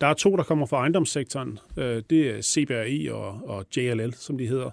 der 0.01 0.07
er 0.07 0.13
to, 0.13 0.35
der 0.35 0.43
kommer 0.43 0.65
fra 0.65 0.77
ejendomssektoren. 0.77 1.59
Øh, 1.77 2.03
det 2.09 2.29
er 2.29 2.41
CBRI 2.41 3.07
og, 3.07 3.49
og 3.49 3.65
JLL, 3.77 4.13
som 4.13 4.37
de 4.37 4.47
hedder. 4.47 4.69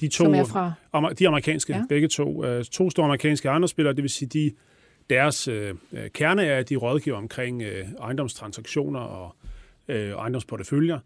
De 0.00 0.08
to, 0.08 0.24
som 0.24 0.34
er 0.34 0.44
fra? 0.44 0.72
De 1.18 1.24
er 1.24 1.28
amerikanske, 1.28 1.72
ja. 1.72 1.82
begge 1.88 2.08
to. 2.08 2.44
Øh, 2.44 2.64
to 2.64 2.90
store 2.90 3.04
amerikanske 3.04 3.48
ejendomsspillere, 3.48 3.94
det 3.94 4.02
vil 4.02 4.10
sige, 4.10 4.28
de, 4.28 4.52
deres 5.10 5.48
øh, 5.48 5.74
kerne 6.14 6.44
er, 6.44 6.58
at 6.58 6.68
de 6.68 6.76
rådgiver 6.76 7.16
omkring 7.16 7.62
øh, 7.62 7.86
ejendomstransaktioner 8.00 9.00
og 9.00 9.36
øh, 9.88 10.10
ejendomsporteføljer. 10.10 10.98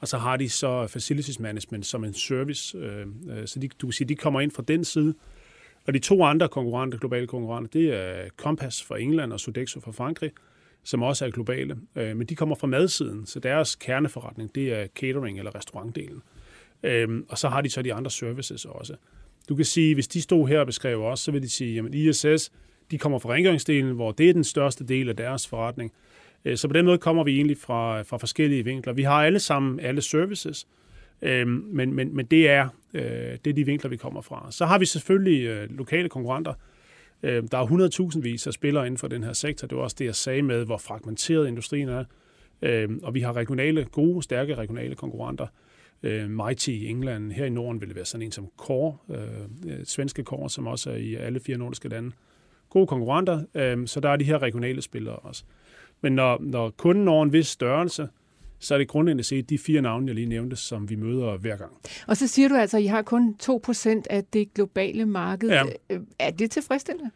Og 0.00 0.08
så 0.08 0.18
har 0.18 0.36
de 0.36 0.48
så 0.48 0.86
facilities 0.86 1.40
management 1.40 1.86
som 1.86 2.04
en 2.04 2.14
service. 2.14 2.78
Øh, 2.78 3.06
øh, 3.30 3.46
så 3.46 3.58
de, 3.58 3.68
du 3.68 3.86
kan 3.86 3.92
sige, 3.92 4.08
de 4.08 4.14
kommer 4.14 4.40
ind 4.40 4.50
fra 4.50 4.62
den 4.68 4.84
side. 4.84 5.14
Og 5.86 5.94
de 5.94 5.98
to 5.98 6.24
andre 6.24 6.48
konkurrenter, 6.48 6.98
globale 6.98 7.26
konkurrenter, 7.26 7.70
det 7.70 7.94
er 7.94 8.28
Compass 8.36 8.84
fra 8.84 8.98
England 8.98 9.32
og 9.32 9.40
Sodexo 9.40 9.80
fra 9.80 9.92
Frankrig, 9.92 10.30
som 10.84 11.02
også 11.02 11.26
er 11.26 11.30
globale. 11.30 11.76
Øh, 11.96 12.16
men 12.16 12.26
de 12.26 12.34
kommer 12.34 12.54
fra 12.54 12.66
madsiden, 12.66 13.26
så 13.26 13.40
deres 13.40 13.76
kerneforretning, 13.76 14.54
det 14.54 14.72
er 14.72 14.86
catering 14.86 15.38
eller 15.38 15.54
restaurantdelen. 15.54 16.22
Øh, 16.82 17.08
og 17.28 17.38
så 17.38 17.48
har 17.48 17.60
de 17.60 17.70
så 17.70 17.82
de 17.82 17.94
andre 17.94 18.10
services 18.10 18.64
også. 18.64 18.94
Du 19.48 19.56
kan 19.56 19.64
sige, 19.64 19.94
hvis 19.94 20.08
de 20.08 20.22
stod 20.22 20.48
her 20.48 20.60
og 20.60 20.66
beskrev 20.66 21.02
os, 21.02 21.20
så 21.20 21.32
vil 21.32 21.42
de 21.42 21.48
sige, 21.48 21.78
at 21.78 21.94
ISS, 21.94 22.52
de 22.90 22.98
kommer 22.98 23.18
fra 23.18 23.32
rengøringsdelen, 23.32 23.94
hvor 23.94 24.12
det 24.12 24.28
er 24.28 24.32
den 24.32 24.44
største 24.44 24.84
del 24.84 25.08
af 25.08 25.16
deres 25.16 25.48
forretning. 25.48 25.92
Øh, 26.44 26.56
så 26.56 26.68
på 26.68 26.74
den 26.74 26.84
måde 26.84 26.98
kommer 26.98 27.24
vi 27.24 27.36
egentlig 27.36 27.58
fra, 27.58 28.02
fra 28.02 28.16
forskellige 28.16 28.64
vinkler. 28.64 28.92
Vi 28.92 29.02
har 29.02 29.24
alle 29.24 29.38
sammen 29.38 29.80
alle 29.80 30.02
services, 30.02 30.66
øh, 31.22 31.46
men, 31.48 31.94
men, 31.94 32.16
men 32.16 32.26
det, 32.26 32.48
er, 32.48 32.68
det 33.44 33.46
er 33.46 33.52
de 33.52 33.66
vinkler, 33.66 33.90
vi 33.90 33.96
kommer 33.96 34.20
fra. 34.20 34.46
Så 34.50 34.66
har 34.66 34.78
vi 34.78 34.86
selvfølgelig 34.86 35.68
lokale 35.70 36.08
konkurrenter. 36.08 36.54
Øhm, 37.22 37.48
der 37.48 37.58
er 37.58 38.10
100.000 38.12 38.20
vis 38.20 38.46
af 38.46 38.52
spillere 38.52 38.86
inden 38.86 38.98
for 38.98 39.08
den 39.08 39.24
her 39.24 39.32
sektor. 39.32 39.66
Det 39.68 39.78
var 39.78 39.84
også 39.84 39.96
det, 39.98 40.04
jeg 40.04 40.14
sagde 40.14 40.42
med, 40.42 40.64
hvor 40.64 40.76
fragmenteret 40.76 41.48
industrien 41.48 41.88
er. 41.88 42.04
Øh, 42.62 42.88
og 43.02 43.14
vi 43.14 43.20
har 43.20 43.32
regionale, 43.32 43.84
gode, 43.84 44.22
stærke 44.22 44.54
regionale 44.54 44.94
konkurrenter. 44.94 45.46
Øhm, 46.02 46.30
Mighty 46.30 46.68
i 46.68 46.86
England. 46.86 47.32
Her 47.32 47.44
i 47.44 47.50
Norden 47.50 47.80
vil 47.80 47.88
det 47.88 47.96
være 47.96 48.04
sådan 48.04 48.26
en 48.26 48.32
som 48.32 48.48
Core, 48.56 48.96
øh, 49.10 49.18
øh, 49.66 49.84
svenske 49.84 50.22
Core, 50.22 50.50
som 50.50 50.66
også 50.66 50.90
er 50.90 50.96
i 50.96 51.14
alle 51.14 51.40
fire 51.40 51.58
nordiske 51.58 51.88
lande. 51.88 52.10
Gode 52.70 52.86
konkurrenter, 52.86 53.44
øhm, 53.54 53.86
så 53.86 54.00
der 54.00 54.08
er 54.08 54.16
de 54.16 54.24
her 54.24 54.42
regionale 54.42 54.82
spillere 54.82 55.16
også. 55.16 55.44
Men 56.00 56.12
når, 56.12 56.38
når 56.40 56.70
kunden 56.70 57.04
når 57.04 57.22
en 57.22 57.32
vis 57.32 57.46
størrelse, 57.46 58.08
så 58.58 58.74
er 58.74 58.78
det 58.78 58.88
grundlæggende 58.88 59.24
set 59.24 59.50
de 59.50 59.58
fire 59.58 59.82
navne, 59.82 60.06
jeg 60.06 60.14
lige 60.14 60.26
nævnte, 60.26 60.56
som 60.56 60.90
vi 60.90 60.96
møder 60.96 61.36
hver 61.36 61.56
gang. 61.56 61.72
Og 62.06 62.16
så 62.16 62.26
siger 62.26 62.48
du 62.48 62.54
altså, 62.54 62.76
at 62.76 62.82
I 62.82 62.86
har 62.86 63.02
kun 63.02 63.36
2% 63.42 64.02
af 64.10 64.24
det 64.24 64.54
globale 64.54 65.06
marked. 65.06 65.48
Ja. 65.48 65.64
Øh, 65.90 66.00
er 66.18 66.30
det 66.30 66.50
tilfredsstillende? 66.50 67.10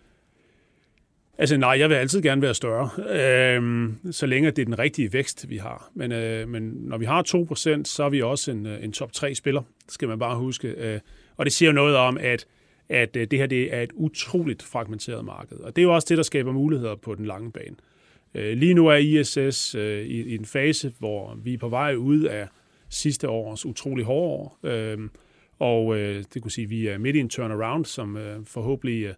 Altså 1.38 1.56
nej, 1.56 1.78
jeg 1.78 1.88
vil 1.88 1.94
altid 1.94 2.22
gerne 2.22 2.42
være 2.42 2.54
større, 2.54 2.90
øh, 2.98 3.90
så 4.10 4.26
længe 4.26 4.50
det 4.50 4.58
er 4.58 4.64
den 4.64 4.78
rigtige 4.78 5.12
vækst, 5.12 5.50
vi 5.50 5.56
har. 5.56 5.90
Men, 5.94 6.12
øh, 6.12 6.48
men 6.48 6.62
når 6.62 6.98
vi 6.98 7.04
har 7.04 7.22
2%, 7.22 7.84
så 7.84 8.04
er 8.04 8.08
vi 8.08 8.22
også 8.22 8.50
en, 8.50 8.66
øh, 8.66 8.84
en 8.84 8.92
top 8.92 9.10
3-spiller, 9.16 9.62
skal 9.88 10.08
man 10.08 10.18
bare 10.18 10.36
huske. 10.36 10.68
Øh, 10.68 11.00
og 11.36 11.44
det 11.44 11.52
siger 11.52 11.68
jo 11.68 11.74
noget 11.74 11.96
om, 11.96 12.18
at, 12.20 12.46
at 12.88 13.14
det 13.14 13.32
her 13.32 13.46
det 13.46 13.74
er 13.74 13.80
et 13.80 13.90
utroligt 13.94 14.62
fragmenteret 14.62 15.24
marked. 15.24 15.56
Og 15.56 15.76
det 15.76 15.82
er 15.82 15.86
jo 15.86 15.94
også 15.94 16.06
det, 16.08 16.16
der 16.16 16.22
skaber 16.22 16.52
muligheder 16.52 16.94
på 16.94 17.14
den 17.14 17.26
lange 17.26 17.52
bane. 17.52 17.76
Øh, 17.76 17.91
Øh, 18.34 18.56
lige 18.56 18.74
nu 18.74 18.86
er 18.86 18.96
ISS 18.96 19.74
øh, 19.74 20.06
i, 20.06 20.34
en 20.34 20.44
fase, 20.44 20.92
hvor 20.98 21.38
vi 21.44 21.54
er 21.54 21.58
på 21.58 21.68
vej 21.68 21.94
ud 21.94 22.22
af 22.22 22.48
sidste 22.88 23.28
års 23.28 23.66
utrolig 23.66 24.04
hårde 24.04 24.28
år. 24.28 24.58
Øhm, 24.62 25.10
og 25.58 25.98
øh, 25.98 26.24
det 26.34 26.42
kunne 26.42 26.50
sige, 26.50 26.64
at 26.64 26.70
vi 26.70 26.86
er 26.86 26.98
midt 26.98 27.16
i 27.16 27.20
en 27.20 27.28
turnaround, 27.28 27.84
som 27.84 28.18
forhåbentlig 28.44 29.14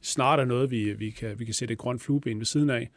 snart 0.00 0.40
er 0.40 0.44
noget, 0.44 0.70
vi, 0.70 0.92
vi, 0.92 1.10
kan, 1.10 1.38
vi 1.38 1.44
kan 1.44 1.54
sætte 1.54 1.72
et 1.72 1.78
grønt 1.78 2.02
flueben 2.02 2.38
ved 2.38 2.46
siden 2.46 2.70
af. 2.70 2.90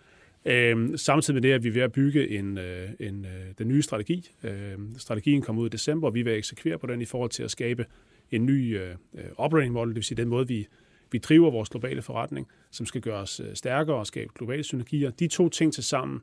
Øh, 0.46 0.98
samtidig 0.98 1.36
med 1.36 1.42
det, 1.42 1.52
at 1.52 1.64
vi 1.64 1.70
er 1.70 1.74
ved 1.74 1.82
at 1.82 1.92
bygge 1.92 2.30
en, 2.30 2.58
en, 3.00 3.28
den 3.58 3.68
nye 3.68 3.82
strategi. 3.82 4.30
Øh, 4.44 4.78
strategien 4.98 5.42
kom 5.42 5.58
ud 5.58 5.68
i 5.68 5.70
december, 5.70 6.08
og 6.08 6.14
vi 6.14 6.22
vil 6.22 6.34
eksekvere 6.34 6.80
på 6.80 6.88
den 6.88 7.02
i 7.02 7.06
forhold 7.06 7.30
til 7.30 7.44
at 7.44 7.52
skabe 7.52 7.86
en 8.32 8.46
ny 8.46 8.80
øh, 8.80 8.96
operating 9.38 9.74
model, 9.74 9.90
det 9.90 9.96
vil 9.96 10.04
sige 10.04 10.18
den 10.18 10.28
måde, 10.28 10.48
vi 10.48 10.68
vi 11.12 11.18
driver 11.18 11.52
vores 11.52 11.70
globale 11.70 12.02
forretning, 12.02 12.48
som 12.72 12.86
skal 12.86 13.02
gøre 13.02 13.20
os 13.20 13.40
øh, 13.40 13.56
stærkere 13.56 13.96
og 13.96 14.08
skabe 14.08 14.32
globale 14.36 14.64
synergier. 14.64 15.12
De 15.12 15.28
to 15.28 15.50
ting 15.50 15.74
til 15.74 15.84
sammen 15.84 16.22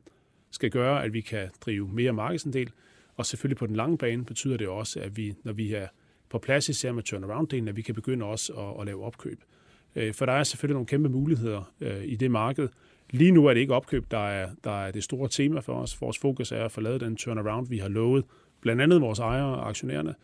skal 0.51 0.71
gøre, 0.71 1.03
at 1.03 1.13
vi 1.13 1.21
kan 1.21 1.49
drive 1.61 1.89
mere 1.93 2.13
markedsandel, 2.13 2.69
og 3.15 3.25
selvfølgelig 3.25 3.57
på 3.57 3.67
den 3.67 3.75
lange 3.75 3.97
bane 3.97 4.25
betyder 4.25 4.57
det 4.57 4.67
også, 4.67 4.99
at 4.99 5.17
vi, 5.17 5.33
når 5.43 5.53
vi 5.53 5.73
er 5.73 5.87
på 6.29 6.39
plads 6.39 6.69
især 6.69 6.91
med 6.91 7.03
turnaround-delen, 7.03 7.69
at 7.69 7.75
vi 7.75 7.81
kan 7.81 7.95
begynde 7.95 8.25
også 8.25 8.53
at, 8.53 8.81
at 8.81 8.85
lave 8.85 9.03
opkøb. 9.03 9.43
Øh, 9.95 10.13
for 10.13 10.25
der 10.25 10.33
er 10.33 10.43
selvfølgelig 10.43 10.73
nogle 10.73 10.87
kæmpe 10.87 11.09
muligheder 11.09 11.73
øh, 11.81 12.03
i 12.03 12.15
det 12.15 12.31
marked. 12.31 12.69
Lige 13.09 13.31
nu 13.31 13.45
er 13.45 13.53
det 13.53 13.61
ikke 13.61 13.73
opkøb, 13.73 14.11
der 14.11 14.27
er, 14.27 14.49
der 14.63 14.85
er 14.85 14.91
det 14.91 15.03
store 15.03 15.29
tema 15.29 15.59
for 15.59 15.73
os. 15.73 16.01
Vores 16.01 16.17
fokus 16.17 16.51
er 16.51 16.65
at 16.65 16.71
få 16.71 16.81
lavet 16.81 17.01
den 17.01 17.15
turnaround, 17.15 17.69
vi 17.69 17.77
har 17.77 17.87
lovet, 17.87 18.25
blandt 18.61 18.81
andet 18.81 19.01
vores 19.01 19.19
ejere 19.19 19.45
og 19.45 19.69
aktionærerne. 19.69 20.15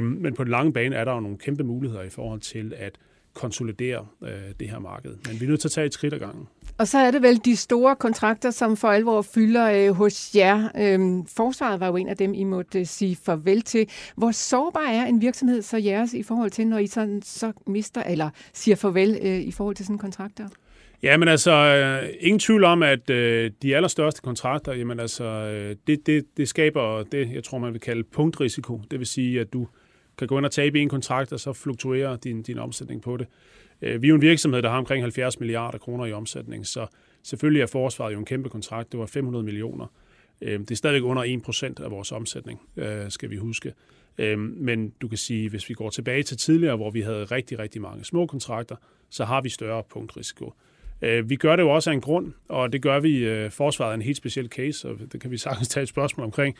Men 0.00 0.34
på 0.34 0.44
den 0.44 0.50
lange 0.50 0.72
bane 0.72 0.96
er 0.96 1.04
der 1.04 1.12
jo 1.12 1.20
nogle 1.20 1.38
kæmpe 1.38 1.64
muligheder 1.64 2.02
i 2.02 2.08
forhold 2.08 2.40
til 2.40 2.72
at 2.76 2.98
konsolidere 3.34 4.06
øh, 4.22 4.30
det 4.60 4.68
her 4.68 4.78
marked. 4.78 5.10
Men 5.28 5.40
vi 5.40 5.44
er 5.44 5.48
nødt 5.48 5.60
til 5.60 5.68
at 5.68 5.72
tage 5.72 5.86
et 5.86 5.94
skridt 5.94 6.14
ad 6.14 6.18
gangen. 6.18 6.48
Og 6.78 6.88
så 6.88 6.98
er 6.98 7.10
det 7.10 7.22
vel 7.22 7.40
de 7.44 7.56
store 7.56 7.96
kontrakter, 7.96 8.50
som 8.50 8.76
for 8.76 8.88
alvor 8.88 9.22
fylder 9.22 9.70
øh, 9.70 9.94
hos 9.94 10.34
jer. 10.34 10.68
Øhm, 10.78 11.26
forsvaret 11.26 11.80
var 11.80 11.86
jo 11.86 11.96
en 11.96 12.08
af 12.08 12.16
dem, 12.16 12.34
I 12.34 12.44
måtte 12.44 12.78
øh, 12.78 12.86
sige 12.86 13.16
farvel 13.16 13.62
til. 13.62 13.88
Hvor 14.16 14.30
sårbar 14.30 14.80
er 14.80 15.06
en 15.06 15.20
virksomhed 15.20 15.62
så 15.62 15.76
jeres 15.76 16.14
i 16.14 16.22
forhold 16.22 16.50
til, 16.50 16.66
når 16.66 16.78
I 16.78 16.86
sådan, 16.86 17.22
så 17.22 17.52
mister 17.66 18.02
eller 18.02 18.30
siger 18.52 18.76
farvel 18.76 19.18
øh, 19.22 19.40
i 19.40 19.50
forhold 19.50 19.76
til 19.76 19.86
sådan 19.86 19.98
kontrakter? 19.98 20.48
Ja, 21.02 21.16
men 21.16 21.28
altså, 21.28 21.50
øh, 21.50 22.08
ingen 22.20 22.38
tvivl 22.38 22.64
om, 22.64 22.82
at 22.82 23.10
øh, 23.10 23.50
de 23.62 23.76
allerstørste 23.76 24.22
kontrakter, 24.22 24.72
jamen 24.72 25.00
altså, 25.00 25.24
øh, 25.24 25.76
det, 25.86 26.06
det, 26.06 26.24
det 26.36 26.48
skaber 26.48 27.02
det, 27.02 27.30
jeg 27.34 27.44
tror, 27.44 27.58
man 27.58 27.72
vil 27.72 27.80
kalde 27.80 28.04
punktrisiko. 28.04 28.80
Det 28.90 28.98
vil 28.98 29.06
sige, 29.06 29.40
at 29.40 29.52
du 29.52 29.66
kan 30.18 30.28
gå 30.28 30.38
ind 30.38 30.46
og 30.46 30.52
tabe 30.52 30.80
en 30.80 30.88
kontrakt, 30.88 31.32
og 31.32 31.40
så 31.40 31.52
fluktuerer 31.52 32.16
din, 32.16 32.42
din 32.42 32.58
omsætning 32.58 33.02
på 33.02 33.16
det. 33.16 33.26
Øh, 33.82 34.02
vi 34.02 34.06
er 34.06 34.08
jo 34.08 34.14
en 34.14 34.22
virksomhed, 34.22 34.62
der 34.62 34.70
har 34.70 34.78
omkring 34.78 35.02
70 35.02 35.40
milliarder 35.40 35.78
kroner 35.78 36.06
i 36.06 36.12
omsætning, 36.12 36.66
så 36.66 36.86
selvfølgelig 37.22 37.62
er 37.62 37.66
forsvaret 37.66 38.12
jo 38.12 38.18
en 38.18 38.24
kæmpe 38.24 38.48
kontrakt. 38.48 38.92
Det 38.92 39.00
var 39.00 39.06
500 39.06 39.44
millioner. 39.44 39.86
Øh, 40.40 40.60
det 40.60 40.70
er 40.70 40.74
stadigvæk 40.74 41.02
under 41.02 41.22
1% 41.78 41.84
af 41.84 41.90
vores 41.90 42.12
omsætning, 42.12 42.60
øh, 42.76 43.10
skal 43.10 43.30
vi 43.30 43.36
huske. 43.36 43.72
Men 44.38 44.90
du 44.90 45.08
kan 45.08 45.18
sige, 45.18 45.50
hvis 45.50 45.68
vi 45.68 45.74
går 45.74 45.90
tilbage 45.90 46.22
til 46.22 46.36
tidligere, 46.36 46.76
hvor 46.76 46.90
vi 46.90 47.00
havde 47.00 47.24
rigtig, 47.24 47.58
rigtig 47.58 47.82
mange 47.82 48.04
små 48.04 48.26
kontrakter, 48.26 48.76
så 49.10 49.24
har 49.24 49.40
vi 49.40 49.48
større 49.48 49.82
punktrisiko. 49.90 50.52
Vi 51.24 51.36
gør 51.36 51.56
det 51.56 51.62
jo 51.62 51.70
også 51.70 51.90
af 51.90 51.94
en 51.94 52.00
grund, 52.00 52.32
og 52.48 52.72
det 52.72 52.82
gør 52.82 53.00
vi. 53.00 53.48
Forsvaret 53.50 53.90
er 53.90 53.94
en 53.94 54.02
helt 54.02 54.16
speciel 54.16 54.48
case, 54.48 54.88
og 54.88 54.98
det 55.12 55.20
kan 55.20 55.30
vi 55.30 55.36
sagtens 55.36 55.68
tage 55.68 55.82
et 55.82 55.88
spørgsmål 55.88 56.24
omkring. 56.24 56.56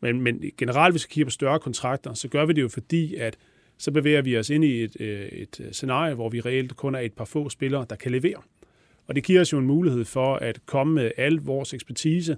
Men, 0.00 0.20
men 0.20 0.42
generelt, 0.58 0.92
hvis 0.92 1.04
vi 1.04 1.08
kigger 1.12 1.26
på 1.26 1.30
større 1.30 1.60
kontrakter, 1.60 2.14
så 2.14 2.28
gør 2.28 2.46
vi 2.46 2.52
det 2.52 2.62
jo 2.62 2.68
fordi, 2.68 3.14
at 3.14 3.38
så 3.78 3.90
bevæger 3.90 4.22
vi 4.22 4.38
os 4.38 4.50
ind 4.50 4.64
i 4.64 4.82
et, 4.82 4.96
øh, 5.00 5.28
et 5.28 5.60
øh, 5.60 5.72
scenarie, 5.72 6.14
hvor 6.14 6.28
vi 6.28 6.40
reelt 6.40 6.76
kun 6.76 6.94
er 6.94 6.98
et 6.98 7.12
par 7.12 7.24
få 7.24 7.48
spillere, 7.48 7.86
der 7.90 7.96
kan 7.96 8.12
levere. 8.12 8.42
Og 9.06 9.14
det 9.14 9.24
giver 9.24 9.40
os 9.40 9.52
jo 9.52 9.58
en 9.58 9.66
mulighed 9.66 10.04
for 10.04 10.36
at 10.36 10.66
komme 10.66 10.94
med 10.94 11.10
al 11.16 11.34
vores 11.34 11.74
ekspertise. 11.74 12.36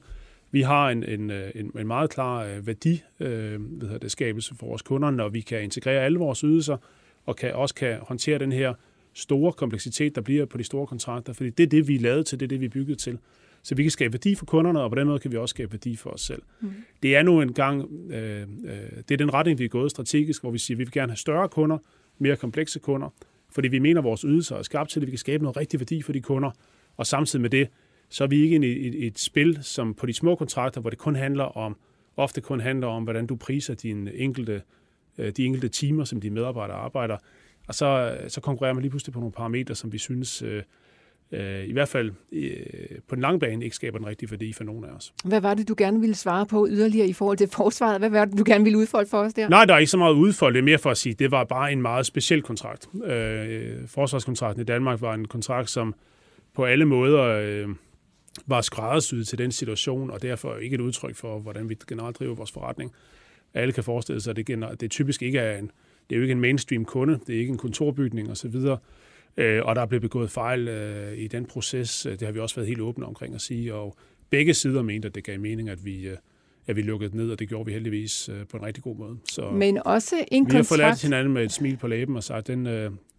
Vi 0.50 0.62
har 0.62 0.90
en, 0.90 1.04
en, 1.04 1.30
øh, 1.30 1.50
en, 1.54 1.72
en 1.78 1.86
meget 1.86 2.10
klar 2.10 2.60
værdi, 2.60 3.02
øh, 3.20 3.60
hvad 3.62 3.98
det, 3.98 4.10
skabelse 4.10 4.54
for 4.54 4.66
vores 4.66 4.82
kunder, 4.82 5.10
når 5.10 5.28
vi 5.28 5.40
kan 5.40 5.62
integrere 5.62 6.04
alle 6.04 6.18
vores 6.18 6.40
ydelser, 6.40 6.76
og 7.26 7.36
kan, 7.36 7.54
også 7.54 7.74
kan 7.74 7.98
håndtere 8.02 8.38
den 8.38 8.52
her 8.52 8.74
store 9.14 9.52
kompleksitet, 9.52 10.14
der 10.14 10.20
bliver 10.20 10.44
på 10.46 10.58
de 10.58 10.64
store 10.64 10.86
kontrakter, 10.86 11.32
fordi 11.32 11.50
det 11.50 11.62
er 11.62 11.68
det, 11.68 11.88
vi 11.88 11.94
er 11.94 12.00
lavet 12.00 12.26
til, 12.26 12.40
det 12.40 12.46
er 12.46 12.48
det, 12.48 12.60
vi 12.60 12.66
er 12.66 12.70
bygget 12.70 12.98
til. 12.98 13.18
Så 13.62 13.74
vi 13.74 13.82
kan 13.82 13.90
skabe 13.90 14.12
værdi 14.12 14.34
for 14.34 14.46
kunderne, 14.46 14.80
og 14.80 14.90
på 14.90 14.94
den 14.94 15.06
måde 15.06 15.18
kan 15.18 15.32
vi 15.32 15.36
også 15.36 15.52
skabe 15.52 15.72
værdi 15.72 15.96
for 15.96 16.10
os 16.10 16.20
selv. 16.20 16.42
Mm. 16.60 16.72
Det 17.02 17.16
er 17.16 17.22
nu 17.22 17.40
en 17.40 17.52
gang, 17.52 17.90
øh, 18.10 18.42
øh, 18.42 18.46
det 19.08 19.10
er 19.10 19.16
den 19.16 19.34
retning, 19.34 19.58
vi 19.58 19.64
er 19.64 19.68
gået 19.68 19.90
strategisk, 19.90 20.42
hvor 20.42 20.50
vi 20.50 20.58
siger, 20.58 20.74
at 20.74 20.78
vi 20.78 20.84
vil 20.84 20.92
gerne 20.92 21.12
have 21.12 21.16
større 21.16 21.48
kunder, 21.48 21.78
mere 22.18 22.36
komplekse 22.36 22.78
kunder, 22.78 23.14
fordi 23.50 23.68
vi 23.68 23.78
mener, 23.78 24.00
at 24.00 24.04
vores 24.04 24.20
ydelser 24.20 24.56
er 24.56 24.62
skabt 24.62 24.90
til, 24.90 25.00
at 25.00 25.06
vi 25.06 25.10
kan 25.10 25.18
skabe 25.18 25.42
noget 25.42 25.56
rigtig 25.56 25.80
værdi 25.80 26.02
for 26.02 26.12
de 26.12 26.20
kunder, 26.20 26.50
og 26.96 27.06
samtidig 27.06 27.42
med 27.42 27.50
det, 27.50 27.68
så 28.08 28.24
er 28.24 28.28
vi 28.28 28.42
ikke 28.42 28.56
i 28.56 28.88
et, 28.88 29.06
et 29.06 29.18
spil, 29.18 29.58
som 29.62 29.94
på 29.94 30.06
de 30.06 30.12
små 30.12 30.34
kontrakter, 30.34 30.80
hvor 30.80 30.90
det 30.90 30.98
kun 30.98 31.16
handler 31.16 31.44
om, 31.44 31.76
ofte 32.16 32.40
kun 32.40 32.60
handler 32.60 32.86
om, 32.86 33.04
hvordan 33.04 33.26
du 33.26 33.36
priser 33.36 33.74
dine 33.74 34.14
enkelte, 34.14 34.62
øh, 35.18 35.32
de 35.36 35.44
enkelte 35.44 35.68
timer, 35.68 36.04
som 36.04 36.20
dine 36.20 36.34
medarbejdere 36.34 36.76
arbejder. 36.76 37.16
Og 37.68 37.74
så, 37.74 38.18
så 38.28 38.40
konkurrerer 38.40 38.74
man 38.74 38.82
lige 38.82 38.90
pludselig 38.90 39.12
på 39.12 39.20
nogle 39.20 39.32
parametre, 39.32 39.74
som 39.74 39.92
vi 39.92 39.98
synes 39.98 40.42
øh, 40.42 40.62
øh, 41.32 41.64
i 41.64 41.72
hvert 41.72 41.88
fald 41.88 42.12
øh, 42.32 42.62
på 43.08 43.14
den 43.14 43.22
lange 43.22 43.40
bane 43.40 43.64
ikke 43.64 43.76
skaber 43.76 43.98
den 43.98 44.06
rigtige 44.06 44.30
værdi 44.30 44.52
for 44.52 44.64
nogen 44.64 44.84
af 44.84 44.88
os. 44.88 45.12
Hvad 45.24 45.40
var 45.40 45.54
det, 45.54 45.68
du 45.68 45.74
gerne 45.78 46.00
ville 46.00 46.14
svare 46.14 46.46
på 46.46 46.66
yderligere 46.70 47.06
i 47.06 47.12
forhold 47.12 47.38
til 47.38 47.48
forsvaret? 47.48 47.98
Hvad 47.98 48.10
var 48.10 48.24
det, 48.24 48.38
du 48.38 48.44
gerne 48.46 48.64
ville 48.64 48.78
udfolde 48.78 49.10
for 49.10 49.18
os 49.18 49.34
der? 49.34 49.48
Nej, 49.48 49.64
der 49.64 49.74
er 49.74 49.78
ikke 49.78 49.90
så 49.90 49.98
meget 49.98 50.14
udfolde. 50.14 50.54
Det 50.54 50.60
er 50.60 50.64
mere 50.64 50.78
for 50.78 50.90
at 50.90 50.98
sige, 50.98 51.14
det 51.14 51.30
var 51.30 51.44
bare 51.44 51.72
en 51.72 51.82
meget 51.82 52.06
speciel 52.06 52.42
kontrakt. 52.42 52.88
Øh, 53.04 53.76
forsvarskontrakten 53.86 54.62
i 54.62 54.64
Danmark 54.64 55.00
var 55.00 55.14
en 55.14 55.28
kontrakt, 55.28 55.70
som 55.70 55.94
på 56.54 56.64
alle 56.64 56.84
måder 56.84 57.22
øh, 57.22 57.68
var 58.46 58.60
skræddersyet 58.60 59.28
til 59.28 59.38
den 59.38 59.52
situation, 59.52 60.10
og 60.10 60.22
derfor 60.22 60.56
ikke 60.56 60.74
et 60.74 60.80
udtryk 60.80 61.16
for, 61.16 61.38
hvordan 61.38 61.68
vi 61.68 61.76
generelt 61.88 62.18
driver 62.18 62.34
vores 62.34 62.52
forretning. 62.52 62.92
Alle 63.54 63.72
kan 63.72 63.84
forestille 63.84 64.20
sig, 64.20 64.30
at 64.30 64.36
det, 64.36 64.80
det 64.80 64.90
typisk 64.90 65.22
ikke 65.22 65.38
er 65.38 65.58
en 65.58 65.70
det 66.10 66.16
er 66.16 66.18
jo 66.18 66.22
ikke 66.22 66.32
en 66.32 66.40
mainstream 66.40 66.84
kunde, 66.84 67.18
det 67.26 67.34
er 67.34 67.38
ikke 67.38 67.50
en 67.50 67.58
kontorbygning 67.58 68.30
osv., 68.30 68.54
øh, 69.36 69.62
og 69.64 69.76
der 69.76 69.82
er 69.82 69.86
blevet 69.86 70.02
begået 70.02 70.30
fejl 70.30 70.68
øh, 70.68 71.18
i 71.18 71.26
den 71.28 71.46
proces. 71.46 72.06
Det 72.10 72.22
har 72.22 72.32
vi 72.32 72.40
også 72.40 72.54
været 72.54 72.68
helt 72.68 72.80
åbne 72.80 73.06
omkring 73.06 73.34
at 73.34 73.40
sige, 73.40 73.74
og 73.74 73.96
begge 74.30 74.54
sider 74.54 74.82
mente, 74.82 75.08
at 75.08 75.14
det 75.14 75.24
gav 75.24 75.40
mening, 75.40 75.68
at 75.68 75.84
vi, 75.84 76.08
øh, 76.08 76.16
at 76.66 76.76
vi 76.76 76.82
lukkede 76.82 77.16
ned, 77.16 77.30
og 77.30 77.38
det 77.38 77.48
gjorde 77.48 77.66
vi 77.66 77.72
heldigvis 77.72 78.30
på 78.50 78.56
en 78.56 78.62
rigtig 78.62 78.82
god 78.82 78.96
måde. 78.96 79.18
Så 79.30 79.50
Men 79.50 79.78
også 79.84 80.16
en 80.16 80.44
vi 80.44 80.50
kontrakt... 80.50 80.52
Vi 80.52 80.56
har 80.56 80.62
forladt 80.62 81.02
hinanden 81.02 81.34
med 81.34 81.44
et 81.44 81.52
smil 81.52 81.76
på 81.76 81.86
læben 81.86 82.16
og 82.16 82.24
sagt, 82.24 82.38
at 82.38 82.46
den, 82.46 82.66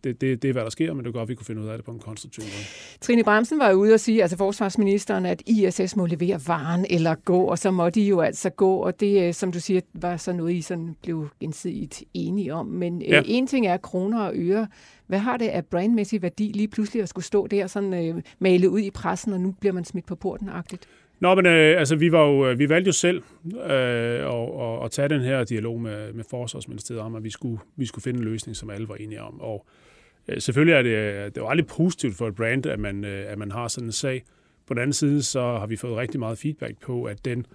det, 0.04 0.22
det, 0.22 0.42
det 0.42 0.50
er, 0.50 0.54
hvad 0.54 0.64
der 0.64 0.70
sker, 0.70 0.94
men 0.94 1.06
det 1.06 1.10
er 1.10 1.14
godt, 1.14 1.22
at 1.22 1.30
vi 1.30 1.36
kunne 1.36 1.46
finde 1.46 1.62
ud 1.62 1.68
af 1.68 1.78
det 1.78 1.86
på 1.86 1.92
en 1.92 2.00
konstruktiv 2.00 2.44
måde. 2.44 2.66
Trine 3.02 3.24
Bremsen 3.24 3.60
var 3.60 3.74
ude 3.74 3.94
og 3.94 4.00
sige, 4.00 4.22
altså 4.22 4.38
forsvarsministeren, 4.38 5.26
at 5.26 5.44
ISS 5.46 5.96
må 5.96 6.06
levere 6.06 6.40
varen 6.48 6.86
eller 6.90 7.16
gå, 7.16 7.44
og 7.44 7.58
så 7.58 7.72
må 7.72 7.90
de 7.90 8.02
jo 8.02 8.22
altså 8.22 8.50
gå, 8.50 8.76
og 8.76 9.00
det, 9.00 9.28
øh, 9.28 9.34
som 9.34 9.52
du 9.52 9.60
siger, 9.60 9.82
var 9.94 10.18
så 10.18 10.34
noget, 10.34 10.54
I 10.54 10.62
sådan 10.62 10.96
blev 11.04 11.28
gensidigt 11.40 12.04
enige 12.14 12.54
om. 12.54 12.66
Men 12.66 13.02
øh, 13.02 13.10
ja. 13.10 13.20
øh, 13.20 13.24
en 13.28 13.48
ting 13.48 13.68
er 13.68 13.78
kroner 13.78 14.22
og 14.22 14.34
øre. 14.36 14.68
Hvad 15.08 15.20
har 15.20 15.38
det 15.38 15.48
af 15.48 15.66
brandmæssig 15.66 16.22
værdi 16.22 16.52
lige 16.56 16.68
pludselig 16.68 17.04
at 17.04 17.10
skulle 17.10 17.26
stå 17.26 17.48
der 17.48 17.68
sådan 17.68 17.94
øh, 17.94 18.22
malet 18.40 18.68
ud 18.68 18.80
i 18.80 18.92
pressen, 18.92 19.34
og 19.34 19.40
nu 19.40 19.56
bliver 19.60 19.74
man 19.74 19.86
smidt 19.86 20.06
på 20.06 20.16
porten-agtigt? 20.16 20.88
Nå, 21.20 21.36
men 21.36 21.46
øh, 21.46 21.80
altså, 21.80 21.96
vi, 21.96 22.12
var 22.12 22.26
jo, 22.26 22.50
øh, 22.50 22.60
vi 22.60 22.70
valgte 22.70 22.88
jo 22.88 22.94
selv 22.94 23.24
øh, 23.46 23.70
at, 23.70 24.50
at, 24.62 24.86
at 24.86 24.92
tage 24.92 25.10
den 25.10 25.22
her 25.22 25.44
dialog 25.44 25.82
med, 25.82 26.14
med 26.14 26.24
Forsvarsministeriet 26.30 27.02
om, 27.02 27.16
at 27.16 27.24
vi 27.24 27.30
skulle, 27.30 27.60
vi 27.76 27.86
skulle 27.86 28.04
finde 28.04 28.20
en 28.20 28.26
løsning, 28.26 28.56
som 28.56 28.70
alle 28.70 28.90
var 28.90 28.96
enige 28.96 29.22
om. 29.22 29.42
Og 29.42 29.66
Øh, 29.66 29.91
Øh, 30.28 30.42
selvfølgelig 30.42 30.74
er 30.74 30.82
det, 30.82 30.90
øh, 30.90 31.26
det 31.26 31.38
er 31.38 31.42
jo 31.42 31.48
aldrig 31.48 31.68
positivt 31.68 32.16
for 32.16 32.28
et 32.28 32.36
brand, 32.36 32.66
at 32.66 32.80
man, 32.80 33.06
øh, 33.06 33.32
at 33.32 33.38
man 33.38 33.52
har 33.52 33.68
sådan 33.68 33.88
en 33.88 33.92
sag. 33.92 34.24
På 34.68 34.74
den 34.74 34.82
anden 34.82 34.94
side, 34.94 35.24
så 35.24 35.42
har 35.42 35.68
vi 35.68 35.76
fået 35.76 35.98
rigtig 35.98 36.20
meget 36.20 36.38
feedback 36.38 36.80
på, 36.82 37.04
at 37.04 37.26
den 37.26 37.46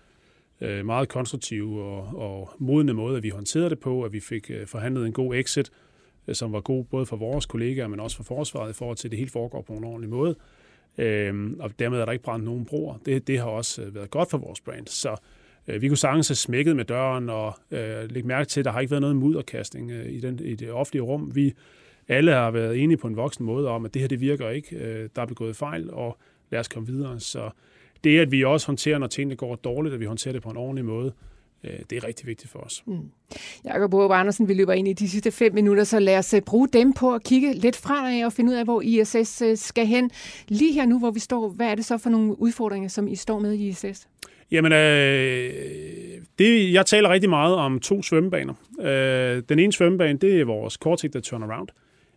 meget 0.84 1.08
konstruktive 1.08 1.82
og, 1.82 1.98
og 2.16 2.50
modne 2.58 2.92
måde, 2.92 3.16
at 3.16 3.22
vi 3.22 3.28
håndterede 3.28 3.70
det 3.70 3.80
på, 3.80 4.02
at 4.02 4.12
vi 4.12 4.20
fik 4.20 4.50
forhandlet 4.66 5.06
en 5.06 5.12
god 5.12 5.34
exit, 5.34 5.70
som 6.32 6.52
var 6.52 6.60
god 6.60 6.84
både 6.84 7.06
for 7.06 7.16
vores 7.16 7.46
kollegaer, 7.46 7.88
men 7.88 8.00
også 8.00 8.16
for 8.16 8.24
forsvaret 8.24 8.70
i 8.70 8.72
forhold 8.72 8.96
til, 8.96 9.08
at 9.08 9.10
det 9.10 9.18
hele 9.18 9.30
foregår 9.30 9.62
på 9.62 9.72
en 9.72 9.84
ordentlig 9.84 10.10
måde. 10.10 10.36
Øhm, 10.98 11.56
og 11.60 11.78
dermed 11.78 11.98
er 11.98 12.04
der 12.04 12.12
ikke 12.12 12.24
brændt 12.24 12.44
nogen 12.44 12.64
broer. 12.64 12.98
Det, 13.06 13.26
det 13.26 13.38
har 13.38 13.46
også 13.46 13.90
været 13.90 14.10
godt 14.10 14.30
for 14.30 14.38
vores 14.38 14.60
brand. 14.60 14.86
Så 14.86 15.16
øh, 15.68 15.82
vi 15.82 15.88
kunne 15.88 15.96
sagtens 15.96 16.28
have 16.28 16.36
smækket 16.36 16.76
med 16.76 16.84
døren 16.84 17.30
og 17.30 17.54
øh, 17.70 18.10
lægge 18.10 18.28
mærke 18.28 18.48
til, 18.48 18.60
at 18.60 18.64
der 18.64 18.70
har 18.70 18.80
ikke 18.80 18.90
været 18.90 19.00
noget 19.00 19.16
mudderkastning 19.16 19.90
øh, 19.90 20.12
i, 20.12 20.20
den, 20.20 20.38
i 20.38 20.54
det 20.54 20.70
offentlige 20.70 21.02
rum. 21.02 21.34
Vi 21.34 21.54
alle 22.08 22.32
har 22.32 22.50
været 22.50 22.82
enige 22.82 22.96
på 22.96 23.06
en 23.06 23.16
voksen 23.16 23.46
måde 23.46 23.68
om, 23.68 23.84
at 23.84 23.94
det 23.94 24.02
her 24.02 24.08
det 24.08 24.20
virker 24.20 24.50
ikke, 24.50 24.76
øh, 24.76 25.08
der 25.16 25.22
er 25.22 25.26
begået 25.26 25.56
fejl, 25.56 25.90
og 25.90 26.18
lad 26.50 26.60
os 26.60 26.68
komme 26.68 26.86
videre. 26.86 27.20
Så 27.20 27.50
det, 28.04 28.18
at 28.18 28.30
vi 28.30 28.44
også 28.44 28.66
håndterer, 28.66 28.98
når 28.98 29.06
tingene 29.06 29.36
går 29.36 29.54
dårligt, 29.54 29.94
at 29.94 30.00
vi 30.00 30.04
håndterer 30.04 30.32
det 30.32 30.42
på 30.42 30.50
en 30.50 30.56
ordentlig 30.56 30.84
måde, 30.84 31.12
øh, 31.64 31.78
det 31.90 31.96
er 31.96 32.06
rigtig 32.06 32.26
vigtigt 32.26 32.52
for 32.52 32.58
os. 32.58 32.82
Mm. 32.86 33.10
Jakob 33.64 33.90
Borup 33.90 34.10
Andersen, 34.10 34.48
vi 34.48 34.54
løber 34.54 34.72
ind 34.72 34.88
i 34.88 34.92
de 34.92 35.08
sidste 35.08 35.30
fem 35.30 35.54
minutter, 35.54 35.84
så 35.84 35.98
lad 35.98 36.18
os 36.18 36.34
øh, 36.34 36.40
bruge 36.40 36.68
dem 36.68 36.92
på 36.92 37.14
at 37.14 37.22
kigge 37.22 37.52
lidt 37.52 37.76
fremad 37.76 38.24
og 38.24 38.32
finde 38.32 38.50
ud 38.50 38.56
af, 38.56 38.64
hvor 38.64 38.80
ISS 38.80 39.42
skal 39.54 39.86
hen. 39.86 40.10
Lige 40.48 40.72
her 40.72 40.86
nu, 40.86 40.98
hvor 40.98 41.10
vi 41.10 41.20
står, 41.20 41.48
hvad 41.48 41.66
er 41.66 41.74
det 41.74 41.84
så 41.84 41.98
for 41.98 42.10
nogle 42.10 42.40
udfordringer, 42.40 42.88
som 42.88 43.08
I 43.08 43.14
står 43.14 43.38
med 43.38 43.52
i 43.52 43.68
ISS? 43.68 44.08
Jamen, 44.50 44.72
øh, 44.72 45.52
det, 46.38 46.72
jeg 46.72 46.86
taler 46.86 47.08
rigtig 47.08 47.30
meget 47.30 47.54
om 47.54 47.80
to 47.80 48.02
svømmebaner. 48.02 48.54
Øh, 48.80 49.42
den 49.48 49.58
ene 49.58 49.72
svømmebane, 49.72 50.18
det 50.18 50.40
er 50.40 50.44
vores 50.44 50.76
kortsigtede 50.76 51.24
turnaround. 51.24 51.68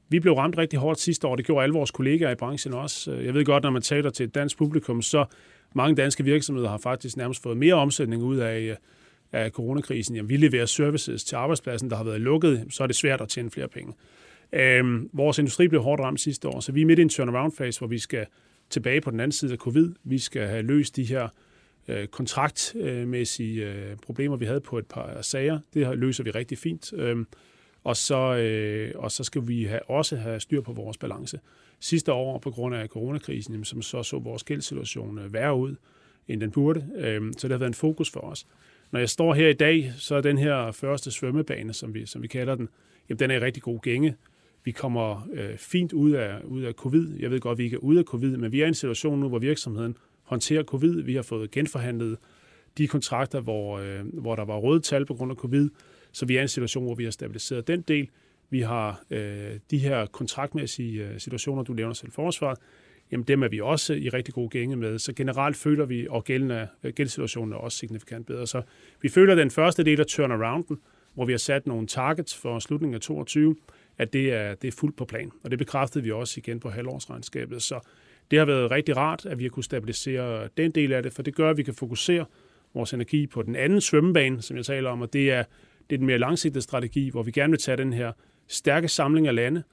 Vi 0.10 0.20
blev 0.20 0.34
ramt 0.34 0.58
rigtig 0.58 0.80
hårdt 0.80 1.00
sidste 1.00 1.28
år, 1.28 1.36
det 1.36 1.46
gjorde 1.46 1.64
alle 1.64 1.74
vores 1.74 1.92
kollegaer 1.92 2.32
i 2.32 2.36
branchen 2.36 2.74
også. 2.74 3.12
Øh, 3.12 3.26
jeg 3.26 3.34
ved 3.34 3.46
godt, 3.46 3.64
når 3.64 3.70
man 3.70 3.82
taler 3.82 4.10
til 4.10 4.24
et 4.24 4.36
dansk 4.36 4.58
publikum, 4.58 5.02
så 5.02 5.26
mange 5.74 5.96
danske 5.96 6.24
virksomheder 6.24 6.70
har 6.70 6.78
faktisk 6.78 7.18
nærmest 7.18 7.44
fået 7.44 7.58
mere 7.58 7.74
omsætning 7.74 8.24
ud 8.24 8.38
af, 8.38 8.60
øh, 8.60 8.76
af 9.32 9.52
coronakrisen. 9.52 10.16
Jamen, 10.16 10.30
vi 10.30 10.38
leverer 10.38 10.66
services 10.66 11.24
til 11.24 11.36
arbejdspladsen, 11.36 11.90
der 11.90 11.96
har 11.96 12.04
været 12.04 12.22
lukket, 12.22 12.66
så 12.70 12.84
er 12.84 12.88
det 12.88 12.96
svært 12.96 13.22
at 13.22 13.30
tjene 13.30 13.52
flere 13.52 13.68
penge. 13.68 13.94
Øhm, 14.54 15.10
vores 15.14 15.40
industri 15.40 15.68
blev 15.68 15.82
hårdt 15.82 16.02
ramt 16.02 16.22
sidste 16.22 16.48
år, 16.48 16.60
så 16.60 16.72
vi 16.72 16.82
er 16.82 16.86
midt 16.86 17.00
i 17.00 17.02
en 17.02 17.10
turnaround-fase, 17.10 17.80
hvor 17.80 17.88
vi 17.88 18.00
skal 18.00 18.26
tilbage 18.70 19.02
på 19.02 19.12
den 19.12 19.20
anden 19.20 19.32
side 19.32 19.52
af 19.52 19.58
covid. 19.58 19.94
Vi 20.04 20.18
skal 20.18 20.48
have 20.48 20.62
løst 20.62 20.96
de 20.96 21.04
her 21.04 21.28
øh, 21.88 22.08
kontraktmæssige 22.08 23.66
øh, 23.66 23.96
problemer, 23.96 24.38
vi 24.38 24.46
havde 24.46 24.62
på 24.62 24.78
et 24.78 24.86
par 24.86 25.22
sager. 25.22 25.60
Det 25.74 25.98
løser 25.98 26.24
vi 26.24 26.32
rigtig 26.32 26.58
fint. 26.58 26.94
Øhm, 26.94 27.28
og 27.90 27.98
så, 27.98 28.36
øh, 28.36 28.92
og 28.96 29.12
så 29.12 29.24
skal 29.24 29.48
vi 29.48 29.64
have, 29.64 29.90
også 29.90 30.16
have 30.16 30.40
styr 30.40 30.62
på 30.62 30.74
vores 30.74 30.98
balance. 30.98 31.40
Sidste 31.80 32.14
år, 32.14 32.40
på 32.40 32.52
grund 32.52 32.76
af 32.76 32.88
coronakrisen, 32.88 33.54
jamen, 33.54 33.66
som 33.66 33.82
så 33.82 34.04
så 34.04 34.20
vores 34.20 34.44
gældssituation 34.44 35.20
øh, 35.20 35.34
værre 35.34 35.56
ud, 35.56 35.76
end 36.28 36.42
den 36.42 36.52
burde. 36.52 36.88
Øh, 36.98 37.22
så 37.38 37.48
det 37.48 37.52
har 37.52 37.58
været 37.58 37.70
en 37.70 37.74
fokus 37.74 38.10
for 38.10 38.20
os. 38.20 38.48
Når 38.92 39.00
jeg 39.00 39.10
står 39.10 39.34
her 39.34 39.48
i 39.48 39.54
dag, 39.54 39.94
så 39.98 40.16
er 40.16 40.22
den 40.22 40.38
her 40.38 40.72
første 40.72 41.12
svømmebane, 41.12 41.74
som 41.74 41.94
vi, 41.94 42.06
som 42.06 42.22
vi 42.22 42.28
kalder 42.28 42.56
den, 42.56 42.70
jamen, 43.10 43.20
den 43.20 43.32
er 43.32 43.36
i 43.36 43.40
rigtig 43.40 43.64
god 43.64 43.80
gænge. 43.80 44.16
Vi 44.64 44.72
kommer 44.72 45.28
øh, 45.34 45.58
fint 45.58 45.94
ud 45.94 46.12
af, 46.12 46.42
ud 46.44 46.62
af 46.62 46.74
covid. 46.74 47.20
Jeg 47.20 47.32
ved 47.32 47.40
godt, 47.40 47.52
at 47.52 47.58
vi 47.58 47.64
ikke 47.64 47.76
er 47.76 47.84
ude 47.84 48.00
af 48.00 48.06
covid, 48.06 48.38
men 48.38 48.52
vi 48.52 48.62
er 48.62 48.66
i 48.66 48.68
en 48.68 48.74
situation 48.74 49.20
nu, 49.20 49.30
hvor 49.30 49.40
virksomheden 49.40 49.98
håndterer 50.24 50.64
covid. 50.64 51.02
Vi 51.02 51.16
har 51.16 51.22
fået 51.22 51.52
genforhandlet 51.52 52.18
de 52.78 52.88
kontrakter, 52.88 53.40
hvor, 53.40 53.78
øh, 53.78 54.22
hvor 54.22 54.36
der 54.36 54.46
var 54.46 54.58
røde 54.58 54.80
tal 54.80 55.06
på 55.06 55.14
grund 55.14 55.32
af 55.32 55.38
covid. 55.38 55.70
Så 56.12 56.26
vi 56.26 56.36
er 56.36 56.40
i 56.40 56.42
en 56.42 56.48
situation, 56.48 56.84
hvor 56.84 56.96
vi 56.96 57.04
har 57.04 57.12
stabiliseret 57.12 57.68
den 57.68 57.82
del. 57.82 58.10
Vi 58.50 58.62
har 58.62 59.02
øh, 59.10 59.60
de 59.72 59.78
her 59.78 60.06
kontraktmæssige 60.06 61.08
øh, 61.08 61.20
situationer, 61.20 61.64
du 61.64 61.74
nævner 61.74 61.94
selv 61.94 62.12
forsvaret, 62.12 62.58
jamen 63.12 63.24
dem 63.24 63.44
er 63.44 63.48
vi 63.48 63.60
også 63.62 63.94
i 63.94 64.10
rigtig 64.10 64.34
gode 64.34 64.50
gænge 64.50 64.76
med. 64.76 65.00
Så 65.00 65.14
generelt 65.14 65.58
føler 65.58 65.86
vi, 65.86 66.08
og 66.10 66.24
gældende, 66.24 66.68
øh, 66.84 66.94
gældssituationen 66.94 67.54
er 67.54 67.58
også 67.58 67.78
signifikant 67.78 68.28
bedre. 68.28 68.48
Så 68.48 68.62
vi 69.02 69.10
føler 69.10 69.36
den 69.36 69.52
første 69.52 69.84
del 69.84 70.00
af 70.00 70.06
turnarounden, 70.06 70.80
hvor 71.14 71.26
vi 71.26 71.34
har 71.34 71.38
sat 71.38 71.68
nogle 71.68 71.88
targets 71.88 72.36
for 72.36 72.60
slutningen 72.60 72.96
af 72.96 73.02
22, 73.02 73.56
at 73.98 74.14
det 74.14 74.34
er, 74.34 74.56
det 74.56 74.68
er 74.68 74.72
fuldt 74.72 74.96
på 74.98 75.06
plan. 75.06 75.32
Og 75.44 75.52
det 75.52 75.60
bekræftede 75.60 76.04
vi 76.04 76.12
også 76.12 76.36
igen 76.38 76.60
på 76.60 76.70
halvårsregnskabet. 76.70 77.62
Så 77.62 77.80
Det 78.32 78.40
har 78.40 78.46
været 78.46 78.72
rigtig 78.72 78.98
rart, 78.98 79.26
at 79.26 79.40
vi 79.40 79.44
har 79.44 79.50
kunnet 79.50 79.66
stabilisere 79.66 80.50
den 80.58 80.72
del 80.72 80.94
af 80.94 81.04
det, 81.04 81.14
for 81.14 81.24
det 81.24 81.36
gør, 81.36 81.50
at 81.50 81.58
vi 81.58 81.64
kan 81.64 81.74
fokusere 81.74 82.26
vores 82.74 82.94
energi 82.94 83.28
på 83.28 83.42
den 83.42 83.56
anden 83.56 83.82
svømmebane, 83.82 84.42
som 84.42 84.58
jeg 84.58 84.66
taler 84.66 84.90
om, 84.90 85.02
og 85.02 85.14
det 85.14 85.32
er, 85.32 85.44
det 85.90 85.96
er 85.96 85.98
den 85.98 86.08
mere 86.08 86.20
langsigtede 86.20 86.62
strategi, 86.62 87.10
hvor 87.10 87.24
vi 87.24 87.32
gerne 87.32 87.52
vil 87.52 87.60
tage 87.60 87.78
den 87.78 87.94
her 87.94 88.12
stærke 88.48 88.88
samling 88.88 89.28
af 89.28 89.36
lande 89.36 89.64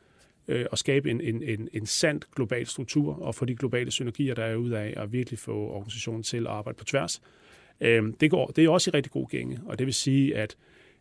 øh, 0.49 0.67
og 0.71 0.79
skabe 0.79 1.11
en, 1.11 1.21
en, 1.21 1.43
en, 1.43 1.69
en 1.73 1.87
sand 1.87 2.21
global 2.35 2.67
struktur 2.67 3.23
og 3.23 3.35
få 3.35 3.45
de 3.45 3.57
globale 3.57 3.91
synergier, 3.91 4.35
der 4.35 4.45
er 4.45 4.57
ud 4.57 4.71
af, 4.71 4.95
og 4.97 5.13
virkelig 5.13 5.39
få 5.39 5.53
organisationen 5.53 6.23
til 6.23 6.47
at 6.47 6.47
arbejde 6.47 6.77
på 6.77 6.85
tværs. 6.85 7.23
Øh, 7.81 8.03
det, 8.21 8.31
går, 8.31 8.47
det 8.47 8.65
er 8.65 8.69
også 8.69 8.91
i 8.91 8.97
rigtig 8.97 9.13
god 9.13 9.29
gænge, 9.29 9.61
og 9.67 9.79
det 9.79 9.87
vil 9.87 9.95
sige, 9.95 10.37
at 10.37 10.57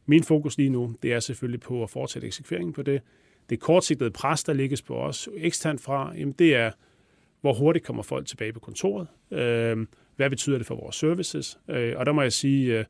min 0.05 0.23
fokus 0.23 0.57
lige 0.57 0.69
nu, 0.69 0.95
det 1.03 1.13
er 1.13 1.19
selvfølgelig 1.19 1.59
på 1.59 1.83
at 1.83 1.89
fortsætte 1.89 2.27
eksekveringen 2.27 2.73
på 2.73 2.81
det. 2.81 3.01
Det 3.49 3.59
kortsigtede 3.59 4.11
pres, 4.11 4.43
der 4.43 4.53
ligges 4.53 4.81
på 4.81 4.95
os 4.95 5.29
eksternt 5.37 5.81
fra, 5.81 6.13
jamen 6.17 6.35
det 6.39 6.55
er, 6.55 6.71
hvor 7.41 7.53
hurtigt 7.53 7.85
kommer 7.85 8.03
folk 8.03 8.27
tilbage 8.27 8.53
på 8.53 8.59
kontoret. 8.59 9.07
Øh, 9.31 9.87
hvad 10.15 10.29
betyder 10.29 10.57
det 10.57 10.67
for 10.67 10.75
vores 10.75 10.95
services? 10.95 11.59
Øh, 11.69 11.93
og 11.97 12.05
der 12.05 12.11
må 12.11 12.21
jeg 12.21 12.33
sige, 12.33 12.79
øh, 12.79 12.85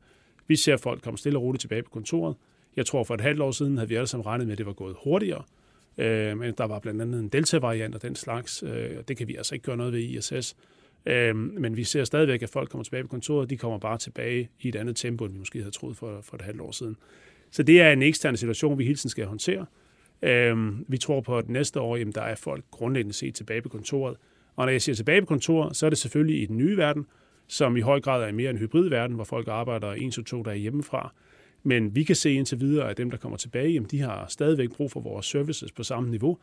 vi 0.48 0.56
ser 0.56 0.76
folk 0.76 1.02
komme 1.02 1.18
stille 1.18 1.38
og 1.38 1.42
roligt 1.42 1.60
tilbage 1.60 1.82
på 1.82 1.90
kontoret. 1.90 2.36
Jeg 2.76 2.86
tror, 2.86 3.04
for 3.04 3.14
et 3.14 3.20
halvt 3.20 3.40
år 3.40 3.50
siden 3.50 3.76
havde 3.76 3.88
vi 3.88 3.94
alle 3.94 4.06
sammen 4.06 4.26
regnet 4.26 4.46
med, 4.46 4.52
at 4.52 4.58
det 4.58 4.66
var 4.66 4.72
gået 4.72 4.96
hurtigere. 5.04 5.42
Øh, 5.98 6.38
men 6.38 6.54
der 6.58 6.64
var 6.64 6.78
blandt 6.78 7.02
andet 7.02 7.20
en 7.20 7.28
delta-variant 7.28 7.94
og 7.94 8.02
den 8.02 8.16
slags, 8.16 8.62
øh, 8.62 8.98
og 8.98 9.08
det 9.08 9.16
kan 9.16 9.28
vi 9.28 9.36
altså 9.36 9.54
ikke 9.54 9.64
gøre 9.64 9.76
noget 9.76 9.92
ved 9.92 10.00
i 10.00 10.16
ISS. 10.16 10.56
Øh, 11.06 11.36
men 11.36 11.76
vi 11.76 11.84
ser 11.84 12.04
stadigvæk, 12.04 12.42
at 12.42 12.48
folk 12.48 12.70
kommer 12.70 12.84
tilbage 12.84 13.02
på 13.02 13.08
kontoret, 13.08 13.50
de 13.50 13.56
kommer 13.56 13.78
bare 13.78 13.98
tilbage 13.98 14.48
i 14.60 14.68
et 14.68 14.76
andet 14.76 14.96
tempo, 14.96 15.24
end 15.24 15.32
vi 15.32 15.38
måske 15.38 15.58
havde 15.58 15.70
troet 15.70 15.96
for, 15.96 16.20
for 16.22 16.36
et 16.36 16.42
halvt 16.42 16.60
år 16.60 16.70
siden. 16.70 16.96
Så 17.50 17.62
det 17.62 17.80
er 17.80 17.92
en 17.92 18.02
ekstern 18.02 18.36
situation, 18.36 18.78
vi 18.78 18.84
hele 18.84 18.96
tiden 18.96 19.10
skal 19.10 19.26
håndtere. 19.26 19.66
Øh, 20.22 20.72
vi 20.88 20.98
tror 20.98 21.20
på, 21.20 21.38
at 21.38 21.48
næste 21.48 21.80
år, 21.80 21.96
jamen, 21.96 22.14
der 22.14 22.22
er 22.22 22.34
folk 22.34 22.64
grundlæggende 22.70 23.14
set 23.14 23.34
tilbage 23.34 23.62
på 23.62 23.68
kontoret. 23.68 24.16
Og 24.56 24.66
når 24.66 24.72
jeg 24.72 24.82
siger 24.82 24.96
tilbage 24.96 25.20
på 25.20 25.26
kontoret, 25.26 25.76
så 25.76 25.86
er 25.86 25.90
det 25.90 25.98
selvfølgelig 25.98 26.42
i 26.42 26.46
den 26.46 26.56
nye 26.56 26.76
verden, 26.76 27.06
som 27.46 27.76
i 27.76 27.80
høj 27.80 28.00
grad 28.00 28.28
er 28.28 28.32
mere 28.32 28.50
en 28.50 28.58
hybridverden, 28.58 29.14
hvor 29.16 29.24
folk 29.24 29.48
arbejder 29.48 29.92
en 29.92 30.10
til 30.10 30.24
to 30.24 30.42
dage 30.42 30.58
hjemmefra. 30.58 31.12
Men 31.62 31.94
vi 31.94 32.04
kan 32.04 32.16
se 32.16 32.32
indtil 32.32 32.60
videre, 32.60 32.90
at 32.90 32.96
dem, 32.96 33.10
der 33.10 33.16
kommer 33.16 33.38
tilbage, 33.38 33.70
jamen, 33.70 33.88
de 33.90 34.00
har 34.00 34.26
stadigvæk 34.28 34.70
brug 34.70 34.90
for 34.90 35.00
vores 35.00 35.26
services 35.26 35.72
på 35.72 35.82
samme 35.82 36.10
niveau. 36.10 36.38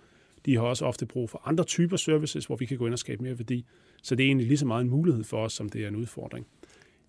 De 0.45 0.55
har 0.55 0.61
også 0.61 0.85
ofte 0.85 1.05
brug 1.05 1.29
for 1.29 1.41
andre 1.45 1.63
typer 1.63 1.97
services, 1.97 2.45
hvor 2.45 2.55
vi 2.55 2.65
kan 2.65 2.77
gå 2.77 2.85
ind 2.85 2.93
og 2.93 2.99
skabe 2.99 3.23
mere 3.23 3.39
værdi. 3.39 3.65
Så 4.03 4.15
det 4.15 4.23
er 4.23 4.27
egentlig 4.27 4.47
lige 4.47 4.57
så 4.57 4.65
meget 4.65 4.83
en 4.83 4.89
mulighed 4.89 5.23
for 5.23 5.37
os, 5.37 5.53
som 5.53 5.69
det 5.69 5.83
er 5.83 5.87
en 5.87 5.95
udfordring. 5.95 6.47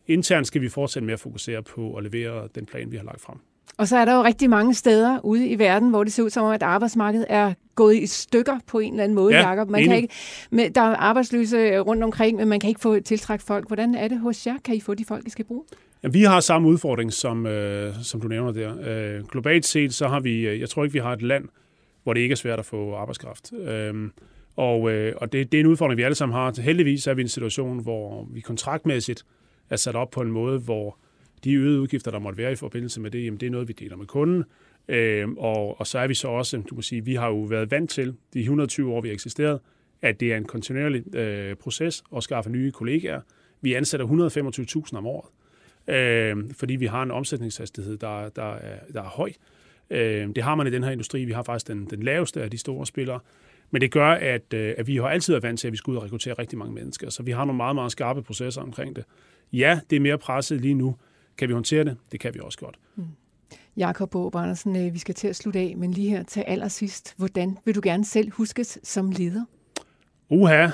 Internt 0.07 0.47
skal 0.47 0.63
vi 0.63 0.69
fortsætte 0.69 1.07
med 1.07 1.15
at 1.15 1.21
fokusere 1.21 1.63
på 1.63 1.95
at 1.95 2.05
levere 2.05 2.49
den 2.55 2.67
plan, 2.67 2.93
vi 2.93 2.97
har 2.97 3.05
lagt 3.05 3.21
frem. 3.21 3.39
Og 3.77 3.89
så 3.89 3.97
er 3.97 4.05
der 4.05 4.17
jo 4.17 4.25
rigtig 4.25 4.51
mange 4.51 4.75
steder 4.75 5.21
ude 5.25 5.49
i 5.49 5.59
verden, 5.59 5.91
hvor 5.91 6.05
det 6.05 6.13
ser 6.13 6.23
ud 6.23 6.31
som 6.31 6.45
om, 6.45 6.53
at 6.53 6.63
arbejdsmarkedet 6.63 7.27
er 7.29 7.55
gået 7.75 7.97
i 7.97 8.07
stykker 8.07 8.59
på 8.67 8.79
en 8.79 8.93
eller 8.93 9.05
anden 9.05 9.15
måde, 9.15 9.35
ja, 9.35 9.49
Jacob. 9.49 9.69
Man 9.69 9.85
kan 9.85 9.97
ikke, 9.97 10.15
med, 10.51 10.71
der 10.71 10.81
er 10.81 10.97
arbejdsløse 10.97 11.79
rundt 11.79 12.05
omkring, 12.05 12.37
men 12.37 12.49
man 12.49 12.61
kan 12.61 12.69
ikke 12.69 12.81
få 12.81 13.01
tiltrækket 13.01 13.47
folk. 13.47 13.67
Hvordan 13.67 13.95
er 13.95 14.09
det 14.09 14.21
hos 14.21 14.47
jer? 14.47 14.55
Kan 14.65 14.75
I 14.75 14.81
få 14.81 14.95
de 14.95 15.05
folk, 15.05 15.27
I 15.27 15.31
skal 15.31 15.45
bruge? 15.45 15.63
Ja, 16.03 16.09
vi 16.09 16.23
har 16.23 16.41
samme 16.41 16.69
udfordring, 16.69 17.13
som, 17.13 17.47
øh, 17.47 17.95
som 18.03 18.21
du 18.21 18.29
nævner 18.29 18.53
der. 18.53 18.75
Øh, 18.87 19.25
globalt 19.27 19.67
set, 19.67 19.95
så 19.95 20.09
har 20.09 20.21
vi, 20.21 20.47
øh, 20.47 20.61
jeg 20.61 20.69
tror 20.69 20.85
ikke, 20.85 20.93
vi 20.93 20.99
har 20.99 21.13
et 21.13 21.23
land, 21.23 21.49
hvor 22.03 22.13
det 22.13 22.21
ikke 22.21 22.33
er 22.33 22.37
svært 22.37 22.59
at 22.59 22.65
få 22.65 22.95
arbejdskraft. 22.95 23.53
Øh, 23.53 23.95
og 24.57 24.91
øh, 24.91 25.13
og 25.17 25.33
det, 25.33 25.53
det 25.53 25.59
er 25.59 25.63
en 25.63 25.67
udfordring, 25.67 25.99
vi 25.99 26.03
alle 26.03 26.15
sammen 26.15 26.37
har. 26.37 26.61
Heldigvis 26.61 27.07
er 27.07 27.15
vi 27.15 27.23
i 27.23 27.25
en 27.25 27.29
situation, 27.29 27.83
hvor 27.83 28.29
vi 28.31 28.41
kontraktmæssigt 28.41 29.25
er 29.71 29.77
sat 29.77 29.95
op 29.95 30.11
på 30.11 30.21
en 30.21 30.31
måde, 30.31 30.59
hvor 30.59 30.97
de 31.45 31.55
øgede 31.55 31.81
udgifter, 31.81 32.11
der 32.11 32.19
måtte 32.19 32.39
være 32.39 32.53
i 32.53 32.57
forbindelse 32.57 33.01
med 33.01 33.11
det, 33.11 33.25
jamen 33.25 33.41
det 33.41 33.47
er 33.47 33.51
noget, 33.51 33.69
vi 33.69 33.73
deler 33.73 33.97
med 33.97 34.07
kunden. 34.07 34.45
Øh, 34.89 35.29
og, 35.37 35.81
og 35.81 35.87
så 35.87 35.99
er 35.99 36.07
vi 36.07 36.15
så 36.15 36.29
også, 36.29 36.63
du 36.71 36.75
kan 36.75 36.83
sige, 36.83 37.05
vi 37.05 37.15
har 37.15 37.29
jo 37.29 37.41
været 37.41 37.71
vant 37.71 37.91
til, 37.91 38.15
de 38.35 38.41
120 38.41 38.93
år, 38.93 39.01
vi 39.01 39.09
har 39.09 39.15
eksisteret, 39.15 39.61
at 40.03 40.21
det 40.21 40.33
er 40.33 40.37
en 40.37 40.45
kontinuerlig 40.45 41.17
øh, 41.17 41.57
proces 41.57 42.05
at 42.17 42.23
skaffe 42.23 42.51
nye 42.51 42.73
kollegaer. 42.73 43.21
Vi 43.61 43.75
ansætter 43.75 44.07
125.000 44.87 44.97
om 44.97 45.07
året, 45.07 45.29
øh, 45.95 46.51
fordi 46.53 46.77
vi 46.77 46.87
har 46.87 47.03
en 47.03 47.11
omsætningshastighed, 47.11 47.97
der, 47.97 48.29
der, 48.29 48.55
er, 48.55 48.79
der 48.93 49.01
er 49.01 49.09
høj. 49.09 49.33
Øh, 49.91 50.29
det 50.35 50.43
har 50.45 50.55
man 50.55 50.67
i 50.67 50.71
den 50.71 50.85
her 50.85 50.91
industri. 50.91 51.25
Vi 51.25 51.33
har 51.33 51.43
faktisk 51.43 51.69
den, 51.69 51.87
den 51.91 52.03
laveste 52.03 52.43
af 52.43 52.51
de 52.51 52.59
store 52.59 52.87
spillere. 52.87 53.21
Men 53.71 53.81
det 53.81 53.91
gør, 53.91 54.09
at, 54.09 54.55
øh, 54.55 54.75
at 54.79 54.87
vi 54.87 54.97
har 54.97 55.09
altid 55.09 55.33
været 55.33 55.43
vant 55.43 55.61
til, 55.61 55.67
at 55.67 55.73
vi 55.73 55.77
skal 55.77 55.91
ud 55.91 55.97
og 55.97 56.03
rekruttere 56.03 56.35
rigtig 56.35 56.59
mange 56.59 56.75
mennesker. 56.75 57.11
Så 57.11 57.23
vi 57.23 57.31
har 57.31 57.45
nogle 57.45 57.57
meget, 57.57 57.75
meget 57.75 57.93
skarpe 57.93 58.23
processer 58.23 58.63
omkring 58.63 58.97
det. 58.97 59.05
Ja, 59.53 59.81
det 59.91 59.97
er 59.97 60.01
mere 60.01 60.19
presset 60.19 60.61
lige 60.61 60.75
nu, 60.75 60.97
kan 61.39 61.49
vi 61.49 61.53
håndtere 61.53 61.85
det? 61.85 61.97
Det 62.13 62.21
kan 62.21 62.35
vi 62.35 62.41
også 62.41 62.59
godt. 62.59 62.79
Mm. 62.97 63.05
Jakob 63.77 64.11
Båb 64.11 64.35
Andersen, 64.35 64.77
øh, 64.77 64.95
vi 64.95 64.99
skal 64.99 65.15
til 65.15 65.29
at 65.29 65.37
slutte 65.37 65.59
af, 65.59 65.75
men 65.77 65.91
lige 65.91 66.11
her 66.11 66.23
til 66.23 66.41
allersidst. 66.41 67.15
Hvordan 67.17 67.59
vil 67.65 67.75
du 67.75 67.81
gerne 67.85 68.05
selv 68.05 68.31
huskes 68.33 68.79
som 68.83 69.11
leder? 69.11 69.45
Uha, 70.29 70.65
øh, 70.65 70.71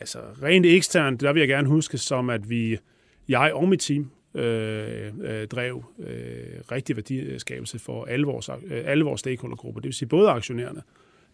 altså 0.00 0.18
rent 0.42 0.66
eksternt, 0.66 1.20
der 1.20 1.32
vil 1.32 1.40
jeg 1.40 1.48
gerne 1.48 1.68
huske 1.68 1.98
som, 1.98 2.30
at 2.30 2.50
vi, 2.50 2.78
jeg 3.28 3.52
og 3.54 3.68
mit 3.68 3.80
team, 3.80 4.10
øh, 4.34 5.12
øh, 5.20 5.46
drev 5.48 5.84
øh, 5.98 6.60
rigtig 6.72 6.96
værdiskabelse 6.96 7.78
for 7.78 8.04
alle 8.04 8.26
vores, 8.26 8.48
øh, 8.48 8.82
alle 8.84 9.04
vores 9.04 9.20
stakeholdergrupper. 9.20 9.80
Det 9.80 9.88
vil 9.88 9.94
sige 9.94 10.08
både 10.08 10.28
aktionærerne, 10.28 10.82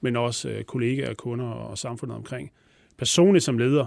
men 0.00 0.16
også 0.16 0.48
øh, 0.48 0.64
kollegaer, 0.64 1.14
kunder 1.14 1.46
og 1.46 1.78
samfundet 1.78 2.16
omkring. 2.16 2.52
Personligt 2.98 3.44
som 3.44 3.58
leder, 3.58 3.86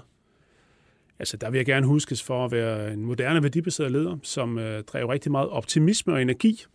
Altså, 1.19 1.37
der 1.37 1.49
vil 1.49 1.57
jeg 1.57 1.65
gerne 1.65 1.85
huskes 1.87 2.23
for 2.23 2.45
at 2.45 2.51
være 2.51 2.93
en 2.93 3.05
moderne 3.05 3.43
værdibaseret 3.43 3.91
leder, 3.91 4.17
som 4.23 4.59
øh, 4.59 4.83
drev 4.83 5.07
rigtig 5.07 5.31
meget 5.31 5.49
optimisme 5.49 6.13
og 6.13 6.21
energi 6.21 6.65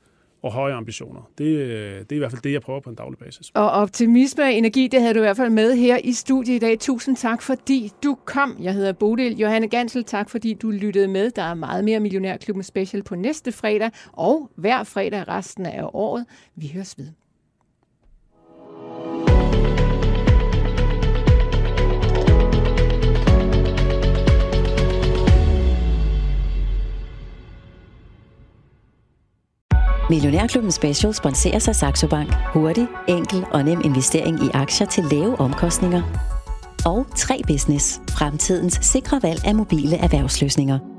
og 0.43 0.53
høje 0.53 0.75
ambitioner. 0.75 1.31
Det, 1.39 1.45
øh, 1.45 1.99
det 1.99 2.13
er 2.13 2.17
i 2.17 2.19
hvert 2.19 2.31
fald 2.31 2.43
det, 2.43 2.53
jeg 2.53 2.61
prøver 2.61 2.81
på 2.81 2.91
en 2.91 2.97
daglig 2.97 3.19
basis. 3.19 3.51
Og 3.55 3.71
optimisme 3.71 4.45
og 4.45 4.53
energi, 4.53 4.89
det 4.89 5.01
havde 5.01 5.15
du 5.15 5.19
i 5.19 5.23
hvert 5.23 5.37
fald 5.37 5.51
med 5.51 5.77
her 5.77 5.99
i 6.05 6.13
studiet 6.13 6.57
i 6.57 6.59
dag. 6.59 6.79
Tusind 6.79 7.17
tak, 7.17 7.43
fordi 7.43 7.93
du 8.05 8.17
kom. 8.25 8.57
Jeg 8.61 8.75
hedder 8.75 8.93
Bodil 8.93 9.39
Johanne 9.39 9.69
Gansel. 9.69 10.05
Tak, 10.05 10.31
fordi 10.31 10.55
du 10.55 10.71
lyttede 10.71 11.09
med. 11.09 11.31
Der 11.31 11.43
er 11.43 11.55
meget 11.55 11.85
mere 11.85 12.01
Millionærklubben 12.01 12.63
Special 12.63 13.03
på 13.03 13.15
næste 13.15 13.53
fredag, 13.53 13.91
og 14.13 14.51
hver 14.57 14.85
fredag 14.85 15.29
resten 15.29 15.67
af 15.67 15.83
året. 15.93 16.27
Vi 16.57 16.71
høres 16.75 16.99
ved. 16.99 17.07
Millionærklubben 30.11 30.73
Special 30.73 31.15
sponserer 31.15 31.59
sig 31.59 31.77
Saxo 31.77 32.07
Bank. 32.09 32.35
Hurtig, 32.53 32.87
enkel 33.09 33.45
og 33.53 33.65
nem 33.65 33.81
investering 33.85 34.45
i 34.45 34.49
aktier 34.55 34.87
til 34.87 35.05
lave 35.05 35.41
omkostninger. 35.41 36.03
Og 36.87 37.07
3 37.17 37.41
Business. 37.47 38.01
Fremtidens 38.11 38.79
sikre 38.83 39.21
valg 39.23 39.47
af 39.47 39.55
mobile 39.55 39.97
erhvervsløsninger. 39.97 40.90